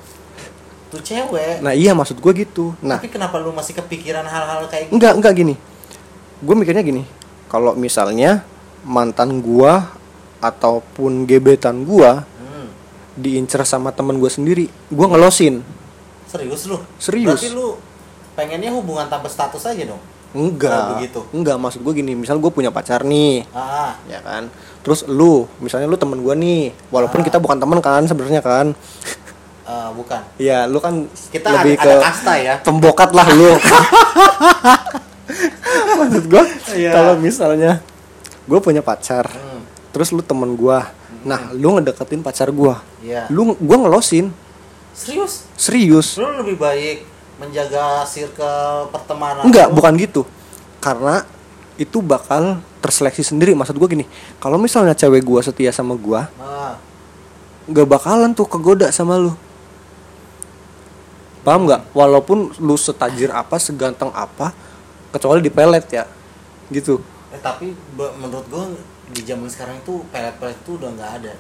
tuh 0.88 1.02
cewek. 1.02 1.58
nah 1.60 1.74
iya 1.74 1.90
maksud 1.92 2.22
gue 2.22 2.46
gitu 2.46 2.78
nah 2.78 3.02
Tapi 3.02 3.10
kenapa 3.10 3.42
lu 3.42 3.50
masih 3.50 3.74
kepikiran 3.74 4.22
hal-hal 4.24 4.70
kayak 4.70 4.88
gitu? 4.88 4.94
enggak 4.94 5.14
enggak 5.18 5.34
gini 5.34 5.56
gue 6.38 6.54
mikirnya 6.54 6.86
gini 6.86 7.02
kalau 7.50 7.74
misalnya 7.74 8.46
mantan 8.86 9.42
gue 9.42 9.74
ataupun 10.38 11.26
gebetan 11.26 11.82
gue 11.82 12.12
Hmm, 12.38 12.70
diincer 13.16 13.66
sama 13.66 13.90
temen 13.90 14.22
gue 14.22 14.30
sendiri 14.30 14.66
gue 14.70 15.06
ngelosin 15.10 15.66
serius 16.30 16.66
lu? 16.66 16.78
Serius. 16.98 17.42
Berarti 17.42 17.50
lu 17.50 17.74
pengennya 18.34 18.70
hubungan 18.70 19.06
tanpa 19.06 19.26
status 19.26 19.64
aja 19.64 19.86
dong? 19.86 20.02
enggak 20.34 20.74
Oh, 20.74 20.90
begitu. 20.98 21.20
enggak 21.30 21.58
maksud 21.58 21.80
gue 21.80 21.94
gini 21.94 22.14
misal 22.14 22.36
gue 22.36 22.50
punya 22.50 22.70
pacar 22.70 23.02
nih 23.04 23.46
Ah, 23.52 23.94
ya 24.04 24.18
kan 24.20 24.50
terus 24.82 25.06
lu 25.06 25.46
misalnya 25.58 25.86
lu 25.86 25.94
temen 25.94 26.18
gue 26.18 26.34
nih 26.34 26.62
walaupun 26.90 27.22
Ah. 27.22 27.24
kita 27.24 27.38
bukan 27.38 27.56
temen 27.56 27.78
kan 27.80 28.02
sebenarnya 28.04 28.42
kan 28.42 28.74
eh, 29.64 29.90
bukan. 29.94 30.22
ya 30.36 30.66
lu 30.66 30.78
kan 30.78 31.06
Kita 31.30 31.54
lebih 31.54 31.78
ada, 31.78 31.86
ke 31.86 31.92
ada 31.92 32.04
kasta 32.04 32.34
ya. 32.36 32.56
pembokat 32.60 33.10
lah 33.12 33.28
lu 33.30 33.54
maksud 35.96 36.24
gue 36.26 36.44
Iya. 36.76 36.92
kalau 36.92 37.14
misalnya 37.16 37.80
gue 38.44 38.60
punya 38.60 38.82
pacar 38.82 39.30
Hmm, 39.30 39.62
terus 39.92 40.10
lu 40.10 40.20
temen 40.20 40.50
gue 40.52 40.80
nah 41.24 41.54
lu 41.54 41.78
ngedeketin 41.78 42.20
pacar 42.20 42.50
gue 42.50 42.74
Iya. 43.02 43.30
lu 43.30 43.54
gue 43.54 43.78
ngelosin 43.78 44.34
Serius? 44.92 45.46
serius 45.54 46.18
Lu 46.18 46.26
lebih 46.36 46.54
baik 46.56 47.13
menjaga 47.46 48.06
circle 48.06 48.88
pertemanan 48.90 49.44
enggak 49.44 49.68
lu. 49.70 49.76
bukan 49.76 49.94
gitu. 50.00 50.22
Karena 50.80 51.24
itu 51.76 52.00
bakal 52.00 52.60
terseleksi 52.80 53.24
sendiri. 53.24 53.52
Maksud 53.54 53.76
gue 53.76 53.90
gini 53.90 54.06
kalau 54.38 54.56
misalnya 54.56 54.94
cewek 54.94 55.24
gue 55.24 55.40
setia 55.42 55.72
sama 55.72 55.96
gue 55.96 56.22
Ah, 56.38 56.76
nggak 57.68 57.88
bakalan 57.88 58.32
tuh 58.32 58.48
kegoda 58.48 58.92
sama 58.92 59.18
lu. 59.18 59.34
Paham 61.44 61.68
nggak? 61.68 61.92
Walaupun 61.92 62.56
lu 62.60 62.76
setajir 62.76 63.28
apa 63.30 63.60
seganteng 63.60 64.12
apa 64.16 64.56
kecuali 65.12 65.44
di 65.44 65.52
pelet 65.52 65.84
ya. 65.92 66.08
Gitu. 66.72 67.04
Eh, 67.36 67.42
tapi 67.44 67.76
menurut 68.20 68.48
gua 68.48 68.66
di 69.12 69.22
zaman 69.28 69.52
sekarang 69.52 69.84
itu 69.84 70.00
pelet-pelet 70.08 70.56
itu 70.56 70.72
udah 70.80 70.90
nggak 70.96 71.12
ada. 71.20 71.34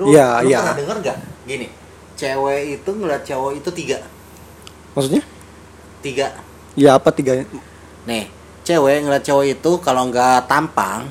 Lu, 0.00 0.08
Iya, 0.08 0.40
lu 0.40 0.48
iya. 0.48 0.58
pernah 0.64 0.78
denger 0.80 0.96
nggak? 1.04 1.18
Gini, 1.44 1.66
cewek 2.16 2.80
itu 2.80 2.90
ngeliat 2.90 3.20
cowok 3.20 3.52
itu 3.60 3.70
tiga, 3.76 3.98
maksudnya 4.96 5.20
tiga. 6.00 6.32
ya 6.78 6.96
apa 6.96 7.12
tiga 7.12 7.44
Nih, 8.08 8.32
cewek 8.64 9.04
ngeliat 9.04 9.24
cowok 9.24 9.44
itu 9.46 9.72
kalau 9.84 10.08
nggak 10.08 10.48
tampang, 10.48 11.06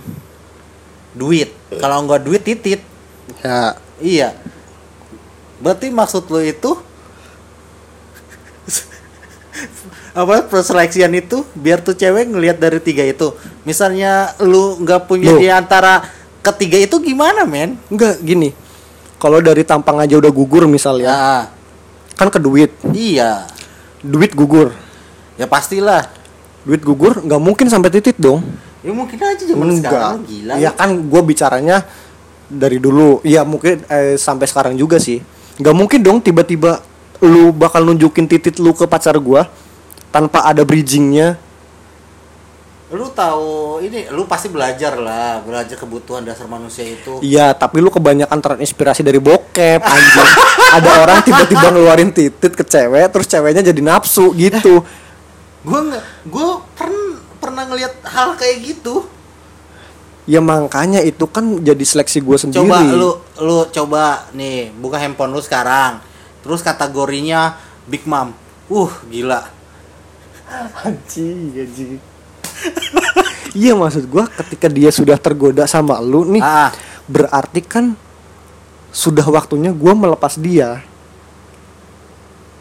duit. 1.14 1.54
Kalau 1.78 2.02
nggak 2.06 2.22
duit 2.26 2.42
titit. 2.42 2.82
ya 3.46 3.78
Iya. 4.00 4.34
Berarti 5.60 5.92
maksud 5.92 6.26
lo 6.32 6.40
itu 6.40 6.72
apa 10.16 10.50
perseleksian 10.50 11.14
itu 11.14 11.46
biar 11.54 11.84
tuh 11.84 11.94
cewek 11.94 12.32
ngelihat 12.32 12.58
dari 12.58 12.80
tiga 12.82 13.04
itu. 13.06 13.36
Misalnya 13.68 14.34
lu 14.42 14.80
nggak 14.82 15.06
punya 15.06 15.36
Loh. 15.36 15.40
di 15.40 15.48
antara 15.52 16.02
ketiga 16.40 16.80
itu 16.80 16.98
gimana 17.04 17.44
men 17.44 17.76
Enggak 17.92 18.18
gini. 18.24 18.56
Kalau 19.20 19.44
dari 19.44 19.68
tampang 19.68 20.00
aja 20.00 20.16
udah 20.16 20.32
gugur 20.32 20.64
misalnya, 20.64 21.12
ya 21.12 21.36
kan 22.16 22.32
ke 22.32 22.40
duit. 22.40 22.72
iya 22.96 23.44
Duit 24.04 24.32
gugur. 24.36 24.72
ya 25.40 25.48
pastilah 25.48 26.04
Duit 26.68 26.84
gugur 26.84 27.24
nggak 27.24 27.42
mungkin 27.42 27.68
sampai 27.72 27.88
titik 27.92 28.20
dong. 28.20 28.44
ya 28.80 28.92
mungkin 28.96 29.16
aja 29.20 29.44
zaman 29.44 29.76
sekarang 29.76 30.24
gila 30.24 30.54
Iya 30.56 30.72
kan 30.72 30.90
gue 30.96 31.22
bicaranya 31.24 31.84
dari 32.50 32.82
dulu. 32.82 33.22
Iya 33.22 33.46
mungkin 33.46 33.86
eh, 33.86 34.18
sampai 34.18 34.50
sekarang 34.50 34.74
juga 34.76 34.98
sih. 34.98 35.22
Nggak 35.62 35.76
mungkin 35.78 36.00
dong 36.02 36.18
tiba-tiba 36.20 36.82
lu 37.22 37.54
bakal 37.54 37.86
nunjukin 37.86 38.26
titik 38.26 38.58
lu 38.58 38.74
ke 38.74 38.90
pacar 38.90 39.16
gua 39.22 39.48
tanpa 40.10 40.44
ada 40.44 40.66
bridgingnya. 40.66 41.38
Lu 42.90 43.06
tahu 43.08 43.50
ini 43.80 44.10
lu 44.10 44.26
pasti 44.26 44.50
belajar 44.50 44.98
lah 44.98 45.46
belajar 45.46 45.78
kebutuhan 45.78 46.26
dasar 46.26 46.50
manusia 46.50 46.82
itu 46.84 47.22
Iya, 47.22 47.54
tapi 47.54 47.78
lu 47.78 47.88
kebanyakan 47.88 48.42
terinspirasi 48.42 49.06
dari 49.06 49.22
bokep 49.22 49.78
anjing. 49.78 50.30
ada 50.82 50.90
orang 51.00 51.22
tiba-tiba 51.22 51.70
ngeluarin 51.70 52.10
titit 52.10 52.50
ke 52.50 52.64
cewek 52.64 53.10
terus 53.10 53.26
ceweknya 53.26 53.62
jadi 53.62 53.78
nafsu 53.80 54.34
gitu. 54.34 54.82
gue 55.60 55.80
nggak 55.86 56.06
gue 56.26 56.48
pernah 56.74 57.14
pernah 57.38 57.64
ngelihat 57.66 57.94
hal 58.04 58.34
kayak 58.36 58.58
gitu 58.66 59.06
Ya 60.26 60.38
makanya 60.40 61.02
itu 61.02 61.26
kan 61.26 61.58
jadi 61.58 61.82
seleksi 61.82 62.22
gue 62.22 62.38
sendiri. 62.38 62.62
coba 62.62 62.86
lu 62.86 63.12
lu 63.40 63.66
coba 63.68 64.30
nih 64.32 64.70
buka 64.72 64.98
handphone 64.98 65.30
lu 65.30 65.42
sekarang 65.42 65.98
terus 66.40 66.62
kategorinya 66.62 67.58
big 67.86 68.06
mom 68.06 68.34
uh 68.68 68.92
gila 69.06 69.42
anjing, 70.86 71.50
anjing. 71.52 71.98
Iya 73.52 73.74
maksud 73.74 74.06
gua 74.06 74.30
ketika 74.30 74.70
dia 74.70 74.90
sudah 74.90 75.18
tergoda 75.18 75.66
sama 75.66 75.98
lu 75.98 76.24
nih 76.24 76.40
ah 76.40 76.70
berarti 77.06 77.60
kan 77.60 77.98
sudah 78.90 79.26
waktunya 79.26 79.70
gua 79.70 79.94
melepas 79.94 80.34
dia. 80.36 80.82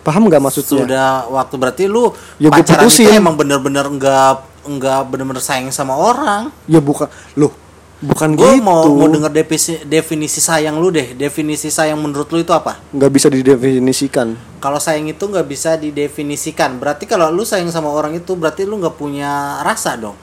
Paham 0.01 0.25
nggak 0.25 0.41
maksudnya? 0.41 0.85
sudah 0.89 1.09
waktu 1.29 1.55
berarti 1.55 1.85
lu 1.85 2.17
Ya, 2.41 2.49
pacaran 2.49 2.65
itu 2.89 2.97
putusin. 2.97 3.13
emang 3.13 3.37
bener-bener 3.37 3.85
nggak 3.85 4.33
nggak 4.65 5.01
bener-bener 5.07 5.41
sayang 5.41 5.69
sama 5.69 5.93
orang 5.93 6.49
Ya 6.65 6.81
bukan 6.81 7.09
loh, 7.35 7.53
bukan 7.99 8.31
gue 8.33 8.51
gitu. 8.55 8.63
mau 8.63 8.87
mau 8.87 9.07
denger 9.07 9.33
definisi 9.33 9.73
definisi 9.83 10.39
sayang 10.39 10.79
lu 10.79 10.89
deh 10.89 11.13
definisi 11.13 11.67
sayang 11.67 11.99
menurut 11.99 12.31
lu 12.31 12.39
itu 12.39 12.51
apa 12.51 12.79
nggak 12.89 13.11
bisa 13.11 13.27
didefinisikan. 13.27 14.39
kalau 14.59 14.79
sayang 14.79 15.07
itu 15.07 15.19
nggak 15.19 15.43
bisa 15.45 15.75
didefinisikan 15.75 16.79
berarti 16.79 17.05
kalau 17.05 17.27
lu 17.29 17.43
sayang 17.43 17.67
sama 17.69 17.91
orang 17.91 18.15
itu 18.15 18.33
berarti 18.33 18.63
lu 18.63 18.79
nggak 18.79 18.95
punya 18.95 19.31
rasa 19.61 19.95
dong 19.95 20.15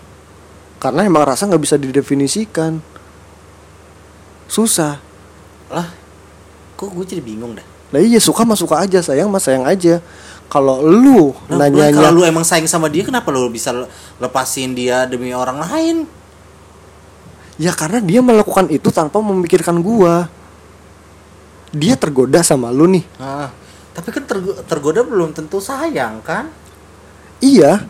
Karena 0.75 1.03
emang 1.03 1.25
rasa 1.25 1.47
nggak 1.47 1.59
bisa 1.59 1.75
didefinisikan. 1.75 2.77
Susah. 4.45 5.01
lah 5.67 5.89
kok 6.75 6.91
gue 6.91 7.05
jadi 7.07 7.23
bingung 7.23 7.55
dah 7.55 7.65
Lah 7.89 8.01
iya 8.01 8.19
suka 8.19 8.43
mah 8.43 8.55
suka 8.55 8.81
aja, 8.81 8.97
sayang 8.99 9.29
mah 9.29 9.37
sayang 9.37 9.61
aja. 9.63 10.01
Kalau 10.45 10.81
lu 10.81 11.31
Nah, 11.47 11.63
nanyanya 11.63 12.01
kalau 12.03 12.11
lu 12.11 12.21
emang 12.23 12.41
sayang 12.41 12.65
sama 12.65 12.85
dia 12.85 13.01
kenapa 13.01 13.29
lu 13.29 13.45
bisa 13.47 13.69
le- 13.69 13.87
lepasin 14.17 14.73
dia 14.73 15.05
demi 15.05 15.31
orang 15.31 15.57
lain 15.59 16.05
Ya 17.55 17.71
karena 17.71 17.99
dia 17.99 18.19
melakukan 18.19 18.67
itu 18.67 18.91
tanpa 18.91 19.19
memikirkan 19.19 19.79
gua. 19.79 20.27
Dia 21.71 21.95
tergoda 21.95 22.39
sama 22.39 22.71
lu 22.71 22.87
nih. 22.87 23.03
Nah, 23.19 23.51
tapi 23.91 24.11
kan 24.11 24.23
tergo- 24.23 24.59
tergoda 24.63 25.01
belum 25.01 25.31
tentu 25.31 25.59
sayang 25.59 26.19
kan 26.19 26.51
Iya. 27.39 27.83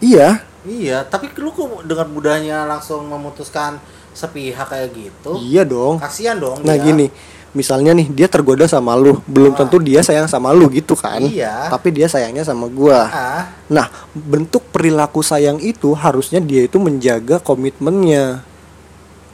Iya. 0.00 0.42
iya 0.62 1.02
tapi 1.02 1.30
lu 1.36 1.50
kok 1.50 1.84
dengan 1.84 2.08
mudahnya 2.08 2.64
langsung 2.64 3.06
memutuskan 3.06 3.78
sepihak 4.10 4.66
kayak 4.66 4.90
gitu 4.90 5.38
Iya 5.38 5.62
dong. 5.62 5.96
kasihan 5.98 6.34
dong 6.34 6.60
Nah 6.62 6.74
dia. 6.74 6.84
gini, 6.84 7.06
misalnya 7.52 7.92
nih 7.92 8.08
dia 8.08 8.26
tergoda 8.26 8.66
sama 8.66 8.92
lu, 8.92 9.22
belum 9.24 9.54
tentu 9.54 9.78
dia 9.78 10.02
sayang 10.02 10.26
sama 10.26 10.50
lu 10.50 10.66
gitu 10.68 10.92
kan? 10.94 11.22
Iya. 11.22 11.68
Tapi 11.68 11.88
dia 11.90 12.06
sayangnya 12.06 12.42
sama 12.42 12.66
gua. 12.66 13.06
ah 13.06 13.42
Nah, 13.68 13.86
bentuk 14.12 14.66
perilaku 14.68 15.22
sayang 15.22 15.58
itu 15.58 15.94
harusnya 15.94 16.38
dia 16.38 16.66
itu 16.66 16.76
menjaga 16.76 17.38
komitmennya. 17.38 18.42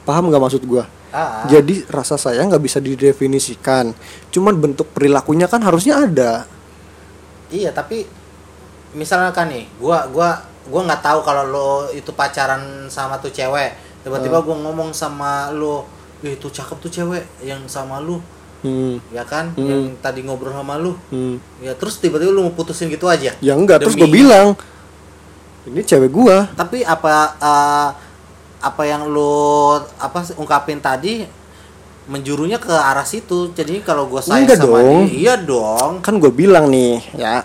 Paham 0.07 0.31
nggak 0.31 0.39
maksud 0.39 0.63
gua? 0.63 0.87
ah 1.11 1.43
Jadi 1.51 1.83
rasa 1.91 2.15
sayang 2.15 2.47
nggak 2.47 2.63
bisa 2.63 2.79
didefinisikan. 2.79 3.91
Cuman 4.31 4.55
bentuk 4.55 4.87
perilakunya 4.95 5.51
kan 5.51 5.59
harusnya 5.59 6.07
ada. 6.07 6.31
Iya, 7.51 7.75
tapi 7.75 8.07
misalnya 8.95 9.35
kan 9.35 9.51
nih, 9.51 9.67
gua 9.83 10.07
gua 10.07 10.39
gua 10.71 10.81
nggak 10.87 11.03
tahu 11.03 11.19
kalau 11.27 11.43
lo 11.43 11.71
itu 11.91 12.15
pacaran 12.15 12.87
sama 12.87 13.19
tuh 13.19 13.35
cewek. 13.35 13.75
Tiba-tiba 14.07 14.39
gua 14.39 14.55
ngomong 14.55 14.95
sama 14.95 15.51
lo, 15.51 15.83
"Ih, 16.23 16.39
itu 16.39 16.47
cakep 16.47 16.77
tuh 16.79 16.91
cewek 16.91 17.27
yang 17.43 17.59
sama 17.67 17.99
lu." 17.99 18.23
Hmm. 18.63 19.03
Ya 19.11 19.27
kan? 19.27 19.51
Hmm. 19.59 19.67
Yang 19.67 19.83
tadi 19.99 20.23
ngobrol 20.23 20.55
sama 20.55 20.79
lu. 20.79 20.95
hmm. 21.11 21.35
Ya, 21.59 21.75
terus 21.75 21.99
tiba-tiba 21.99 22.31
lu 22.31 22.47
mau 22.47 22.55
putusin 22.55 22.87
gitu 22.87 23.11
aja. 23.11 23.35
Ya 23.43 23.53
enggak, 23.59 23.83
terus 23.83 23.99
gue 23.99 24.07
bilang 24.07 24.55
ini 25.67 25.83
cewek 25.83 26.11
gua. 26.15 26.47
Tapi 26.55 26.81
apa 26.87 27.35
eh, 27.37 27.89
apa 28.67 28.83
yang 28.83 29.07
lu 29.07 29.73
apa 29.97 30.27
ungkapin 30.35 30.77
tadi 30.77 31.23
menjurunya 32.05 32.55
ke 32.55 32.71
arah 32.71 33.03
situ. 33.03 33.51
Jadi 33.51 33.83
kalau 33.83 34.07
gua 34.07 34.19
sayang 34.19 34.47
Enggak 34.47 34.57
sama 34.59 34.79
dong. 34.79 35.03
dia, 35.07 35.11
iya 35.11 35.33
dong. 35.35 35.91
Kan 35.99 36.19
gue 36.19 36.31
bilang 36.31 36.67
nih, 36.67 37.03
ya. 37.13 37.43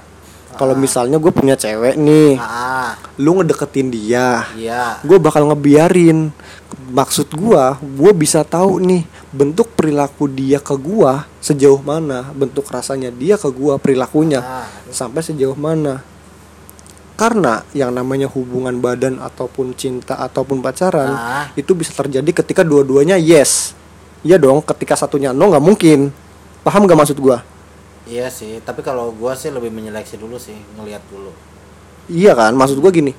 Kalau 0.52 0.76
misalnya 0.76 1.16
gue 1.16 1.32
punya 1.32 1.56
cewek 1.56 1.96
nih, 1.96 2.36
Ah, 2.36 2.94
lu 3.16 3.40
ngedeketin 3.40 3.88
dia, 3.88 4.44
iya. 4.52 5.00
gue 5.00 5.16
bakal 5.16 5.48
ngebiarin. 5.48 6.28
Maksud 6.92 7.32
gua, 7.32 7.80
gue 7.80 8.12
bisa 8.12 8.44
tahu 8.44 8.76
nih 8.78 9.02
bentuk 9.32 9.72
perilaku 9.72 10.28
dia 10.28 10.60
ke 10.60 10.76
gua 10.76 11.24
sejauh 11.40 11.80
mana, 11.80 12.28
bentuk 12.30 12.68
rasanya 12.68 13.08
dia 13.08 13.40
ke 13.40 13.48
gua 13.48 13.80
perilakunya 13.80 14.44
Ah, 14.44 14.68
sampai 14.92 15.24
sejauh 15.24 15.56
mana. 15.56 16.04
Karena 17.12 17.62
yang 17.70 17.92
namanya 17.92 18.26
hubungan 18.26 18.76
badan 18.76 19.18
ataupun 19.18 19.72
cinta 19.72 20.16
ataupun 20.16 20.58
pacaran 20.58 21.12
Ah. 21.12 21.46
itu 21.54 21.72
bisa 21.72 21.92
terjadi 21.92 22.42
ketika 22.42 22.62
dua-duanya 22.62 23.14
yes. 23.14 23.76
Iya 24.22 24.38
dong, 24.38 24.62
ketika 24.62 24.94
satunya 24.94 25.30
no 25.30 25.46
nggak 25.46 25.60
mungkin. 25.60 26.14
Paham 26.62 26.86
gak 26.86 26.94
maksud 26.94 27.18
gua? 27.18 27.42
Iya 28.02 28.30
sih, 28.30 28.62
tapi 28.62 28.80
kalau 28.80 29.10
gua 29.10 29.34
sih 29.34 29.50
lebih 29.50 29.68
menyeleksi 29.68 30.14
dulu 30.14 30.38
sih, 30.38 30.54
ngelihat 30.72 31.02
dulu. 31.10 31.34
Iya 32.06 32.32
kan, 32.32 32.54
maksud 32.54 32.78
gua 32.78 32.88
gini. 32.88 33.18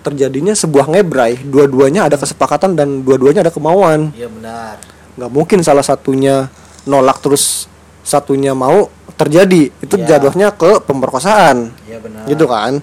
Terjadinya 0.00 0.56
sebuah 0.56 0.88
ngebrai, 0.88 1.36
dua-duanya 1.42 2.08
ada 2.08 2.16
kesepakatan 2.16 2.72
dan 2.72 3.04
dua-duanya 3.04 3.44
ada 3.44 3.52
kemauan. 3.52 4.12
Iya 4.12 4.28
benar. 4.28 4.76
nggak 5.14 5.32
mungkin 5.34 5.58
salah 5.60 5.82
satunya 5.82 6.46
nolak 6.84 7.18
terus 7.18 7.66
satunya 8.00 8.54
mau 8.54 8.86
terjadi 9.12 9.66
itu 9.74 9.94
Iya. 9.98 10.14
jatuhnya 10.14 10.54
ke 10.54 10.78
pemerkosaan 10.80 11.74
Iya 11.84 11.98
benar. 11.98 12.22
gitu 12.24 12.46
kan 12.46 12.78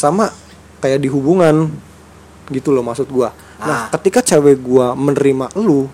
sama 0.00 0.32
kayak 0.80 0.96
di 0.98 1.12
hubungan 1.12 1.68
gitu 2.48 2.72
loh 2.72 2.80
maksud 2.80 3.04
gua 3.06 3.36
nah 3.60 3.84
Ah. 3.84 3.92
ketika 3.92 4.24
cewek 4.24 4.56
gua 4.58 4.96
menerima 4.96 5.52
lu 5.54 5.84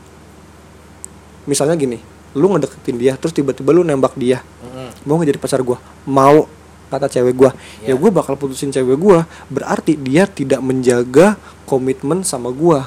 misalnya 1.45 1.75
gini 1.75 1.99
lu 2.33 2.47
ngedeketin 2.47 2.95
dia 2.95 3.13
terus 3.17 3.33
tiba-tiba 3.33 3.73
lu 3.73 3.83
nembak 3.83 4.15
dia 4.15 4.47
Mm-mm. 4.63 4.95
mau 5.03 5.19
nggak 5.19 5.29
jadi 5.29 5.41
pacar 5.41 5.61
gua 5.61 5.83
mau 6.07 6.47
kata 6.87 7.11
cewek 7.11 7.35
gua 7.35 7.51
ya 7.83 7.91
Iya. 7.91 7.95
gua 7.99 8.11
bakal 8.15 8.39
putusin 8.39 8.71
cewek 8.71 8.95
gua 8.95 9.27
berarti 9.49 9.99
dia 9.99 10.25
tidak 10.25 10.63
menjaga 10.63 11.35
komitmen 11.65 12.23
sama 12.23 12.49
gua 12.49 12.87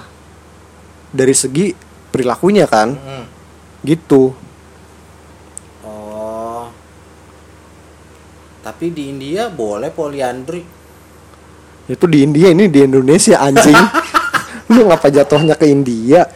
dari 1.11 1.33
segi 1.33 1.75
perilakunya 2.09 2.63
kan 2.63 2.95
Mm-mm. 2.95 3.23
gitu 3.83 4.31
Oh. 5.81 6.67
Tapi 8.59 8.91
di 8.91 9.09
India 9.09 9.47
boleh 9.47 9.89
poliandri. 9.89 10.61
Itu 11.89 12.05
di 12.05 12.21
India 12.21 12.53
ini 12.53 12.69
di 12.69 12.85
Indonesia 12.85 13.41
anjing. 13.41 13.73
Lu 14.77 14.85
ngapa 14.85 15.09
jatuhnya 15.09 15.57
ke 15.57 15.65
India? 15.65 16.29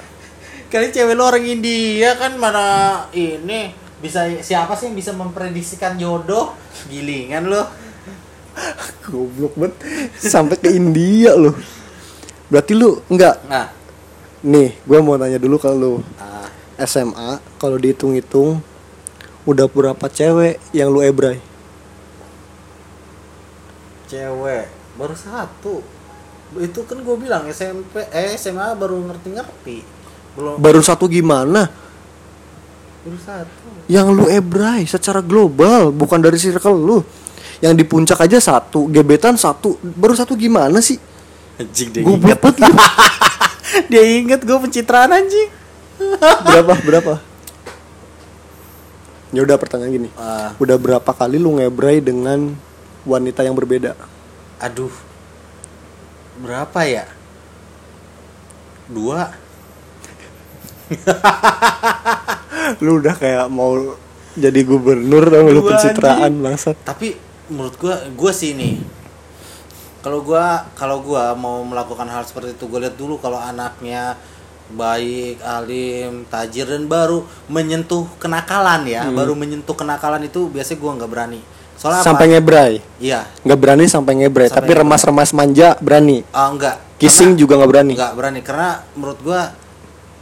Kali 0.74 0.90
cewek 0.90 1.14
lo 1.14 1.30
orang 1.30 1.46
India 1.46 2.18
kan 2.18 2.34
mana 2.42 2.66
ini 3.14 3.70
bisa 4.02 4.26
siapa 4.42 4.74
sih 4.74 4.90
yang 4.90 4.98
bisa 4.98 5.14
memprediksikan 5.14 6.02
jodoh? 6.02 6.58
Gilingan 6.90 7.46
lo. 7.46 7.70
goblok 9.06 9.54
banget. 9.54 9.78
Sampai 10.18 10.58
ke 10.58 10.74
India 10.74 11.38
lu. 11.38 11.54
Berarti 12.50 12.74
lu 12.74 13.06
enggak 13.06 13.38
Nah, 13.46 13.70
nih 14.42 14.74
gue 14.82 14.98
mau 15.06 15.14
tanya 15.22 15.38
dulu 15.38 15.62
ke 15.62 15.70
lu. 15.70 16.02
Ah, 16.18 16.50
SMA 16.82 17.38
kalau 17.62 17.78
dihitung-hitung 17.78 18.58
udah 19.46 19.70
berapa 19.70 20.06
cewek 20.10 20.58
yang 20.74 20.90
lu 20.90 21.06
ebray? 21.06 21.38
Cewek 24.10 24.83
baru 24.94 25.14
satu. 25.14 25.82
Itu 26.56 26.86
kan 26.86 27.00
gue 27.00 27.16
bilang 27.18 27.46
SMP 27.48 28.06
eh 28.08 28.34
SMA 28.36 28.74
baru 28.74 29.02
ngerti-ngerti. 29.04 29.78
Belum 30.34 30.58
baru 30.58 30.82
satu 30.82 31.06
gimana 31.06 31.70
baru 33.04 33.20
satu. 33.20 33.68
yang 33.86 34.10
lu 34.10 34.26
ebray 34.26 34.82
secara 34.84 35.20
global 35.20 35.92
bukan 35.92 36.18
dari 36.18 36.40
circle 36.40 36.74
lu 36.74 36.98
yang 37.60 37.76
di 37.76 37.84
puncak 37.84 38.18
aja 38.18 38.40
satu 38.40 38.88
gebetan 38.88 39.36
satu 39.36 39.76
baru 39.84 40.16
satu 40.16 40.34
gimana 40.34 40.80
sih 40.80 40.96
Anjing 41.54 41.92
dia 41.92 42.02
Goblok 42.02 42.50
inget. 42.56 42.74
dia 43.92 44.04
inget 44.08 44.42
gue 44.42 44.58
pencitraan 44.58 45.12
anjing. 45.12 45.52
berapa 46.48 46.74
berapa 46.82 47.14
ya 49.30 49.42
udah 49.44 49.58
pertanyaan 49.58 49.92
gini 49.92 50.10
Ah. 50.16 50.56
udah 50.58 50.78
berapa 50.78 51.12
kali 51.12 51.38
lu 51.38 51.60
ngebray 51.60 52.00
dengan 52.00 52.56
wanita 53.04 53.44
yang 53.44 53.54
berbeda 53.54 53.94
Aduh. 54.64 54.96
Berapa 56.40 56.88
ya? 56.88 57.06
Dua. 58.88 59.28
lu 62.84 63.02
udah 63.02 63.16
kayak 63.18 63.50
mau 63.50 63.98
jadi 64.34 64.62
gubernur 64.66 65.26
dong 65.26 65.50
lu 65.50 65.62
pencitraan 65.66 66.38
bangsat 66.44 66.78
Tapi 66.86 67.18
menurut 67.50 67.76
gua 67.80 67.96
gua 68.14 68.32
sih 68.32 68.54
ini 68.54 68.84
kalau 70.04 70.22
gua 70.22 70.68
kalau 70.76 71.00
gua 71.02 71.32
mau 71.34 71.64
melakukan 71.64 72.06
hal 72.12 72.28
seperti 72.28 72.54
itu 72.56 72.68
gua 72.68 72.88
lihat 72.88 72.96
dulu 73.00 73.18
kalau 73.18 73.40
anaknya 73.40 74.20
baik, 74.74 75.44
alim, 75.44 76.26
tajir 76.32 76.66
dan 76.66 76.88
baru 76.88 77.28
menyentuh 77.52 78.08
kenakalan 78.18 78.88
ya, 78.88 79.06
baru 79.12 79.36
menyentuh 79.38 79.76
kenakalan 79.76 80.26
itu 80.26 80.50
biasanya 80.50 80.80
gua 80.80 80.92
nggak 80.98 81.12
berani. 81.12 81.42
Soalnya 81.84 82.00
apa? 82.00 82.08
sampai 82.08 82.26
ngebray 82.30 82.74
Iya. 82.98 83.28
nggak 83.44 83.60
berani 83.60 83.86
sampai 83.86 84.14
ngebray 84.16 84.48
Sampai 84.48 84.64
tapi 84.64 84.72
remas-remas 84.74 85.30
manja 85.32 85.76
berani 85.78 86.24
Ah 86.32 86.48
enggak. 86.48 86.80
kissing 86.96 87.36
juga 87.36 87.60
nggak 87.60 87.70
berani 87.70 87.94
nggak 87.94 88.14
berani 88.16 88.40
karena 88.40 88.70
menurut 88.96 89.20
gua 89.20 89.52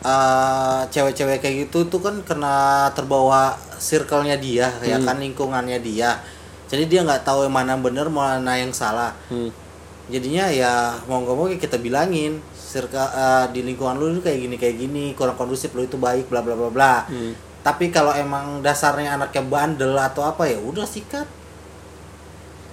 eh, 0.02 0.82
cewek-cewek 0.88 1.38
kayak 1.38 1.56
gitu 1.64 1.86
tuh 1.86 2.02
kan 2.02 2.18
kena 2.22 2.56
terbawa 2.92 3.54
circle-nya 3.78 4.34
dia 4.36 4.74
ya 4.82 4.98
Hmm. 4.98 5.06
kan 5.06 5.16
lingkungannya 5.16 5.78
dia 5.80 6.18
jadi 6.66 6.84
dia 6.86 7.00
nggak 7.04 7.22
tahu 7.22 7.46
yang 7.46 7.54
mana 7.54 7.78
bener 7.78 8.10
mana 8.10 8.58
yang 8.58 8.74
salah 8.74 9.14
Hmm. 9.28 9.54
jadinya 10.08 10.50
ya 10.50 10.74
mau 11.06 11.22
nggak 11.22 11.36
mau 11.36 11.46
ya 11.46 11.56
kita 11.56 11.78
bilangin 11.78 12.42
circle 12.52 12.98
eh, 12.98 13.46
di 13.52 13.62
lingkungan 13.62 13.94
lu 13.96 14.10
itu 14.12 14.22
kayak 14.24 14.40
gini 14.40 14.56
kayak 14.56 14.76
gini 14.80 15.06
kurang 15.14 15.36
kondusif 15.36 15.70
lu 15.72 15.84
itu 15.84 15.96
baik 15.96 16.26
bla 16.26 16.42
bla 16.42 16.56
bla 16.56 16.68
bla 16.68 16.94
Hmm. 17.06 17.38
tapi 17.62 17.88
kalau 17.88 18.10
emang 18.12 18.58
dasarnya 18.60 19.14
anaknya 19.14 19.44
bandel 19.44 19.94
atau 19.94 20.26
apa 20.26 20.46
ya 20.46 20.58
udah 20.58 20.82
sikat 20.84 21.30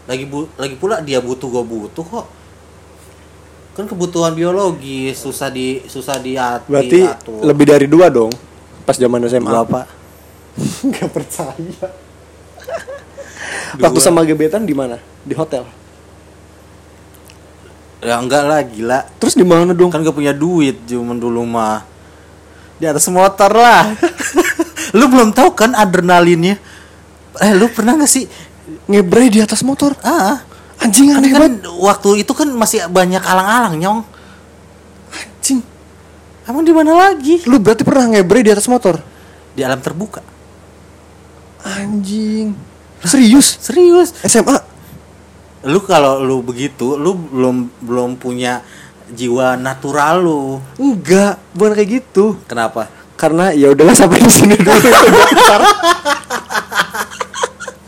lagi 0.09 0.25
bu 0.25 0.49
lagi 0.57 0.75
pula 0.81 1.05
dia 1.05 1.21
butuh 1.21 1.47
gue 1.53 1.65
butuh 1.69 2.05
kok. 2.09 2.27
Kan 3.77 3.85
kebutuhan 3.87 4.33
biologi 4.33 5.13
susah 5.13 5.53
di 5.53 5.85
susah 5.87 6.19
diatur 6.19 6.73
berarti 6.73 7.01
lebih 7.45 7.67
dari 7.69 7.87
dua 7.87 8.11
dong 8.11 8.33
pas 8.83 8.99
zaman 8.99 9.23
SMA 9.29 9.47
dua 9.47 9.63
apa 9.63 9.87
nggak 10.89 11.11
percaya. 11.13 11.87
Waktu 13.79 14.01
sama 14.01 14.25
gebetan 14.25 14.65
di 14.65 14.73
mana? 14.73 14.97
Di 15.23 15.37
hotel. 15.37 15.63
Ya 18.03 18.17
enggak 18.19 18.43
lah 18.49 18.65
gila. 18.65 19.01
Terus 19.21 19.35
di 19.35 19.45
mana 19.45 19.77
dong? 19.77 19.91
Kan 19.91 20.07
gak 20.07 20.15
punya 20.15 20.33
duit 20.33 20.87
cuman 20.87 21.19
dulu 21.19 21.43
mah. 21.45 21.83
Di 22.79 22.87
atas 22.87 23.07
motor 23.11 23.51
lah. 23.53 23.93
Lu 24.99 25.11
belum 25.11 25.35
tahu 25.35 25.53
kan 25.53 25.75
adrenalinnya? 25.75 26.57
Eh 27.39 27.53
lu 27.55 27.71
pernah 27.71 27.95
gak 27.95 28.11
sih 28.11 28.27
ngebray 28.89 29.29
di 29.29 29.39
atas 29.45 29.63
motor. 29.63 29.95
Ah. 30.03 30.43
Anjing 30.79 31.11
aneh 31.11 31.35
kan 31.35 31.43
banget. 31.43 31.67
waktu 31.83 32.23
itu 32.23 32.33
kan 32.33 32.49
masih 32.55 32.87
banyak 32.89 33.21
alang-alang 33.21 33.75
nyong. 33.79 34.01
Anjing. 35.13 35.61
Emang 36.47 36.63
di 36.65 36.73
mana 36.73 36.95
lagi? 36.95 37.43
Lu 37.45 37.59
berarti 37.59 37.83
pernah 37.83 38.09
ngebray 38.09 38.47
di 38.47 38.51
atas 38.55 38.71
motor? 38.71 38.99
Di 39.53 39.61
alam 39.67 39.83
terbuka. 39.83 40.23
Anjing. 41.67 42.55
Serius? 43.03 43.59
Serius. 43.61 44.15
SMA 44.27 44.79
lu 45.67 45.83
kalau 45.83 46.23
lu 46.23 46.39
begitu 46.39 46.95
lu 46.95 47.19
belum 47.19 47.57
belum 47.83 48.11
punya 48.15 48.63
jiwa 49.11 49.59
natural 49.59 50.23
lu. 50.23 50.43
Enggak 50.79 51.41
bukan 51.57 51.73
kayak 51.75 51.91
gitu. 51.99 52.39
Kenapa? 52.47 52.87
Karena 53.19 53.51
ya 53.51 53.75
udahlah 53.75 53.97
sampai 53.97 54.23
di 54.23 54.31
sini 54.31 54.55
dulu 54.55 54.79